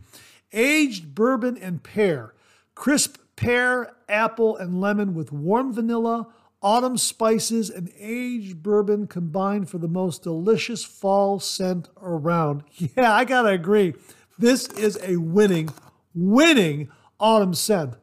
aged 0.52 1.14
bourbon 1.14 1.56
and 1.58 1.82
pear, 1.82 2.34
crisp 2.74 3.18
pear, 3.36 3.92
apple, 4.08 4.56
and 4.56 4.80
lemon 4.80 5.14
with 5.14 5.30
warm 5.30 5.72
vanilla, 5.72 6.26
autumn 6.62 6.96
spices, 6.96 7.70
and 7.70 7.90
aged 7.98 8.62
bourbon 8.62 9.06
combined 9.06 9.68
for 9.70 9.78
the 9.78 9.88
most 9.88 10.22
delicious 10.22 10.84
fall 10.84 11.38
scent 11.38 11.88
around. 12.02 12.64
Yeah, 12.96 13.14
I 13.14 13.24
gotta 13.24 13.50
agree. 13.50 13.94
This 14.38 14.66
is 14.68 14.98
a 15.02 15.16
winning, 15.16 15.68
winning 16.14 16.90
autumn 17.18 17.54
scent. 17.54 17.94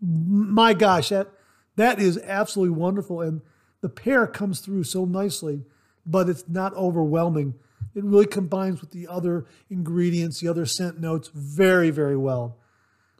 My 0.00 0.72
gosh, 0.74 1.10
that 1.10 1.28
that 1.76 1.98
is 2.00 2.18
absolutely 2.18 2.76
wonderful. 2.76 3.20
And 3.20 3.42
the 3.80 3.88
pear 3.88 4.26
comes 4.26 4.60
through 4.60 4.84
so 4.84 5.04
nicely, 5.04 5.64
but 6.06 6.28
it's 6.28 6.44
not 6.48 6.74
overwhelming. 6.74 7.54
It 7.94 8.04
really 8.04 8.26
combines 8.26 8.80
with 8.80 8.90
the 8.90 9.08
other 9.08 9.46
ingredients, 9.68 10.40
the 10.40 10.48
other 10.48 10.66
scent 10.66 11.00
notes 11.00 11.28
very, 11.28 11.90
very 11.90 12.16
well. 12.16 12.56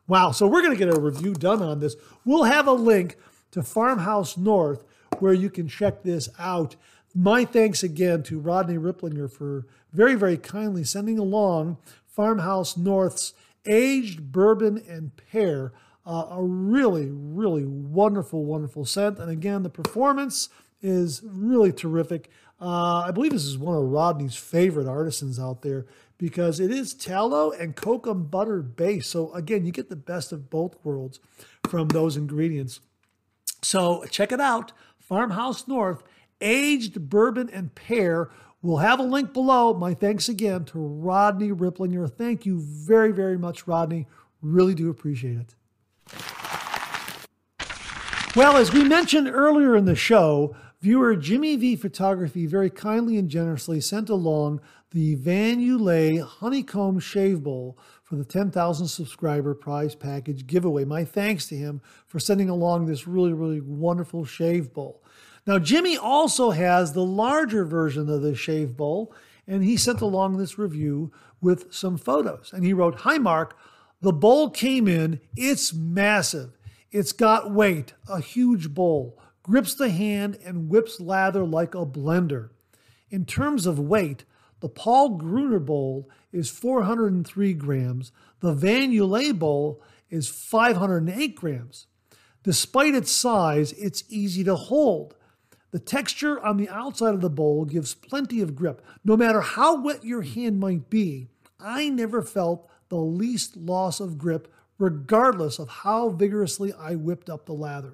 Wow, 0.07 0.33
so 0.33 0.47
we're 0.47 0.63
going 0.63 0.77
to 0.77 0.85
get 0.85 0.95
a 0.95 1.01
review 1.01 1.35
done 1.35 1.63
on 1.63 1.81
this. 1.81 1.97
We'll 2.25 2.45
have 2.45 2.67
a 2.67 2.73
link 2.73 3.17
to 3.53 3.63
Farmhouse 3.63 4.37
North 4.37 4.85
where 5.19 5.33
you 5.33 5.51
can 5.51 5.69
check 5.69 6.03
this 6.03 6.29
out. 6.39 6.77
My 7.15 7.45
thanks 7.45 7.83
again 7.83 8.23
to 8.25 8.39
Rodney 8.39 8.77
Ripplinger 8.77 9.31
for 9.31 9.67
very, 9.93 10.15
very 10.15 10.37
kindly 10.37 10.85
sending 10.85 11.19
along 11.19 11.79
Farmhouse 12.07 12.77
North's 12.77 13.35
aged 13.67 14.33
bourbon 14.33 14.83
and 14.89 15.13
pear 15.17 15.73
uh, 16.11 16.27
a 16.33 16.43
really, 16.43 17.09
really 17.09 17.65
wonderful, 17.65 18.45
wonderful 18.45 18.85
scent. 18.85 19.21
And 19.21 19.31
again, 19.31 19.63
the 19.63 19.71
performance 19.71 20.49
is 20.83 21.23
really 21.25 21.73
terrific. 21.73 22.31
Uh, 22.61 23.05
I 23.07 23.13
believe 23.13 23.31
this 23.31 23.45
is 23.45 23.57
one 23.57 23.77
of 23.77 23.85
Rodney's 23.85 24.35
favorite 24.35 24.89
artisans 24.89 25.39
out 25.39 25.63
there 25.63 25.87
because 26.19 26.59
it 26.59 26.73
is 26.73 26.95
tallow 26.95 27.53
and 27.53 27.77
cocoa 27.77 28.15
butter 28.15 28.61
base. 28.61 29.07
So 29.07 29.33
again, 29.35 29.65
you 29.65 29.71
get 29.71 29.89
the 29.89 29.95
best 29.95 30.33
of 30.33 30.51
both 30.51 30.77
worlds 30.83 31.21
from 31.69 31.87
those 31.89 32.17
ingredients. 32.17 32.81
So 33.63 34.05
check 34.11 34.33
it 34.33 34.41
out, 34.41 34.73
Farmhouse 34.99 35.69
North, 35.69 36.03
aged 36.41 37.09
bourbon 37.09 37.49
and 37.49 37.73
pear. 37.77 38.31
We'll 38.63 38.79
have 38.79 38.99
a 38.99 39.05
link 39.05 39.33
below. 39.33 39.75
My 39.75 39.95
thanks 39.95 40.29
again 40.29 40.65
to 40.67 40.79
Rodney 40.81 41.51
Ripplinger. 41.51 42.11
Thank 42.13 42.45
you 42.45 42.59
very, 42.59 43.13
very 43.13 43.39
much, 43.39 43.69
Rodney. 43.69 44.09
Really 44.43 44.75
do 44.75 44.91
appreciate 44.91 45.37
it. 45.37 45.55
Well, 48.37 48.57
as 48.57 48.73
we 48.73 48.85
mentioned 48.85 49.29
earlier 49.29 49.75
in 49.75 49.87
the 49.87 49.97
show, 49.97 50.55
viewer 50.81 51.17
Jimmy 51.17 51.57
V 51.57 51.75
Photography 51.75 52.47
very 52.47 52.71
kindly 52.71 53.19
and 53.19 53.29
generously 53.29 53.81
sent 53.81 54.09
along 54.09 54.61
the 54.93 55.17
Van 55.17 55.59
Honeycomb 56.21 57.01
Shave 57.01 57.43
Bowl 57.43 57.77
for 58.05 58.15
the 58.15 58.25
10,000 58.25 58.87
subscriber 58.87 59.53
prize 59.53 59.97
package 59.97 60.47
giveaway. 60.47 60.85
My 60.85 61.05
thanks 61.05 61.49
to 61.49 61.57
him 61.57 61.83
for 62.07 62.21
sending 62.21 62.49
along 62.49 62.87
this 62.87 63.09
really, 63.09 63.33
really 63.33 63.61
wonderful 63.61 64.25
shave 64.25 64.73
bowl. 64.73 65.03
Now, 65.45 65.59
Jimmy 65.59 65.97
also 65.97 66.51
has 66.51 66.93
the 66.93 67.05
larger 67.05 67.65
version 67.65 68.09
of 68.09 68.23
the 68.23 68.37
shave 68.37 68.77
bowl, 68.77 69.13
and 69.49 69.65
he 69.65 69.77
sent 69.77 70.03
along 70.03 70.37
this 70.37 70.57
review 70.57 71.11
with 71.41 71.75
some 71.75 71.99
photos. 71.99 72.53
And 72.53 72.65
he 72.65 72.75
wrote, 72.75 73.01
Hi, 73.01 73.19
Mark. 73.19 73.57
The 74.03 74.13
bowl 74.13 74.51
came 74.51 74.87
in. 74.87 75.21
It's 75.37 75.75
massive. 75.75 76.60
It's 76.93 77.13
got 77.13 77.53
weight, 77.53 77.95
a 78.09 78.21
huge 78.21 78.75
bowl, 78.75 79.17
grips 79.45 79.75
the 79.75 79.91
hand 79.91 80.37
and 80.45 80.69
whips 80.69 81.01
lather 81.01 81.45
like 81.45 81.75
a 81.75 81.87
blender. 81.87 82.51
In 83.11 83.25
terms 83.25 83.65
of 83.65 83.79
weight, 83.79 84.25
the 84.59 84.69
Paul 84.69 85.11
Gruner 85.11 85.61
bowl 85.61 86.11
is 86.33 86.51
403 86.51 87.55
grams. 87.55 88.11
The 88.41 88.53
Van 88.53 88.91
Yulay 88.91 89.39
bowl 89.39 89.81
is 90.11 90.29
508 90.29 91.37
grams. 91.37 91.87
Despite 92.43 92.97
its 92.97 93.13
size, 93.13 93.73
it's 93.75 94.03
easy 94.09 94.43
to 94.43 94.57
hold. 94.57 95.15
The 95.71 95.79
texture 95.79 96.41
on 96.45 96.57
the 96.57 96.69
outside 96.69 97.15
of 97.15 97.21
the 97.21 97.31
bowl 97.31 97.67
gives 97.67 97.95
plenty 97.95 98.41
of 98.41 98.57
grip. 98.57 98.85
No 99.05 99.17
matter 99.17 99.41
how 99.41 99.81
wet 99.81 100.05
your 100.05 100.23
hand 100.23 100.59
might 100.59 100.91
be, 100.91 101.29
I 101.61 101.89
never 101.89 102.23
felt 102.23 102.69
the 102.89 102.97
least 102.97 103.57
loss 103.57 104.01
of 104.01 104.19
grip 104.19 104.53
regardless 104.81 105.59
of 105.59 105.69
how 105.69 106.09
vigorously 106.09 106.73
I 106.73 106.97
whipped 106.97 107.31
up 107.31 107.45
the 107.45 107.53
lather. 107.53 107.93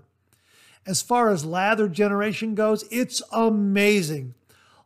As 0.86 1.02
far 1.02 1.30
as 1.30 1.44
lather 1.44 1.88
generation 1.88 2.54
goes, 2.54 2.84
it's 2.92 3.20
amazing. 3.32 4.34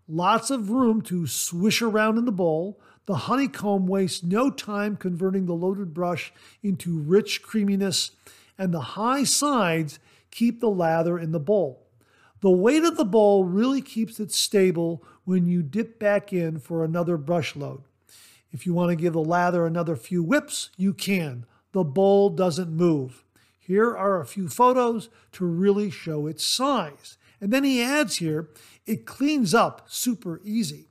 Lots 0.09 0.51
of 0.51 0.71
room 0.71 1.03
to 1.03 1.27
swish 1.27 1.83
around 1.83 2.17
in 2.17 2.25
the 2.25 2.33
bowl. 2.33 2.81
The 3.05 3.15
honeycomb 3.15 3.87
wastes 3.87 4.23
no 4.23 4.51
time 4.51 4.97
converting 4.97 5.45
the 5.45 5.53
loaded 5.53 5.93
brush 5.93 6.33
into 6.63 6.99
rich 6.99 7.43
creaminess, 7.43 8.13
and 8.59 8.73
the 8.73 8.81
high 8.81 9.25
sides 9.25 9.99
keep 10.31 10.61
the 10.61 10.71
lather 10.71 11.19
in 11.19 11.33
the 11.33 11.39
bowl. 11.39 11.87
The 12.41 12.51
weight 12.51 12.85
of 12.85 12.97
the 12.97 13.05
bowl 13.05 13.45
really 13.45 13.83
keeps 13.83 14.19
it 14.19 14.33
stable 14.33 15.05
when 15.25 15.47
you 15.47 15.63
dip 15.63 15.99
back 15.99 16.33
in 16.33 16.59
for 16.59 16.83
another 16.83 17.19
brush 17.19 17.55
load. 17.55 17.83
If 18.53 18.65
you 18.65 18.73
want 18.73 18.89
to 18.89 18.97
give 18.97 19.13
the 19.13 19.21
lather 19.21 19.67
another 19.67 19.97
few 19.97 20.23
whips, 20.23 20.71
you 20.79 20.95
can 20.95 21.45
the 21.73 21.85
bowl 21.85 22.31
doesn't 22.31 22.71
move. 22.71 23.25
Here 23.59 23.97
are 23.97 24.21
a 24.21 24.27
few 24.27 24.49
photos 24.49 25.09
to 25.33 25.45
really 25.45 25.91
show 25.91 26.27
its 26.27 26.45
size. 26.45 27.17
And 27.41 27.53
then 27.53 27.65
he 27.65 27.83
adds 27.83 28.17
here, 28.17 28.51
it 28.87 29.07
cleans 29.07 29.55
up 29.55 29.87
super 29.89 30.41
easy. 30.45 30.89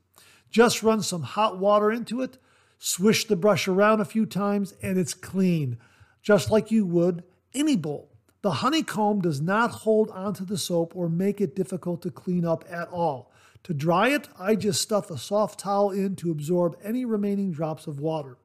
Just 0.49 0.82
run 0.82 1.03
some 1.03 1.23
hot 1.23 1.59
water 1.59 1.91
into 1.91 2.21
it, 2.21 2.38
swish 2.77 3.25
the 3.25 3.36
brush 3.36 3.67
around 3.67 3.99
a 3.99 4.05
few 4.05 4.25
times, 4.25 4.73
and 4.82 4.97
it's 4.97 5.13
clean, 5.13 5.77
just 6.21 6.49
like 6.49 6.71
you 6.71 6.86
would 6.86 7.23
any 7.53 7.75
bowl. 7.75 8.09
The 8.41 8.51
honeycomb 8.51 9.21
does 9.21 9.41
not 9.41 9.71
hold 9.71 10.09
onto 10.11 10.45
the 10.45 10.57
soap 10.57 10.95
or 10.95 11.09
make 11.09 11.41
it 11.41 11.55
difficult 11.55 12.01
to 12.03 12.11
clean 12.11 12.45
up 12.45 12.63
at 12.69 12.88
all. 12.88 13.32
To 13.63 13.73
dry 13.73 14.09
it, 14.09 14.30
I 14.39 14.55
just 14.55 14.82
stuff 14.82 15.11
a 15.11 15.17
soft 15.17 15.59
towel 15.59 15.91
in 15.91 16.15
to 16.17 16.32
absorb 16.32 16.77
any 16.82 17.03
remaining 17.03 17.51
drops 17.51 17.86
of 17.86 17.99
water. 17.99 18.38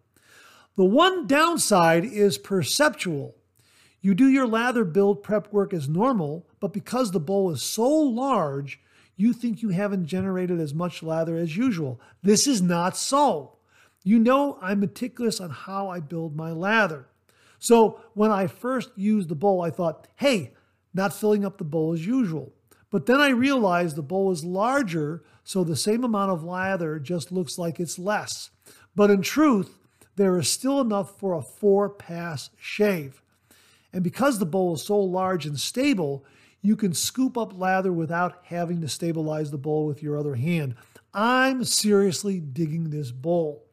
The 0.76 0.84
one 0.84 1.28
downside 1.28 2.04
is 2.04 2.36
perceptual. 2.36 3.36
You 4.00 4.12
do 4.14 4.28
your 4.28 4.46
lather 4.46 4.84
build 4.84 5.22
prep 5.22 5.52
work 5.52 5.72
as 5.72 5.88
normal, 5.88 6.48
but 6.58 6.72
because 6.72 7.12
the 7.12 7.20
bowl 7.20 7.50
is 7.52 7.62
so 7.62 7.88
large, 7.88 8.80
you 9.16 9.32
think 9.32 9.62
you 9.62 9.68
haven't 9.68 10.06
generated 10.06 10.58
as 10.58 10.74
much 10.74 11.02
lather 11.02 11.36
as 11.36 11.56
usual. 11.56 12.00
This 12.22 12.48
is 12.48 12.60
not 12.60 12.96
so. 12.96 13.56
You 14.02 14.18
know 14.18 14.58
I'm 14.60 14.80
meticulous 14.80 15.40
on 15.40 15.50
how 15.50 15.88
I 15.88 16.00
build 16.00 16.34
my 16.34 16.50
lather. 16.50 17.06
So 17.60 18.00
when 18.14 18.32
I 18.32 18.48
first 18.48 18.90
used 18.96 19.28
the 19.28 19.36
bowl, 19.36 19.62
I 19.62 19.70
thought, 19.70 20.08
hey, 20.16 20.54
not 20.92 21.14
filling 21.14 21.44
up 21.44 21.58
the 21.58 21.64
bowl 21.64 21.92
as 21.92 22.04
usual. 22.04 22.52
But 22.90 23.06
then 23.06 23.20
I 23.20 23.30
realized 23.30 23.96
the 23.96 24.02
bowl 24.02 24.32
is 24.32 24.44
larger, 24.44 25.22
so 25.44 25.62
the 25.62 25.76
same 25.76 26.04
amount 26.04 26.32
of 26.32 26.44
lather 26.44 26.98
just 26.98 27.32
looks 27.32 27.58
like 27.58 27.78
it's 27.78 27.98
less. 27.98 28.50
But 28.94 29.10
in 29.10 29.22
truth, 29.22 29.78
there 30.16 30.38
is 30.38 30.48
still 30.48 30.80
enough 30.80 31.18
for 31.18 31.34
a 31.34 31.42
four 31.42 31.88
pass 31.88 32.50
shave. 32.58 33.22
And 33.92 34.02
because 34.02 34.38
the 34.38 34.46
bowl 34.46 34.74
is 34.74 34.82
so 34.82 34.98
large 34.98 35.46
and 35.46 35.58
stable, 35.58 36.24
you 36.62 36.76
can 36.76 36.94
scoop 36.94 37.36
up 37.36 37.58
lather 37.58 37.92
without 37.92 38.38
having 38.44 38.80
to 38.80 38.88
stabilize 38.88 39.50
the 39.50 39.58
bowl 39.58 39.86
with 39.86 40.02
your 40.02 40.18
other 40.18 40.34
hand. 40.34 40.74
I'm 41.12 41.64
seriously 41.64 42.40
digging 42.40 42.90
this 42.90 43.10
bowl. 43.10 43.64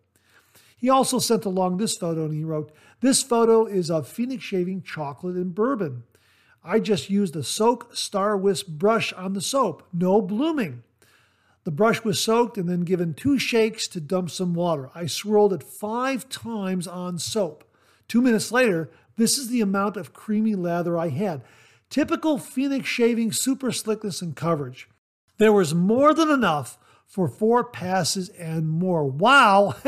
He 0.77 0.89
also 0.89 1.19
sent 1.19 1.45
along 1.45 1.77
this 1.77 1.95
photo 1.95 2.25
and 2.25 2.33
he 2.33 2.43
wrote, 2.43 2.71
This 3.01 3.23
photo 3.23 3.65
is 3.65 3.89
of 3.89 4.07
Phoenix 4.07 4.43
shaving 4.43 4.81
chocolate 4.81 5.35
and 5.35 5.55
bourbon. 5.55 6.03
I 6.63 6.79
just 6.79 7.09
used 7.09 7.35
a 7.35 7.43
soak 7.43 7.95
star 7.95 8.37
wisp 8.37 8.67
brush 8.67 9.13
on 9.13 9.33
the 9.33 9.41
soap, 9.41 9.83
no 9.93 10.21
blooming. 10.21 10.83
The 11.63 11.71
brush 11.71 12.03
was 12.03 12.19
soaked 12.19 12.57
and 12.57 12.67
then 12.67 12.81
given 12.81 13.13
two 13.13 13.37
shakes 13.37 13.87
to 13.89 14.01
dump 14.01 14.31
some 14.31 14.53
water. 14.53 14.89
I 14.95 15.05
swirled 15.05 15.53
it 15.53 15.63
five 15.63 16.27
times 16.27 16.87
on 16.87 17.19
soap. 17.19 17.63
Two 18.07 18.21
minutes 18.21 18.51
later, 18.51 18.89
this 19.17 19.37
is 19.37 19.49
the 19.49 19.61
amount 19.61 19.97
of 19.97 20.13
creamy 20.13 20.55
lather 20.55 20.97
I 20.97 21.09
had. 21.09 21.43
Typical 21.89 22.37
Phoenix 22.37 22.87
shaving 22.87 23.31
super 23.31 23.71
slickness 23.71 24.21
and 24.21 24.35
coverage. 24.35 24.89
There 25.37 25.53
was 25.53 25.75
more 25.75 26.13
than 26.13 26.29
enough 26.29 26.79
for 27.05 27.27
four 27.27 27.63
passes 27.63 28.29
and 28.29 28.69
more. 28.69 29.05
Wow, 29.05 29.75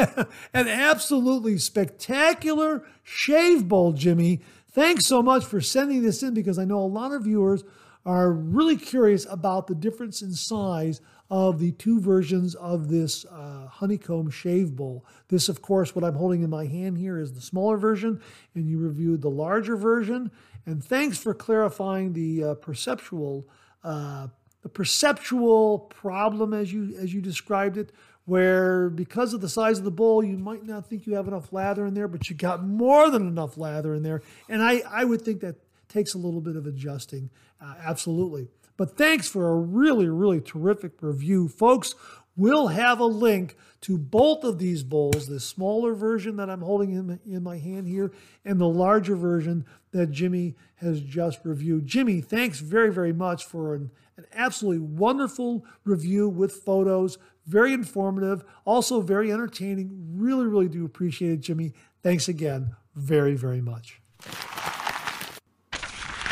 an 0.53 0.67
absolutely 0.67 1.57
spectacular 1.57 2.83
shave 3.01 3.67
bowl, 3.67 3.93
Jimmy. 3.93 4.41
Thanks 4.69 5.07
so 5.07 5.23
much 5.23 5.45
for 5.45 5.61
sending 5.61 6.01
this 6.01 6.21
in 6.21 6.33
because 6.33 6.59
I 6.59 6.65
know 6.65 6.79
a 6.79 6.85
lot 6.85 7.13
of 7.13 7.23
viewers 7.23 7.63
are 8.05 8.31
really 8.31 8.75
curious 8.75 9.25
about 9.29 9.67
the 9.67 9.75
difference 9.75 10.21
in 10.21 10.33
size 10.33 10.99
of 11.33 11.57
the 11.57 11.71
two 11.71 11.99
versions 11.99 12.53
of 12.53 12.89
this 12.89 13.25
uh, 13.25 13.65
honeycomb 13.65 14.29
shave 14.29 14.75
bowl. 14.75 15.03
This, 15.29 15.49
of 15.49 15.63
course, 15.63 15.95
what 15.95 16.05
I'm 16.05 16.13
holding 16.13 16.43
in 16.43 16.51
my 16.51 16.67
hand 16.67 16.99
here 16.99 17.17
is 17.17 17.33
the 17.33 17.41
smaller 17.41 17.75
version, 17.75 18.21
and 18.53 18.69
you 18.69 18.77
reviewed 18.77 19.23
the 19.23 19.31
larger 19.31 19.75
version. 19.75 20.29
And 20.67 20.85
thanks 20.85 21.17
for 21.17 21.33
clarifying 21.33 22.13
the 22.13 22.43
uh, 22.43 22.53
perceptual 22.53 23.49
uh, 23.83 24.27
the 24.61 24.69
perceptual 24.69 25.79
problem 25.79 26.53
as 26.53 26.71
you 26.71 26.95
as 26.99 27.15
you 27.15 27.19
described 27.19 27.77
it 27.77 27.91
where 28.25 28.91
because 28.91 29.33
of 29.33 29.41
the 29.41 29.49
size 29.49 29.79
of 29.79 29.85
the 29.85 29.91
bowl, 29.91 30.23
you 30.23 30.37
might 30.37 30.63
not 30.63 30.87
think 30.87 31.07
you 31.07 31.15
have 31.15 31.27
enough 31.27 31.51
lather 31.51 31.87
in 31.87 31.95
there, 31.95 32.07
but 32.07 32.29
you 32.29 32.35
got 32.35 32.63
more 32.63 33.09
than 33.09 33.27
enough 33.27 33.57
lather 33.57 33.95
in 33.95 34.03
there. 34.03 34.21
And 34.47 34.61
I, 34.61 34.83
I 34.87 35.03
would 35.03 35.23
think 35.23 35.41
that 35.41 35.55
takes 35.89 36.13
a 36.13 36.17
little 36.17 36.39
bit 36.41 36.55
of 36.55 36.67
adjusting, 36.67 37.31
uh, 37.59 37.73
absolutely. 37.83 38.47
But 38.77 38.97
thanks 38.97 39.27
for 39.27 39.49
a 39.49 39.55
really, 39.55 40.09
really 40.09 40.41
terrific 40.41 41.01
review. 41.01 41.47
Folks, 41.47 41.95
we'll 42.35 42.67
have 42.67 42.99
a 42.99 43.05
link 43.05 43.55
to 43.81 43.97
both 43.97 44.43
of 44.43 44.59
these 44.59 44.83
bowls, 44.83 45.27
the 45.27 45.39
smaller 45.39 45.93
version 45.93 46.37
that 46.37 46.49
I'm 46.49 46.61
holding 46.61 46.93
in, 46.93 47.19
in 47.25 47.43
my 47.43 47.57
hand 47.57 47.87
here, 47.87 48.11
and 48.45 48.59
the 48.59 48.67
larger 48.67 49.15
version 49.15 49.65
that 49.91 50.11
Jimmy 50.11 50.55
has 50.75 51.01
just 51.01 51.43
reviewed. 51.43 51.85
Jimmy, 51.85 52.21
thanks 52.21 52.59
very, 52.59 52.91
very 52.91 53.13
much 53.13 53.45
for 53.45 53.75
an, 53.75 53.91
an 54.17 54.25
absolutely 54.33 54.79
wonderful 54.79 55.65
review 55.83 56.29
with 56.29 56.53
photos, 56.53 57.17
very 57.45 57.73
informative, 57.73 58.43
also 58.65 59.01
very 59.01 59.31
entertaining. 59.31 59.91
Really, 60.15 60.45
really 60.45 60.69
do 60.69 60.85
appreciate 60.85 61.33
it, 61.33 61.41
Jimmy. 61.41 61.73
Thanks 62.01 62.27
again 62.27 62.75
very, 62.95 63.35
very 63.35 63.61
much. 63.61 63.99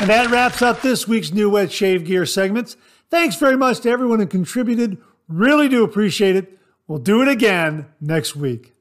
And 0.02 0.10
that 0.10 0.32
wraps 0.32 0.62
up 0.62 0.82
this 0.82 1.06
week's 1.06 1.30
New 1.30 1.48
Wet 1.48 1.70
Shave 1.70 2.04
Gear 2.04 2.26
segments. 2.26 2.76
Thanks 3.08 3.36
very 3.36 3.56
much 3.56 3.78
to 3.82 3.88
everyone 3.88 4.18
who 4.18 4.26
contributed. 4.26 4.98
Really 5.28 5.68
do 5.68 5.84
appreciate 5.84 6.34
it. 6.34 6.58
We'll 6.88 6.98
do 6.98 7.22
it 7.22 7.28
again 7.28 7.86
next 8.00 8.34
week. 8.34 8.74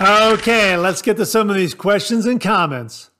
Okay, 0.00 0.76
let's 0.76 1.00
get 1.00 1.16
to 1.16 1.24
some 1.24 1.48
of 1.48 1.54
these 1.54 1.74
questions 1.74 2.26
and 2.26 2.40
comments. 2.40 3.12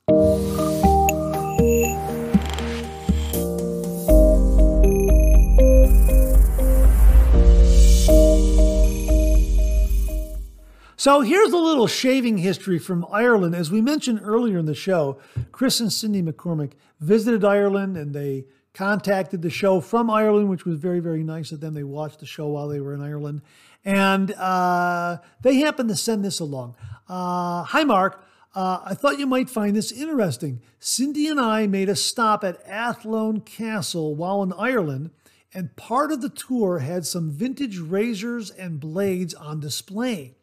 So 11.01 11.21
here's 11.21 11.53
a 11.53 11.59
little 11.59 11.87
shaving 11.87 12.39
history 12.39 12.81
from 12.81 13.07
Ireland. 13.13 13.55
As 13.55 13.71
we 13.71 13.81
mentioned 13.81 14.19
earlier 14.21 14.59
in 14.59 14.67
the 14.67 14.75
show, 14.75 15.21
Chris 15.53 15.79
and 15.79 15.93
Cindy 15.93 16.23
McCormick 16.23 16.73
visited 16.99 17.45
Ireland 17.45 17.97
and 17.97 18.13
they 18.13 18.47
contacted 18.75 19.41
the 19.43 19.49
show 19.49 19.81
from 19.81 20.11
Ireland, 20.11 20.49
which 20.49 20.65
was 20.65 20.81
very, 20.81 20.99
very 20.99 21.23
nice 21.23 21.53
of 21.53 21.61
them. 21.61 21.75
They 21.75 21.85
watched 21.85 22.19
the 22.19 22.27
show 22.27 22.49
while 22.49 22.67
they 22.67 22.81
were 22.81 22.95
in 22.95 23.01
Ireland. 23.01 23.43
And 23.85 24.33
uh, 24.33 25.19
they 25.41 25.59
happened 25.59 25.89
to 25.91 25.95
send 25.95 26.25
this 26.25 26.41
along. 26.41 26.75
Uh, 27.09 27.63
Hi, 27.63 27.85
Mark. 27.85 28.25
Uh, 28.53 28.81
I 28.85 28.95
thought 28.95 29.21
you 29.21 29.27
might 29.29 29.49
find 29.49 29.77
this 29.77 29.93
interesting. 29.93 30.63
Cindy 30.81 31.29
and 31.29 31.39
I 31.39 31.69
made 31.69 31.89
a 31.89 31.95
stop 31.95 32.43
at 32.43 32.61
Athlone 32.67 33.43
Castle 33.43 34.17
while 34.17 34.43
in 34.43 34.53
Ireland, 34.53 35.11
and 35.55 35.77
part 35.77 36.11
of 36.11 36.23
the 36.23 36.29
tour 36.29 36.81
had 36.81 37.07
some 37.07 37.31
vintage 37.31 37.79
razors 37.79 38.51
and 38.51 38.81
blades 38.81 39.33
on 39.33 39.61
display. 39.61 40.35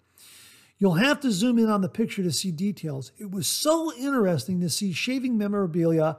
You'll 0.86 0.94
have 0.94 1.20
to 1.22 1.32
zoom 1.32 1.58
in 1.58 1.68
on 1.68 1.82
the 1.82 1.90
picture 1.90 2.22
to 2.22 2.32
see 2.32 2.52
details. 2.52 3.12
It 3.18 3.32
was 3.32 3.48
so 3.48 3.92
interesting 3.96 4.62
to 4.62 4.70
see 4.70 4.94
shaving 4.94 5.36
memorabilia 5.36 6.18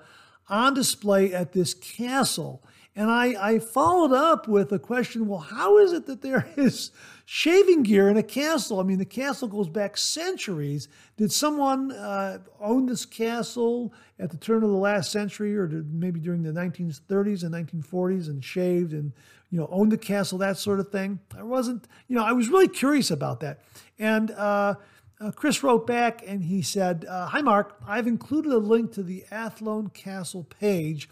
on 0.48 0.74
display 0.74 1.32
at 1.32 1.52
this 1.52 1.72
castle. 1.72 2.64
And 2.96 3.08
I, 3.08 3.36
I 3.40 3.58
followed 3.60 4.12
up 4.12 4.48
with 4.48 4.72
a 4.72 4.80
question 4.80 5.28
well, 5.28 5.38
how 5.38 5.78
is 5.78 5.92
it 5.92 6.06
that 6.06 6.20
there 6.20 6.48
is 6.56 6.90
shaving 7.24 7.84
gear 7.84 8.08
in 8.08 8.16
a 8.16 8.24
castle? 8.24 8.80
I 8.80 8.82
mean, 8.82 8.98
the 8.98 9.04
castle 9.04 9.46
goes 9.46 9.68
back 9.68 9.96
centuries. 9.96 10.88
Did 11.16 11.30
someone 11.30 11.92
uh, 11.92 12.40
own 12.58 12.86
this 12.86 13.06
castle 13.06 13.94
at 14.18 14.30
the 14.30 14.36
turn 14.36 14.64
of 14.64 14.70
the 14.70 14.76
last 14.76 15.12
century 15.12 15.56
or 15.56 15.68
maybe 15.68 16.18
during 16.18 16.42
the 16.42 16.50
1930s 16.50 17.44
and 17.44 17.54
1940s 17.54 18.26
and 18.26 18.42
shaved 18.42 18.94
and 18.94 19.12
you 19.50 19.58
know, 19.58 19.68
owned 19.70 19.92
the 19.92 19.98
castle, 19.98 20.38
that 20.38 20.58
sort 20.58 20.80
of 20.80 20.90
thing. 20.90 21.20
I 21.36 21.42
wasn't, 21.42 21.86
you 22.08 22.16
know, 22.16 22.24
I 22.24 22.32
was 22.32 22.48
really 22.48 22.68
curious 22.68 23.10
about 23.10 23.40
that. 23.40 23.60
And 23.98 24.30
uh, 24.32 24.74
uh, 25.20 25.30
Chris 25.30 25.62
wrote 25.62 25.86
back 25.86 26.22
and 26.26 26.44
he 26.44 26.62
said, 26.62 27.04
uh, 27.08 27.26
Hi, 27.26 27.40
Mark. 27.40 27.76
I've 27.86 28.06
included 28.06 28.52
a 28.52 28.58
link 28.58 28.92
to 28.92 29.02
the 29.02 29.24
Athlone 29.30 29.88
Castle 29.90 30.44
page 30.44 31.08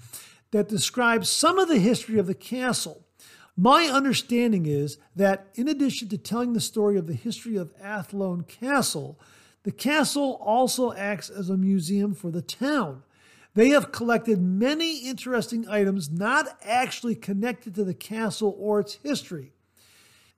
that 0.50 0.68
describes 0.68 1.28
some 1.28 1.58
of 1.58 1.68
the 1.68 1.78
history 1.78 2.18
of 2.18 2.26
the 2.26 2.34
castle. 2.34 3.04
My 3.56 3.84
understanding 3.84 4.66
is 4.66 4.98
that 5.14 5.46
in 5.54 5.68
addition 5.68 6.08
to 6.08 6.18
telling 6.18 6.52
the 6.52 6.60
story 6.60 6.96
of 6.96 7.06
the 7.06 7.14
history 7.14 7.56
of 7.56 7.72
Athlone 7.80 8.42
Castle, 8.42 9.18
the 9.62 9.72
castle 9.72 10.40
also 10.44 10.92
acts 10.92 11.30
as 11.30 11.48
a 11.48 11.56
museum 11.56 12.14
for 12.14 12.30
the 12.30 12.42
town. 12.42 13.02
They 13.54 13.68
have 13.70 13.92
collected 13.92 14.42
many 14.42 15.08
interesting 15.08 15.68
items 15.68 16.10
not 16.10 16.58
actually 16.64 17.14
connected 17.14 17.74
to 17.76 17.84
the 17.84 17.94
castle 17.94 18.54
or 18.58 18.80
its 18.80 18.94
history. 18.94 19.52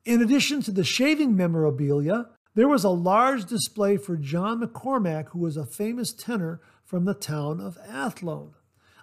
In 0.04 0.22
addition 0.22 0.62
to 0.62 0.70
the 0.70 0.84
shaving 0.84 1.34
memorabilia, 1.34 2.26
there 2.54 2.68
was 2.68 2.84
a 2.84 2.90
large 2.90 3.46
display 3.46 3.96
for 3.96 4.16
John 4.16 4.60
McCormack, 4.60 5.30
who 5.30 5.40
was 5.40 5.56
a 5.56 5.66
famous 5.66 6.12
tenor 6.12 6.60
from 6.84 7.04
the 7.04 7.14
town 7.14 7.60
of 7.60 7.78
Athlone. 7.88 8.52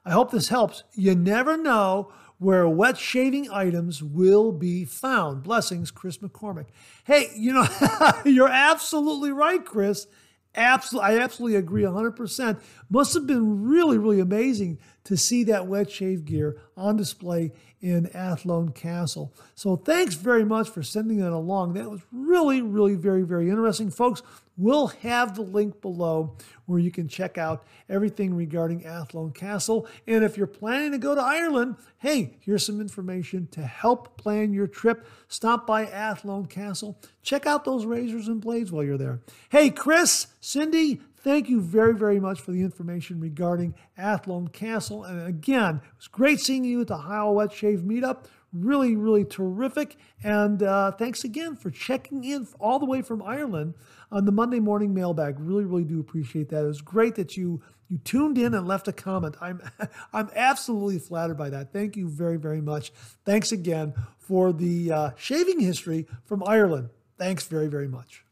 I 0.06 0.12
hope 0.12 0.32
this 0.32 0.50
helps. 0.50 0.84
You 0.94 1.16
never 1.16 1.58
know 1.58 2.12
where 2.38 2.68
wet 2.68 2.98
shaving 2.98 3.50
items 3.52 4.04
will 4.04 4.52
be 4.52 4.86
found. 4.86 5.44
Blessings, 5.44 5.92
Chris 5.92 6.18
McCormick. 6.18 6.68
Hey, 7.06 7.28
you 7.36 7.54
know, 7.54 7.68
you're 8.26 8.50
absolutely 8.50 9.32
right, 9.32 9.64
Chris. 9.64 10.08
Absolutely, 10.56 11.10
I 11.10 11.20
absolutely 11.20 11.58
agree 11.58 11.84
100%. 11.84 12.60
Must 12.90 13.14
have 13.16 13.26
been 13.26 13.64
really, 13.64 13.98
really 13.98 14.20
amazing 14.20 14.78
to 15.06 15.18
see 15.18 15.44
that 15.46 15.68
wet 15.68 15.92
shave 15.92 16.26
gear 16.26 16.58
on 16.78 16.96
display 16.96 17.52
in 17.82 18.08
Athlone 18.16 18.72
Castle. 18.72 19.34
So 19.56 19.76
thanks 19.76 20.16
very 20.16 20.46
much 20.46 20.70
for 20.70 20.82
sending 20.82 21.18
that 21.18 21.34
along. 21.34 21.74
That 21.74 21.92
was 21.92 22.02
really, 22.12 22.62
really 22.62 22.96
very, 22.96 23.24
very 23.24 23.50
interesting. 23.50 23.92
Folks, 23.92 24.24
we'll 24.56 24.88
have 24.88 25.36
the 25.36 25.42
link 25.42 25.82
below 25.82 26.38
where 26.66 26.80
you 26.80 26.92
can 26.92 27.10
check 27.10 27.38
out 27.38 27.66
everything 27.90 28.34
regarding 28.34 28.86
Athlone 28.86 29.32
Castle. 29.32 29.86
And 30.08 30.24
if 30.24 30.38
you're 30.38 30.48
planning 30.48 30.94
to 30.94 30.98
go 30.98 31.14
to 31.14 31.22
Ireland, 31.22 31.76
hey, 31.98 32.38
here's 32.40 32.66
some 32.66 32.80
information 32.80 33.48
to 33.52 33.64
help 33.64 34.18
plan 34.18 34.54
your 34.54 34.68
trip. 34.68 35.06
Stop 35.28 35.68
by 35.68 35.86
Athlone 35.86 36.46
Castle. 36.46 36.98
Check 37.22 37.46
out 37.46 37.66
those 37.66 37.86
razors 37.86 38.30
and 38.30 38.40
blades 38.40 38.72
while 38.72 38.86
you're 38.86 38.98
there. 38.98 39.20
Hey, 39.50 39.70
Chris, 39.70 40.28
Cindy, 40.40 41.02
thank 41.24 41.50
you 41.50 41.62
very, 41.62 41.96
very 41.96 42.20
much 42.20 42.42
for 42.42 42.52
the 42.52 42.62
information 42.62 43.20
regarding 43.20 43.74
Athlone 43.98 44.50
Castle. 44.50 45.04
And 45.04 45.26
again, 45.28 45.78
it 45.78 45.98
was 45.98 46.08
great 46.08 46.40
seeing 46.40 46.64
you 46.64 46.82
at 46.82 46.88
the 46.88 46.96
Ohio 46.96 47.32
Wet 47.32 47.52
Shave 47.52 47.80
Meetup. 47.80 48.26
Really, 48.52 48.96
really 48.96 49.26
terrific. 49.26 49.98
And 50.24 50.62
uh, 50.62 50.92
thanks 50.92 51.24
again 51.24 51.56
for 51.56 51.72
checking 51.72 52.24
in 52.24 52.48
all 52.60 52.78
the 52.78 52.86
way 52.86 53.02
from 53.02 53.24
Ireland 53.24 53.74
on 54.12 54.26
the 54.26 54.32
Monday 54.32 54.60
morning 54.60 54.94
mailbag. 54.94 55.40
Really, 55.40 55.66
really 55.66 55.86
do 55.86 56.00
appreciate 56.00 56.50
that. 56.50 56.64
It 56.64 56.68
was 56.68 56.82
great 56.82 57.16
that 57.16 57.36
you 57.36 57.62
you 57.90 57.98
tuned 58.00 58.38
in 58.38 58.54
and 58.54 58.68
left 58.68 58.88
a 58.88 58.94
comment. 58.94 59.36
I'm 59.42 59.62
I'm 60.14 60.30
absolutely 60.36 61.00
flattered 61.00 61.38
by 61.38 61.50
that. 61.50 61.74
Thank 61.74 61.96
you 61.96 62.08
very, 62.08 62.38
very 62.38 62.62
much. 62.62 62.92
Thanks 63.26 63.52
again 63.52 63.94
for 64.20 64.54
the 64.54 64.92
uh, 64.92 65.10
shaving 65.18 65.60
history 65.60 66.08
from 66.24 66.44
Ireland. 66.46 66.90
Thanks 67.18 67.46
very, 67.48 67.68
very 67.68 67.88
much. 67.88 68.24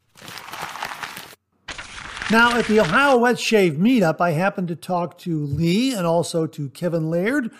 Now, 2.32 2.56
at 2.56 2.64
the 2.64 2.80
Ohio 2.80 3.18
Wet 3.18 3.38
Shave 3.38 3.74
meetup, 3.74 4.18
I 4.18 4.30
happened 4.30 4.68
to 4.68 4.74
talk 4.74 5.18
to 5.18 5.44
Lee 5.44 5.92
and 5.92 6.06
also 6.06 6.46
to 6.46 6.70
Kevin 6.70 7.10
Laird 7.10 7.50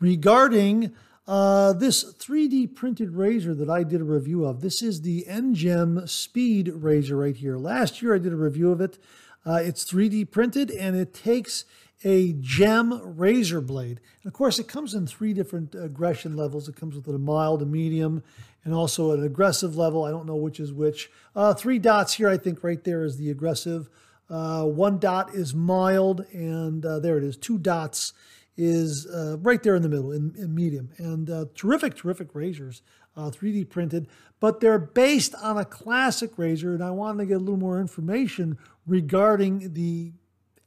regarding 0.00 0.92
uh, 1.26 1.72
this 1.72 2.04
3D 2.04 2.74
printed 2.74 3.12
razor 3.12 3.54
that 3.54 3.70
I 3.70 3.84
did 3.84 4.02
a 4.02 4.04
review 4.04 4.44
of. 4.44 4.60
This 4.60 4.82
is 4.82 5.00
the 5.00 5.24
NGEM 5.26 6.06
Speed 6.06 6.68
razor 6.74 7.16
right 7.16 7.34
here. 7.34 7.56
Last 7.56 8.02
year 8.02 8.14
I 8.14 8.18
did 8.18 8.34
a 8.34 8.36
review 8.36 8.70
of 8.70 8.82
it. 8.82 8.98
Uh, 9.46 9.62
it's 9.64 9.90
3D 9.90 10.30
printed 10.30 10.70
and 10.70 10.94
it 10.94 11.14
takes 11.14 11.64
a 12.04 12.34
gem 12.34 13.16
razor 13.16 13.62
blade. 13.62 13.98
And 14.22 14.30
of 14.30 14.34
course, 14.34 14.58
it 14.58 14.68
comes 14.68 14.92
in 14.92 15.06
three 15.06 15.32
different 15.32 15.74
aggression 15.74 16.36
levels. 16.36 16.68
It 16.68 16.76
comes 16.76 16.96
with 16.96 17.08
a 17.08 17.18
mild, 17.18 17.62
a 17.62 17.66
medium, 17.66 18.22
and 18.62 18.74
also 18.74 19.12
an 19.12 19.24
aggressive 19.24 19.78
level. 19.78 20.04
I 20.04 20.10
don't 20.10 20.26
know 20.26 20.36
which 20.36 20.60
is 20.60 20.70
which. 20.70 21.10
Uh, 21.34 21.54
three 21.54 21.78
dots 21.78 22.12
here, 22.12 22.28
I 22.28 22.36
think 22.36 22.62
right 22.62 22.84
there 22.84 23.04
is 23.04 23.16
the 23.16 23.30
aggressive. 23.30 23.88
Uh, 24.30 24.64
one 24.64 24.98
dot 24.98 25.34
is 25.34 25.54
mild, 25.54 26.26
and 26.32 26.84
uh, 26.84 26.98
there 26.98 27.16
it 27.16 27.24
is. 27.24 27.36
Two 27.36 27.58
dots 27.58 28.12
is 28.56 29.06
uh, 29.06 29.38
right 29.38 29.62
there 29.62 29.76
in 29.76 29.82
the 29.82 29.88
middle, 29.88 30.12
in, 30.12 30.34
in 30.36 30.54
medium. 30.54 30.90
And 30.98 31.30
uh, 31.30 31.46
terrific, 31.54 31.96
terrific 31.96 32.34
razors, 32.34 32.82
3D 33.16 33.62
uh, 33.62 33.66
printed, 33.68 34.08
but 34.40 34.60
they're 34.60 34.78
based 34.78 35.34
on 35.36 35.56
a 35.56 35.64
classic 35.64 36.32
razor. 36.36 36.74
And 36.74 36.82
I 36.82 36.90
wanted 36.90 37.18
to 37.20 37.26
get 37.26 37.36
a 37.36 37.40
little 37.40 37.56
more 37.56 37.80
information 37.80 38.58
regarding 38.86 39.74
the 39.74 40.12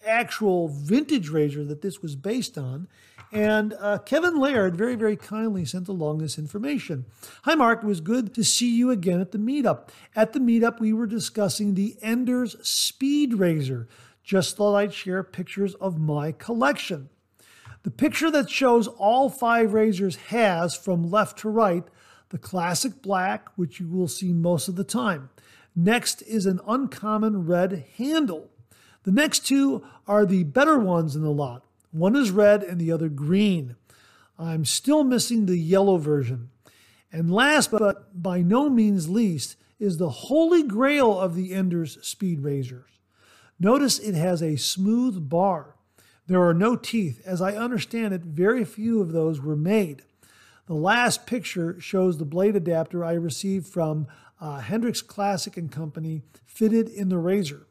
actual 0.06 0.68
vintage 0.68 1.30
razor 1.30 1.64
that 1.66 1.82
this 1.82 2.02
was 2.02 2.16
based 2.16 2.58
on. 2.58 2.88
And 3.32 3.74
uh, 3.80 3.99
Kevin 3.99 4.38
Laird 4.38 4.76
very, 4.76 4.95
very 4.95 5.16
kindly 5.16 5.64
sent 5.64 5.88
along 5.88 6.18
this 6.18 6.38
information. 6.38 7.06
Hi, 7.43 7.56
Mark. 7.56 7.82
It 7.82 7.88
was 7.88 8.02
good 8.02 8.34
to 8.36 8.43
see 8.43 8.76
you 8.76 8.91
again 8.91 9.22
at 9.22 9.32
the 9.32 9.38
meetup. 9.38 9.88
At 10.16 10.34
the 10.34 10.39
meetup, 10.39 10.80
we 10.82 10.91
were 10.91 11.08
discussing 11.08 11.74
the 11.74 11.95
Enders 12.02 12.58
Speed 12.68 13.36
Razor. 13.36 13.88
Just 14.24 14.58
thought 14.58 14.76
I'd 14.76 14.93
share 14.93 15.24
pictures 15.24 15.76
of 15.76 15.97
my 15.97 16.34
collection. 16.34 17.10
The 17.84 17.91
picture 17.91 18.30
that 18.32 18.49
shows 18.49 18.88
all 18.88 19.30
five 19.30 19.74
razors 19.74 20.16
has, 20.28 20.76
from 20.76 21.10
left 21.10 21.39
to 21.39 21.49
right, 21.49 21.84
the 22.30 22.38
classic 22.38 23.02
black, 23.02 23.47
which 23.56 23.80
you 23.80 23.88
will 23.88 24.08
see 24.08 24.34
most 24.34 24.68
of 24.68 24.76
the 24.76 24.84
time. 24.84 25.30
Next 25.76 26.22
is 26.24 26.45
an 26.45 26.60
uncommon 26.68 27.45
red 27.45 27.86
handle. 27.97 28.51
The 29.04 29.12
next 29.12 29.45
two 29.47 29.84
are 30.08 30.26
the 30.26 30.43
better 30.43 30.78
ones 30.78 31.16
in 31.16 31.24
the 31.24 31.32
lot. 31.32 31.66
One 31.91 32.16
is 32.16 32.32
red 32.32 32.64
and 32.64 32.80
the 32.80 32.91
other 32.91 33.10
green. 33.10 33.76
I'm 34.38 34.66
still 34.66 35.04
missing 35.04 35.45
the 35.45 35.58
yellow 35.58 35.97
version. 35.97 36.49
And 37.12 37.34
last 37.34 37.72
but 37.72 38.22
by 38.22 38.41
no 38.41 38.70
means 38.70 39.10
least 39.10 39.56
is 39.80 39.97
the 39.97 40.10
holy 40.10 40.64
grail 40.64 41.20
of 41.20 41.36
the 41.36 41.54
Enders 41.54 41.97
Speed 42.06 42.41
Razors. 42.41 42.89
Notice 43.60 43.99
it 43.99 44.16
has 44.16 44.41
a 44.41 44.56
smooth 44.56 45.30
bar. 45.30 45.76
There 46.28 46.41
are 46.47 46.54
no 46.54 46.76
teeth. 46.76 47.22
As 47.26 47.41
I 47.41 47.56
understand 47.56 48.14
it, 48.14 48.22
very 48.22 48.64
few 48.64 49.02
of 49.02 49.12
those 49.12 49.41
were 49.41 49.56
made. 49.56 50.04
The 50.68 50.76
last 50.76 51.26
picture 51.26 51.80
shows 51.80 52.18
the 52.18 52.26
blade 52.26 52.56
adapter 52.56 53.04
I 53.04 53.14
received 53.14 53.68
from 53.68 54.08
uh, 54.39 54.60
Hendricks 54.60 55.02
Classic 55.02 55.58
and 55.58 55.72
Company 55.72 56.22
fitted 56.45 56.88
in 56.88 57.10
the 57.10 57.18
razor. 57.18 57.68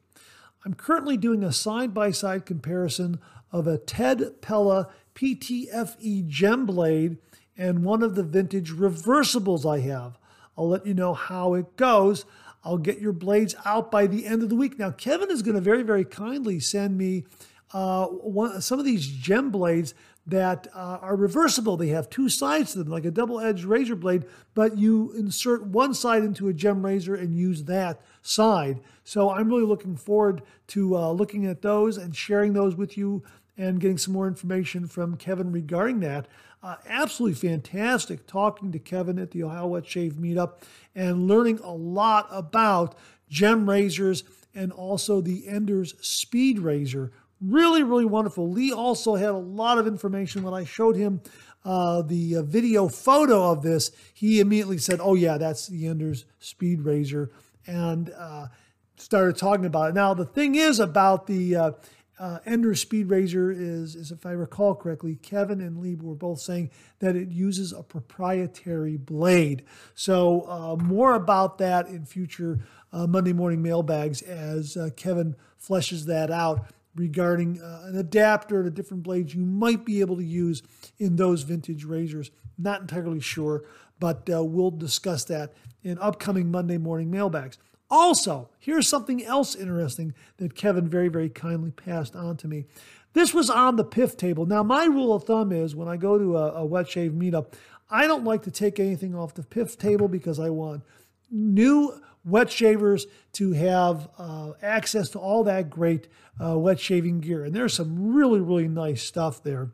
I'm 0.64 0.74
currently 0.74 1.16
doing 1.16 1.42
a 1.42 1.52
side 1.52 1.94
by 1.94 2.10
side 2.10 2.44
comparison 2.44 3.18
of 3.50 3.66
a 3.66 3.78
Ted 3.78 4.42
Pella 4.42 4.88
PTFE 5.14 6.28
gem 6.28 6.66
blade 6.66 7.18
and 7.56 7.84
one 7.84 8.02
of 8.02 8.14
the 8.14 8.22
vintage 8.22 8.72
reversibles 8.72 9.70
I 9.70 9.80
have. 9.80 10.18
I'll 10.56 10.68
let 10.68 10.86
you 10.86 10.94
know 10.94 11.14
how 11.14 11.54
it 11.54 11.76
goes. 11.76 12.24
I'll 12.62 12.78
get 12.78 13.00
your 13.00 13.12
blades 13.12 13.54
out 13.64 13.90
by 13.90 14.06
the 14.06 14.26
end 14.26 14.42
of 14.42 14.50
the 14.50 14.56
week. 14.56 14.78
Now, 14.78 14.90
Kevin 14.90 15.30
is 15.30 15.42
going 15.42 15.54
to 15.54 15.60
very, 15.60 15.82
very 15.82 16.04
kindly 16.04 16.60
send 16.60 16.98
me 16.98 17.24
uh, 17.72 18.06
one, 18.06 18.60
some 18.60 18.78
of 18.78 18.84
these 18.84 19.06
gem 19.06 19.50
blades 19.50 19.94
that 20.26 20.68
uh, 20.74 20.98
are 21.00 21.16
reversible. 21.16 21.76
They 21.76 21.88
have 21.88 22.10
two 22.10 22.28
sides 22.28 22.72
to 22.72 22.78
them, 22.78 22.92
like 22.92 23.04
a 23.04 23.10
double 23.10 23.40
edged 23.40 23.64
razor 23.64 23.96
blade, 23.96 24.24
but 24.54 24.78
you 24.78 25.12
insert 25.16 25.66
one 25.66 25.94
side 25.94 26.22
into 26.22 26.48
a 26.48 26.52
gem 26.52 26.84
razor 26.84 27.14
and 27.14 27.34
use 27.34 27.64
that 27.64 28.00
side. 28.22 28.80
So 29.02 29.30
I'm 29.30 29.48
really 29.48 29.64
looking 29.64 29.96
forward 29.96 30.42
to 30.68 30.96
uh, 30.96 31.10
looking 31.10 31.46
at 31.46 31.62
those 31.62 31.96
and 31.96 32.14
sharing 32.14 32.52
those 32.52 32.76
with 32.76 32.96
you 32.96 33.22
and 33.56 33.80
getting 33.80 33.98
some 33.98 34.14
more 34.14 34.28
information 34.28 34.86
from 34.86 35.16
Kevin 35.16 35.52
regarding 35.52 36.00
that. 36.00 36.28
Uh, 36.62 36.76
absolutely 36.86 37.34
fantastic 37.34 38.26
talking 38.26 38.70
to 38.70 38.78
Kevin 38.78 39.18
at 39.18 39.30
the 39.30 39.42
Ohio 39.42 39.68
Wet 39.68 39.86
Shave 39.86 40.14
meetup 40.14 40.60
and 40.94 41.26
learning 41.26 41.58
a 41.60 41.72
lot 41.72 42.28
about 42.30 42.94
gem 43.28 43.68
razors 43.68 44.24
and 44.54 44.72
also 44.72 45.20
the 45.20 45.46
Enders 45.46 45.94
Speed 46.00 46.58
Razor, 46.58 47.12
Really, 47.40 47.82
really 47.82 48.04
wonderful. 48.04 48.50
Lee 48.50 48.70
also 48.70 49.14
had 49.14 49.30
a 49.30 49.38
lot 49.38 49.78
of 49.78 49.86
information 49.86 50.42
when 50.42 50.52
I 50.52 50.64
showed 50.64 50.94
him 50.94 51.22
uh, 51.64 52.02
the 52.02 52.36
uh, 52.36 52.42
video 52.42 52.86
photo 52.88 53.50
of 53.50 53.62
this. 53.62 53.92
He 54.12 54.40
immediately 54.40 54.76
said, 54.76 55.00
"Oh 55.02 55.14
yeah, 55.14 55.38
that's 55.38 55.66
the 55.66 55.86
Enders 55.86 56.26
Speed 56.38 56.82
Razor," 56.82 57.30
and 57.66 58.10
uh, 58.10 58.48
started 58.96 59.38
talking 59.38 59.64
about 59.64 59.90
it. 59.90 59.94
Now 59.94 60.12
the 60.12 60.26
thing 60.26 60.54
is 60.54 60.80
about 60.80 61.26
the 61.26 61.56
uh, 61.56 61.72
uh, 62.18 62.40
Enders 62.44 62.82
Speed 62.82 63.08
Razor 63.08 63.50
is, 63.50 63.94
is, 63.96 64.10
if 64.10 64.26
I 64.26 64.32
recall 64.32 64.74
correctly, 64.74 65.16
Kevin 65.16 65.62
and 65.62 65.78
Lee 65.78 65.94
were 65.94 66.14
both 66.14 66.40
saying 66.40 66.70
that 66.98 67.16
it 67.16 67.30
uses 67.30 67.72
a 67.72 67.82
proprietary 67.82 68.98
blade. 68.98 69.64
So 69.94 70.42
uh, 70.42 70.76
more 70.76 71.14
about 71.14 71.56
that 71.58 71.88
in 71.88 72.04
future 72.04 72.60
Monday 72.92 73.32
morning 73.32 73.62
mailbags 73.62 74.20
as 74.20 74.76
Kevin 74.96 75.36
fleshes 75.58 76.04
that 76.06 76.30
out 76.30 76.66
regarding 77.00 77.60
uh, 77.60 77.84
an 77.86 77.96
adapter 77.96 78.62
to 78.62 78.70
different 78.70 79.02
blades 79.02 79.34
you 79.34 79.40
might 79.40 79.84
be 79.86 80.00
able 80.00 80.16
to 80.16 80.24
use 80.24 80.62
in 80.98 81.16
those 81.16 81.42
vintage 81.42 81.84
razors. 81.84 82.30
Not 82.58 82.82
entirely 82.82 83.20
sure, 83.20 83.64
but 83.98 84.28
uh, 84.32 84.44
we'll 84.44 84.70
discuss 84.70 85.24
that 85.24 85.54
in 85.82 85.98
upcoming 85.98 86.50
Monday 86.50 86.76
morning 86.76 87.10
mailbags. 87.10 87.56
Also, 87.90 88.50
here's 88.58 88.86
something 88.86 89.24
else 89.24 89.54
interesting 89.56 90.14
that 90.36 90.54
Kevin 90.54 90.88
very, 90.88 91.08
very 91.08 91.30
kindly 91.30 91.70
passed 91.70 92.14
on 92.14 92.36
to 92.36 92.46
me. 92.46 92.66
This 93.14 93.34
was 93.34 93.50
on 93.50 93.76
the 93.76 93.84
PIF 93.84 94.16
table. 94.16 94.46
Now, 94.46 94.62
my 94.62 94.84
rule 94.84 95.12
of 95.12 95.24
thumb 95.24 95.50
is 95.50 95.74
when 95.74 95.88
I 95.88 95.96
go 95.96 96.16
to 96.18 96.36
a, 96.36 96.52
a 96.52 96.64
wet 96.64 96.88
shave 96.88 97.12
meetup, 97.12 97.54
I 97.90 98.06
don't 98.06 98.24
like 98.24 98.42
to 98.42 98.50
take 98.52 98.78
anything 98.78 99.16
off 99.16 99.34
the 99.34 99.42
PIF 99.42 99.76
table 99.76 100.06
because 100.06 100.38
I 100.38 100.50
want 100.50 100.84
new 101.30 102.00
wet 102.24 102.50
shavers 102.50 103.06
to 103.32 103.52
have 103.52 104.08
uh, 104.18 104.52
access 104.62 105.08
to 105.10 105.18
all 105.18 105.44
that 105.44 105.70
great 105.70 106.08
uh, 106.44 106.58
wet 106.58 106.80
shaving 106.80 107.20
gear. 107.20 107.44
And 107.44 107.54
there's 107.54 107.74
some 107.74 108.14
really, 108.14 108.40
really 108.40 108.68
nice 108.68 109.02
stuff 109.02 109.42
there. 109.42 109.70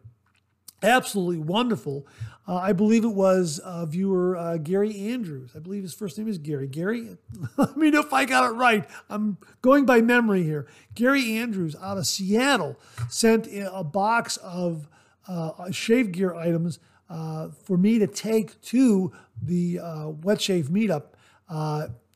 Absolutely 0.82 1.39
wonderful. 1.39 2.06
Uh, 2.47 2.56
I 2.56 2.73
believe 2.73 3.05
it 3.05 3.09
was 3.09 3.59
uh, 3.59 3.86
viewer 3.86 4.36
uh, 4.36 4.56
Gary 4.59 4.97
Andrews. 5.10 5.51
I 5.56 5.59
believe 5.59 5.82
his 5.82 5.94
first 5.94 6.16
name 6.16 6.28
is 6.28 6.39
Gary. 6.39 6.68
Gary, 6.68 7.16
let 7.56 7.77
me 7.77 7.90
know 7.90 8.01
if 8.01 8.12
I 8.12 8.24
got 8.24 8.48
it 8.48 8.55
right. 8.55 8.89
I'm 9.09 9.39
going 9.62 9.85
by 9.85 10.01
memory 10.01 10.44
here. 10.44 10.66
Gary 10.94 11.36
Andrews 11.39 11.74
out 11.82 11.98
of 11.98 12.06
Seattle 12.06 12.78
sent 13.09 13.48
a 13.51 13.82
box 13.82 14.36
of 14.39 14.89
uh, 15.27 15.73
shave 15.73 16.12
gear 16.12 16.35
items 16.35 16.78
for 17.09 17.77
me 17.77 17.98
to 17.98 18.06
take 18.06 18.60
to 18.62 19.12
the 19.43 19.81
wet 20.23 20.40
shave 20.40 20.68
meetup 20.68 21.14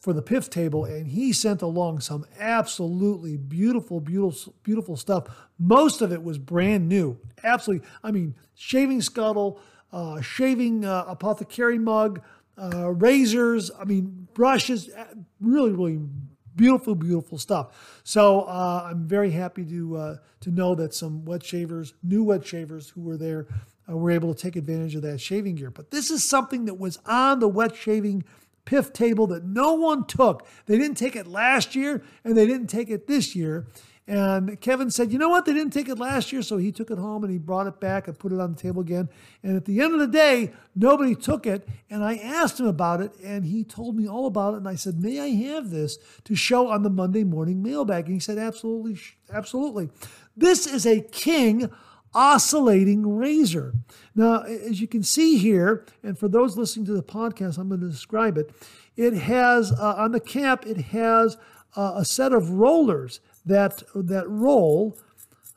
for 0.01 0.15
the 0.15 0.23
PIF 0.23 0.49
table, 0.49 0.87
and 0.87 1.09
he 1.09 1.31
sent 1.33 1.61
along 1.61 2.01
some 2.01 2.25
absolutely 2.39 3.37
beautiful, 3.37 4.01
beautiful, 4.01 4.55
beautiful 4.63 4.97
stuff. 4.97 5.25
Most 5.59 6.01
of 6.01 6.11
it 6.11 6.23
was 6.23 6.39
brand 6.39 6.89
new. 6.89 7.19
Absolutely, 7.45 7.87
I 8.03 8.11
mean, 8.11 8.35
shaving 8.55 9.03
scuttle, 9.03 9.61
uh, 9.93 10.23
shaving 10.23 10.87
uh, 10.87 11.05
apothecary 11.07 11.79
mug, 11.79 12.23
uh, 12.57 12.91
razors. 12.91 13.71
I 13.79 13.85
mean, 13.85 14.27
brushes. 14.33 14.89
Uh, 14.89 15.05
really, 15.39 15.73
really 15.73 16.01
beautiful, 16.57 16.95
beautiful 16.95 17.39
stuff. 17.39 18.01
So 18.03 18.43
uh, 18.43 18.89
I'm 18.91 19.07
very 19.07 19.31
happy 19.31 19.65
to 19.67 19.97
uh, 19.97 20.17
to 20.41 20.51
know 20.51 20.75
that 20.77 20.95
some 20.95 21.27
wet 21.27 21.45
shavers, 21.45 21.93
new 22.03 22.25
wet 22.25 22.47
shavers 22.47 22.89
who 22.89 23.03
were 23.03 23.19
there, 23.19 23.47
were 23.87 24.11
able 24.11 24.33
to 24.35 24.41
take 24.41 24.57
advantage 24.57 24.95
of 24.95 25.03
that 25.03 25.21
shaving 25.21 25.57
gear. 25.57 25.71
But 25.71 25.91
this 25.91 26.11
is 26.11 26.25
something 26.25 26.65
that 26.65 26.79
was 26.79 26.99
on 27.05 27.41
the 27.41 27.49
wet 27.49 27.77
shaving 27.77 28.25
PIF 28.67 28.93
table 28.93 29.27
that 29.29 29.45
no 29.45 29.75
one 29.75 30.07
took. 30.07 30.47
They 30.67 30.79
didn't 30.79 30.97
take 30.97 31.17
it 31.17 31.27
last 31.27 31.75
year 31.75 32.03
and 32.25 32.37
they 32.37 32.47
didn't 32.47 32.69
take 32.69 32.91
it 32.91 33.07
this 33.07 33.35
year. 33.35 33.67
And 34.07 34.61
Kevin 34.61 34.91
said, 34.91 35.13
you 35.13 35.19
know 35.19 35.29
what? 35.29 35.45
They 35.45 35.53
didn't 35.53 35.73
take 35.73 35.89
it 35.89 36.01
last 36.01 36.33
year, 36.33 36.43
so 36.43 36.57
he 36.57 36.73
took 36.73 36.91
it 36.91 36.99
home 36.99 37.23
and 37.23 37.33
he 37.33 37.39
brought 37.39 37.69
it 37.69 37.79
back 37.79 38.09
and 38.09 38.19
put 38.19 38.33
it 38.33 38.41
on 38.41 38.55
the 38.55 38.61
table 38.61 38.83
again. 38.83 39.09
And 39.45 39.57
at 39.57 39.67
the 39.67 39.81
end 39.81 39.95
of 39.95 40.01
the 40.01 40.09
day, 40.09 40.51
nobody 40.75 41.15
took 41.15 41.47
it. 41.47 41.69
And 41.89 42.03
I 42.03 42.17
asked 42.17 42.59
him 42.59 42.67
about 42.67 43.01
it, 43.01 43.13
and 43.23 43.45
he 43.45 43.63
told 43.63 43.95
me 43.95 44.09
all 44.09 44.27
about 44.27 44.55
it. 44.55 44.57
And 44.57 44.69
I 44.69 44.75
said, 44.75 44.99
may 44.99 45.21
I 45.21 45.29
have 45.53 45.71
this 45.71 45.97
to 46.25 46.35
show 46.35 46.67
on 46.67 46.83
the 46.83 46.91
Monday 46.91 47.23
morning 47.23 47.63
mailbag? 47.63 48.07
And 48.07 48.15
he 48.15 48.19
said, 48.19 48.37
absolutely, 48.37 48.99
absolutely. 49.33 49.91
This 50.37 50.67
is 50.67 50.87
a 50.87 51.03
King 51.03 51.71
oscillating 52.15 53.17
razor. 53.17 53.75
Now, 54.15 54.43
as 54.43 54.81
you 54.81 54.89
can 54.89 55.03
see 55.03 55.39
here, 55.39 55.85
and 56.03 56.19
for 56.19 56.29
those 56.29 56.57
listening 56.57 56.87
to 56.87 56.93
the 56.93 57.03
podcast, 57.03 57.59
I'm 57.59 57.69
going 57.69 57.81
to 57.81 57.89
describe 57.89 58.37
it. 58.37 58.51
It 58.97 59.15
has 59.15 59.73
uh, 59.73 59.95
on 59.97 60.13
the 60.13 60.21
cap, 60.21 60.67
it 60.67 60.79
has 60.79 61.37
uh, 61.77 61.95
a 61.97 62.05
set 62.05 62.33
of 62.33 62.51
rollers 62.51 63.21
that 63.47 63.83
that 63.95 64.29
roll. 64.29 64.99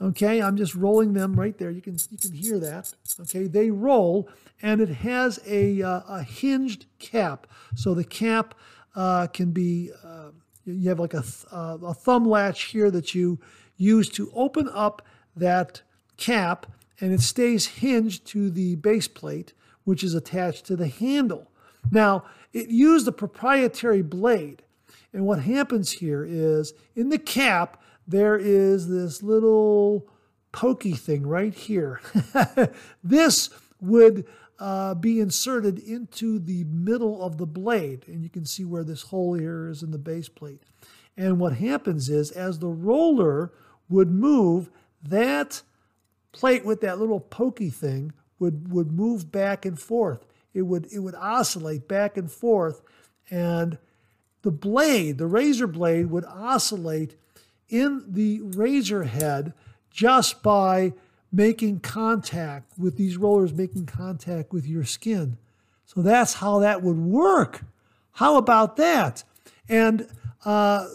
Okay, 0.01 0.41
I'm 0.41 0.57
just 0.57 0.75
rolling 0.75 1.13
them 1.13 1.39
right 1.39 1.57
there. 1.57 1.71
You 1.71 1.81
can 1.81 1.97
you 2.11 2.17
can 2.17 2.34
hear 2.34 2.59
that. 2.59 2.93
Okay, 3.21 3.47
they 3.47 3.71
roll, 3.71 4.30
and 4.61 4.81
it 4.81 4.89
has 4.89 5.39
a 5.47 5.81
uh, 5.81 6.01
a 6.07 6.23
hinged 6.23 6.85
cap. 6.99 7.47
So 7.75 7.93
the 7.93 8.03
cap 8.03 8.55
uh, 8.95 9.27
can 9.27 9.51
be 9.51 9.91
uh, 10.03 10.30
you 10.65 10.89
have 10.89 10.99
like 10.99 11.13
a 11.13 11.21
th- 11.21 11.45
uh, 11.51 11.77
a 11.84 11.93
thumb 11.93 12.25
latch 12.27 12.63
here 12.65 12.91
that 12.91 13.15
you 13.15 13.39
use 13.77 14.09
to 14.09 14.31
open 14.34 14.69
up 14.73 15.01
that 15.35 15.81
cap, 16.18 16.68
and 16.99 17.11
it 17.11 17.22
stays 17.22 17.65
hinged 17.65 18.26
to 18.27 18.49
the 18.49 18.76
base 18.76 19.07
plate, 19.07 19.53
which 19.84 20.03
is 20.03 20.14
attached 20.14 20.65
to 20.65 20.76
the 20.76 20.88
handle. 20.88 21.52
Now, 21.91 22.23
it 22.53 22.69
used 22.69 23.07
a 23.07 23.11
proprietary 23.11 24.02
blade. 24.02 24.64
And 25.11 25.26
what 25.26 25.40
happens 25.40 25.91
here 25.91 26.26
is 26.26 26.73
in 26.95 27.10
the 27.10 27.18
cap, 27.18 27.81
there 28.07 28.38
is 28.38 28.88
this 28.88 29.22
little 29.22 30.07
pokey 30.52 30.94
thing 30.94 31.26
right 31.26 31.53
here. 31.53 32.02
this 33.03 33.49
would 33.80 34.26
uh, 34.60 34.95
be 34.95 35.19
inserted 35.19 35.80
into 35.80 36.40
the 36.40 36.64
middle 36.65 37.22
of 37.22 37.38
the 37.38 37.45
blade. 37.45 38.06
And 38.07 38.23
you 38.23 38.30
can 38.30 38.45
see 38.45 38.64
where 38.64 38.84
this 38.84 39.03
hole 39.03 39.34
here 39.34 39.68
is 39.68 39.84
in 39.84 39.91
the 39.91 39.98
base 39.98 40.30
plate. 40.30 40.64
And 41.18 41.40
what 41.40 41.53
happens 41.53 42.10
is, 42.10 42.31
as 42.31 42.60
the 42.60 42.69
roller 42.69 43.52
would 43.90 44.10
move, 44.10 44.72
that 45.03 45.61
plate 46.34 46.65
with 46.65 46.81
that 46.81 46.99
little 46.99 47.22
pokey 47.22 47.69
thing 47.69 48.11
would, 48.39 48.72
would 48.73 48.91
move 48.91 49.31
back 49.31 49.65
and 49.65 49.80
forth. 49.80 50.26
It 50.53 50.64
would, 50.64 50.91
it 50.91 50.99
would 50.99 51.15
oscillate 51.15 51.88
back 51.88 52.18
and 52.18 52.30
forth. 52.30 52.81
And 53.30 53.77
the 54.41 54.51
blade, 54.51 55.18
the 55.18 55.27
razor 55.27 55.68
blade, 55.68 56.07
would 56.07 56.26
oscillate 56.26 57.15
in 57.69 58.03
the 58.07 58.41
razor 58.41 59.03
head 59.03 59.53
just 59.89 60.43
by 60.43 60.93
making 61.31 61.80
contact 61.80 62.77
with 62.77 62.97
these 62.97 63.18
rollers, 63.18 63.53
making 63.53 63.85
contact 63.85 64.51
with 64.51 64.68
your 64.68 64.84
skin. 64.84 65.38
So 65.85 66.01
that's 66.01 66.35
how 66.35 66.60
that 66.60 66.84
would 66.84 66.97
work. 66.97 67.61
How 68.14 68.38
about 68.38 68.76
that? 68.77 69.23
And 69.68 70.07
uh, 70.45 70.88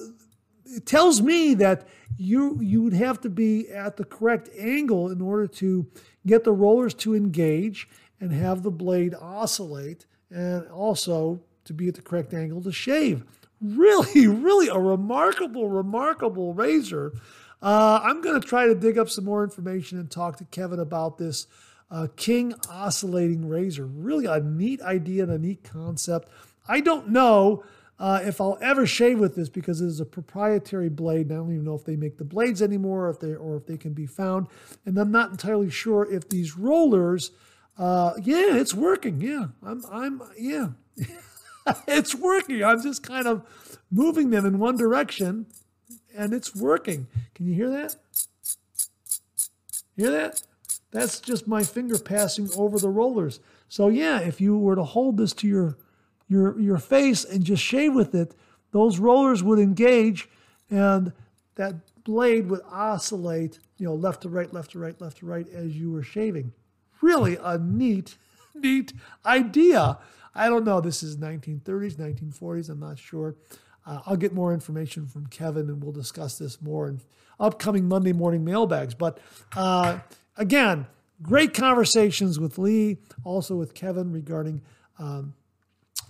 it 0.74 0.86
tells 0.86 1.20
me 1.20 1.54
that 1.54 1.86
you 2.16 2.60
you 2.60 2.82
would 2.82 2.92
have 2.92 3.20
to 3.20 3.30
be 3.30 3.68
at 3.68 3.96
the 3.96 4.04
correct 4.04 4.48
angle 4.58 5.10
in 5.10 5.20
order 5.20 5.46
to 5.46 5.86
get 6.26 6.44
the 6.44 6.52
rollers 6.52 6.94
to 6.94 7.14
engage 7.14 7.88
and 8.20 8.32
have 8.32 8.62
the 8.62 8.70
blade 8.70 9.14
oscillate 9.14 10.06
and 10.30 10.66
also 10.68 11.40
to 11.64 11.72
be 11.72 11.88
at 11.88 11.94
the 11.94 12.02
correct 12.02 12.34
angle 12.34 12.62
to 12.62 12.72
shave. 12.72 13.24
Really, 13.60 14.26
really 14.26 14.68
a 14.68 14.78
remarkable, 14.78 15.68
remarkable 15.68 16.54
razor. 16.54 17.12
Uh, 17.60 18.00
I'm 18.02 18.20
going 18.20 18.40
to 18.40 18.46
try 18.46 18.66
to 18.66 18.74
dig 18.74 18.98
up 18.98 19.10
some 19.10 19.24
more 19.24 19.42
information 19.42 19.98
and 19.98 20.10
talk 20.10 20.36
to 20.38 20.44
Kevin 20.46 20.78
about 20.78 21.18
this 21.18 21.46
uh, 21.90 22.06
King 22.16 22.54
oscillating 22.70 23.48
razor. 23.48 23.86
Really 23.86 24.26
a 24.26 24.40
neat 24.40 24.80
idea 24.82 25.24
and 25.24 25.32
a 25.32 25.38
neat 25.38 25.64
concept. 25.64 26.28
I 26.68 26.80
don't 26.80 27.08
know 27.08 27.64
uh, 27.98 28.20
if 28.22 28.40
I'll 28.40 28.58
ever 28.60 28.86
shave 28.86 29.18
with 29.18 29.34
this 29.34 29.48
because 29.48 29.80
it 29.80 29.86
is 29.86 30.00
a 30.00 30.04
proprietary 30.04 30.88
blade, 30.88 31.26
and 31.26 31.32
I 31.32 31.36
don't 31.36 31.52
even 31.52 31.64
know 31.64 31.74
if 31.74 31.84
they 31.84 31.96
make 31.96 32.16
the 32.16 32.24
blades 32.24 32.62
anymore, 32.62 33.06
or 33.06 33.10
if 33.10 33.18
they 33.18 33.34
or 33.34 33.56
if 33.56 33.66
they 33.66 33.76
can 33.76 33.92
be 33.92 34.06
found, 34.06 34.46
and 34.86 34.96
I'm 34.98 35.10
not 35.10 35.30
entirely 35.30 35.70
sure 35.70 36.10
if 36.10 36.28
these 36.28 36.56
rollers. 36.56 37.32
Uh, 37.76 38.14
yeah, 38.22 38.56
it's 38.56 38.74
working. 38.74 39.20
Yeah, 39.20 39.46
I'm. 39.64 39.84
I'm. 39.90 40.22
Yeah, 40.38 40.68
it's 41.88 42.14
working. 42.14 42.62
I'm 42.62 42.82
just 42.82 43.02
kind 43.02 43.26
of 43.26 43.44
moving 43.90 44.30
them 44.30 44.46
in 44.46 44.58
one 44.58 44.76
direction, 44.76 45.46
and 46.16 46.32
it's 46.32 46.54
working. 46.54 47.08
Can 47.34 47.46
you 47.46 47.54
hear 47.54 47.70
that? 47.70 47.96
Hear 49.96 50.10
that? 50.12 50.42
That's 50.92 51.20
just 51.20 51.48
my 51.48 51.64
finger 51.64 51.98
passing 51.98 52.48
over 52.56 52.78
the 52.78 52.88
rollers. 52.88 53.40
So 53.68 53.88
yeah, 53.88 54.20
if 54.20 54.40
you 54.40 54.56
were 54.56 54.76
to 54.76 54.84
hold 54.84 55.16
this 55.16 55.32
to 55.34 55.48
your 55.48 55.76
your, 56.28 56.58
your 56.60 56.78
face 56.78 57.24
and 57.24 57.42
just 57.42 57.62
shave 57.62 57.94
with 57.94 58.14
it, 58.14 58.34
those 58.70 58.98
rollers 58.98 59.42
would 59.42 59.58
engage 59.58 60.28
and 60.70 61.12
that 61.54 61.74
blade 62.04 62.48
would 62.48 62.60
oscillate, 62.70 63.58
you 63.78 63.86
know, 63.86 63.94
left 63.94 64.22
to 64.22 64.28
right, 64.28 64.52
left 64.52 64.72
to 64.72 64.78
right, 64.78 65.00
left 65.00 65.18
to 65.18 65.26
right 65.26 65.48
as 65.48 65.76
you 65.76 65.90
were 65.90 66.02
shaving. 66.02 66.52
Really 67.00 67.38
a 67.42 67.58
neat, 67.58 68.16
neat 68.54 68.92
idea. 69.24 69.98
I 70.34 70.48
don't 70.48 70.64
know. 70.64 70.80
This 70.80 71.02
is 71.02 71.16
1930s, 71.16 71.96
1940s. 71.96 72.68
I'm 72.68 72.80
not 72.80 72.98
sure. 72.98 73.34
Uh, 73.86 74.00
I'll 74.06 74.16
get 74.16 74.32
more 74.34 74.52
information 74.52 75.06
from 75.06 75.26
Kevin 75.26 75.68
and 75.68 75.82
we'll 75.82 75.92
discuss 75.92 76.38
this 76.38 76.60
more 76.60 76.88
in 76.88 77.00
upcoming 77.40 77.88
Monday 77.88 78.12
morning 78.12 78.44
mailbags. 78.44 78.94
But 78.94 79.18
uh, 79.56 80.00
again, 80.36 80.86
great 81.22 81.54
conversations 81.54 82.38
with 82.38 82.58
Lee, 82.58 82.98
also 83.24 83.56
with 83.56 83.74
Kevin 83.74 84.12
regarding 84.12 84.62
um, 84.98 85.34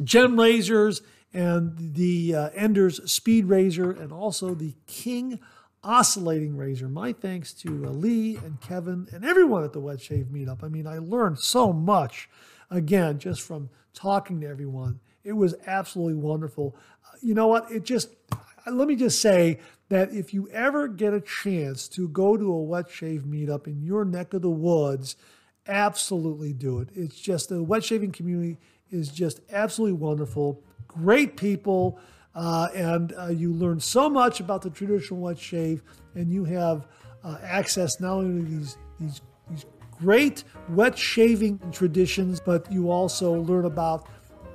gem 0.03 0.39
razors 0.39 1.03
and 1.33 1.95
the 1.95 2.35
uh, 2.35 2.51
Enders 2.55 3.11
Speed 3.11 3.47
Razor 3.47 3.91
and 3.91 4.13
also 4.13 4.55
the 4.55 4.75
King 4.87 5.41
Oscillating 5.85 6.57
Razor. 6.57 6.89
My 6.89 7.13
thanks 7.13 7.53
to 7.55 7.87
uh, 7.87 7.91
Lee 7.91 8.37
and 8.37 8.61
Kevin 8.61 9.09
and 9.13 9.25
everyone 9.25 9.65
at 9.65 9.73
the 9.73 9.81
Wet 9.81 10.01
Shave 10.01 10.27
Meetup. 10.27 10.65
I 10.65 10.69
mean, 10.69 10.87
I 10.87 10.99
learned 10.99 11.39
so 11.39 11.73
much, 11.73 12.29
again, 12.71 13.19
just 13.19 13.43
from 13.43 13.71
talking 13.95 14.41
to 14.41 14.49
everyone. 14.49 15.01
It 15.25 15.33
was 15.33 15.55
absolutely 15.67 16.15
wonderful. 16.15 16.77
Uh, 17.05 17.17
you 17.21 17.35
know 17.35 17.47
what? 17.47 17.71
It 17.71 17.85
just, 17.85 18.09
let 18.67 18.89
me 18.89 18.97
just 18.97 19.21
say 19.21 19.59
that 19.89 20.13
if 20.13 20.35
you 20.35 20.49
ever 20.51 20.89
get 20.89 21.15
a 21.15 21.21
chance 21.21 21.89
to 21.89 22.09
go 22.09 22.37
to 22.37 22.53
a 22.53 22.63
Wet 22.63 22.91
Shave 22.91 23.23
Meetup 23.23 23.67
in 23.67 23.83
your 23.83 24.05
neck 24.05 24.35
of 24.35 24.43
the 24.43 24.51
woods, 24.51 25.17
absolutely 25.67 26.53
do 26.53 26.81
it. 26.81 26.89
It's 26.95 27.21
just 27.21 27.51
the 27.51 27.63
wet 27.63 27.85
shaving 27.85 28.13
community 28.13 28.59
is 28.91 29.09
just 29.09 29.41
absolutely 29.51 29.99
wonderful. 29.99 30.63
Great 30.87 31.37
people. 31.37 31.99
Uh, 32.35 32.69
and 32.75 33.15
uh, 33.19 33.27
you 33.27 33.53
learn 33.53 33.81
so 33.81 34.09
much 34.09 34.39
about 34.39 34.63
the 34.63 34.71
traditional 34.71 35.19
wet 35.19 35.39
shave, 35.39 35.83
and 36.15 36.33
you 36.33 36.45
have 36.45 36.87
uh, 37.25 37.37
access 37.43 38.01
not 38.01 38.13
only 38.13 38.45
to 38.45 38.49
these, 38.49 38.79
these, 39.01 39.21
these 39.51 39.65
great 39.99 40.45
wet 40.69 40.97
shaving 40.97 41.59
traditions, 41.73 42.39
but 42.39 42.71
you 42.71 42.91
also 42.91 43.33
learn 43.33 43.65
about 43.65 44.07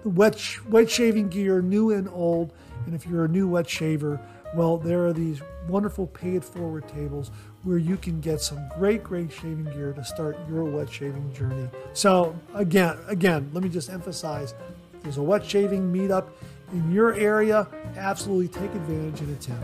the 0.03 0.09
wet, 0.09 0.39
wet 0.69 0.89
shaving 0.89 1.27
gear, 1.27 1.61
new 1.61 1.91
and 1.91 2.07
old. 2.09 2.53
And 2.85 2.95
if 2.95 3.05
you're 3.05 3.25
a 3.25 3.29
new 3.29 3.47
wet 3.49 3.69
shaver, 3.69 4.19
well, 4.55 4.77
there 4.77 5.05
are 5.05 5.13
these 5.13 5.41
wonderful 5.67 6.07
pay 6.07 6.35
it 6.35 6.43
forward 6.43 6.87
tables 6.87 7.31
where 7.63 7.77
you 7.77 7.97
can 7.97 8.19
get 8.19 8.41
some 8.41 8.69
great, 8.77 9.03
great 9.03 9.31
shaving 9.31 9.65
gear 9.65 9.93
to 9.93 10.03
start 10.03 10.37
your 10.49 10.63
wet 10.65 10.91
shaving 10.91 11.33
journey. 11.33 11.69
So 11.93 12.35
again, 12.53 12.97
again, 13.07 13.49
let 13.53 13.63
me 13.63 13.69
just 13.69 13.89
emphasize 13.89 14.53
there's 15.01 15.17
a 15.17 15.23
wet 15.23 15.45
shaving 15.45 15.91
meetup 15.93 16.29
in 16.71 16.91
your 16.91 17.13
area. 17.15 17.67
Absolutely 17.97 18.47
take 18.47 18.73
advantage 18.73 19.21
and 19.21 19.37
attend. 19.37 19.63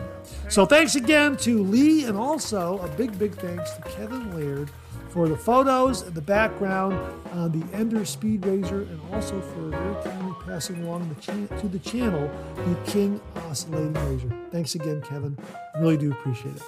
So 0.50 0.66
thanks 0.66 0.96
again 0.96 1.38
to 1.38 1.64
Lee 1.64 2.06
and 2.06 2.18
also 2.18 2.80
a 2.80 2.88
big, 2.90 3.18
big 3.20 3.36
thanks 3.36 3.72
to 3.72 3.82
Kevin 3.82 4.36
Laird 4.36 4.70
for 5.10 5.28
the 5.28 5.38
photos 5.38 6.04
and 6.04 6.14
the 6.14 6.22
background 6.22 6.94
on 7.34 7.52
the 7.52 7.66
Ender 7.76 8.06
Speed 8.06 8.46
Razor 8.46 8.82
and 8.82 9.02
also 9.12 9.42
for 9.42 9.72
kindly 10.04 10.29
passing 10.50 10.84
along 10.84 11.08
the 11.10 11.16
to 11.62 11.68
the 11.68 11.78
channel 11.78 12.30
the 12.56 12.92
King 12.92 13.22
Oscillating 13.48 13.94
Razor. 13.94 14.34
Thanks 14.52 14.74
again, 14.74 15.00
Kevin. 15.04 15.38
Really 15.78 15.96
do 15.96 16.12
appreciate 16.12 16.56
it. 16.56 16.64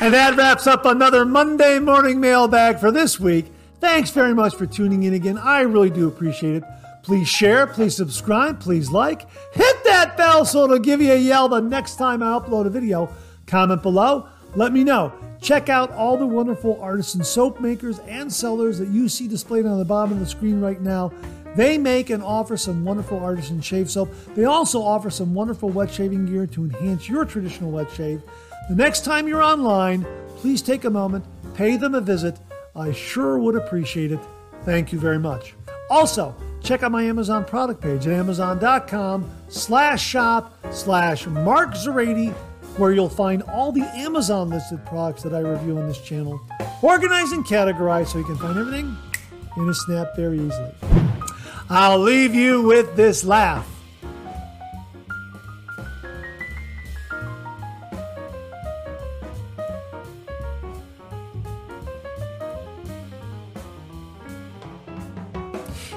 And 0.00 0.12
that 0.12 0.34
wraps 0.36 0.66
up 0.66 0.84
another 0.84 1.24
Monday 1.24 1.78
morning 1.78 2.20
mailbag 2.20 2.80
for 2.80 2.90
this 2.90 3.20
week. 3.20 3.46
Thanks 3.80 4.10
very 4.10 4.34
much 4.34 4.56
for 4.56 4.66
tuning 4.66 5.04
in 5.04 5.14
again. 5.14 5.38
I 5.38 5.60
really 5.60 5.88
do 5.88 6.08
appreciate 6.08 6.56
it. 6.56 6.64
Please 7.04 7.28
share, 7.28 7.68
please 7.68 7.94
subscribe, 7.94 8.58
please 8.58 8.90
like, 8.90 9.30
hit 9.52 9.84
that 9.84 10.16
bell 10.16 10.44
so 10.44 10.64
it'll 10.64 10.78
give 10.80 11.00
you 11.00 11.12
a 11.12 11.16
yell 11.16 11.48
the 11.48 11.60
next 11.60 11.94
time 11.94 12.24
I 12.24 12.26
upload 12.26 12.66
a 12.66 12.70
video. 12.70 13.08
Comment 13.46 13.80
below, 13.80 14.26
let 14.56 14.72
me 14.72 14.82
know. 14.82 15.12
Check 15.44 15.68
out 15.68 15.92
all 15.92 16.16
the 16.16 16.26
wonderful 16.26 16.80
artisan 16.80 17.22
soap 17.22 17.60
makers 17.60 17.98
and 18.08 18.32
sellers 18.32 18.78
that 18.78 18.88
you 18.88 19.10
see 19.10 19.28
displayed 19.28 19.66
on 19.66 19.78
the 19.78 19.84
bottom 19.84 20.14
of 20.14 20.18
the 20.18 20.24
screen 20.24 20.58
right 20.58 20.80
now. 20.80 21.12
They 21.54 21.76
make 21.76 22.08
and 22.08 22.22
offer 22.22 22.56
some 22.56 22.82
wonderful 22.82 23.22
artisan 23.22 23.60
shave 23.60 23.90
soap. 23.90 24.08
They 24.34 24.46
also 24.46 24.80
offer 24.80 25.10
some 25.10 25.34
wonderful 25.34 25.68
wet 25.68 25.92
shaving 25.92 26.24
gear 26.24 26.46
to 26.46 26.64
enhance 26.64 27.10
your 27.10 27.26
traditional 27.26 27.70
wet 27.70 27.90
shave. 27.90 28.22
The 28.70 28.74
next 28.74 29.04
time 29.04 29.28
you're 29.28 29.42
online, 29.42 30.06
please 30.36 30.62
take 30.62 30.84
a 30.84 30.90
moment, 30.90 31.26
pay 31.52 31.76
them 31.76 31.94
a 31.94 32.00
visit. 32.00 32.38
I 32.74 32.92
sure 32.92 33.38
would 33.38 33.54
appreciate 33.54 34.12
it. 34.12 34.20
Thank 34.62 34.94
you 34.94 34.98
very 34.98 35.18
much. 35.18 35.54
Also, 35.90 36.34
check 36.62 36.82
out 36.82 36.90
my 36.90 37.02
Amazon 37.02 37.44
product 37.44 37.82
page 37.82 38.06
at 38.06 38.14
amazon.com 38.14 39.30
slash 39.48 40.02
shop 40.02 40.56
slash 40.72 41.26
Mark 41.26 41.76
where 42.76 42.92
you'll 42.92 43.08
find 43.08 43.42
all 43.44 43.70
the 43.70 43.84
Amazon 43.96 44.50
listed 44.50 44.84
products 44.84 45.22
that 45.22 45.32
I 45.32 45.40
review 45.40 45.78
on 45.78 45.86
this 45.86 46.00
channel, 46.00 46.40
organized 46.82 47.32
and 47.32 47.44
categorized 47.44 48.08
so 48.08 48.18
you 48.18 48.24
can 48.24 48.36
find 48.36 48.58
everything 48.58 48.96
in 49.56 49.68
a 49.68 49.74
snap 49.74 50.16
very 50.16 50.38
easily. 50.38 50.72
I'll 51.70 51.98
leave 51.98 52.34
you 52.34 52.62
with 52.62 52.96
this 52.96 53.24
laugh. 53.24 53.68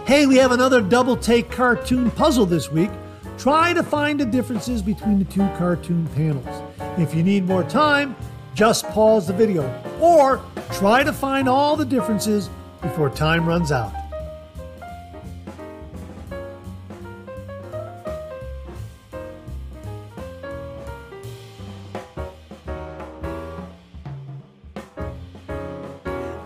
Hey, 0.06 0.26
we 0.26 0.38
have 0.38 0.54
another 0.54 0.80
double 0.80 1.18
take 1.18 1.52
cartoon 1.52 2.10
puzzle 2.12 2.46
this 2.46 2.72
week. 2.72 2.90
Try 3.38 3.74
to 3.74 3.84
find 3.84 4.20
the 4.20 4.26
differences 4.26 4.82
between 4.82 5.20
the 5.20 5.26
two 5.26 5.46
cartoon 5.58 6.08
panels. 6.16 6.67
If 6.98 7.14
you 7.14 7.24
need 7.24 7.46
more 7.46 7.64
time, 7.64 8.16
just 8.54 8.86
pause 8.88 9.28
the 9.28 9.34
video 9.34 9.64
or 10.00 10.42
try 10.74 11.04
to 11.04 11.14
find 11.14 11.48
all 11.48 11.76
the 11.76 11.86
differences 11.86 12.50
before 12.82 13.10
time 13.10 13.48
runs 13.48 13.72
out. 13.72 13.94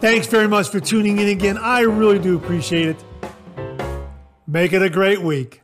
Thanks 0.02 0.26
very 0.26 0.48
much 0.48 0.70
for 0.70 0.80
tuning 0.80 1.20
in 1.20 1.30
again. 1.30 1.60
I 1.60 1.82
really 1.82 2.18
do 2.18 2.36
appreciate 2.36 2.88
it. 2.88 3.06
Make 4.48 4.74
it 4.74 4.82
a 4.82 4.90
great 4.90 5.22
week. 5.22 5.62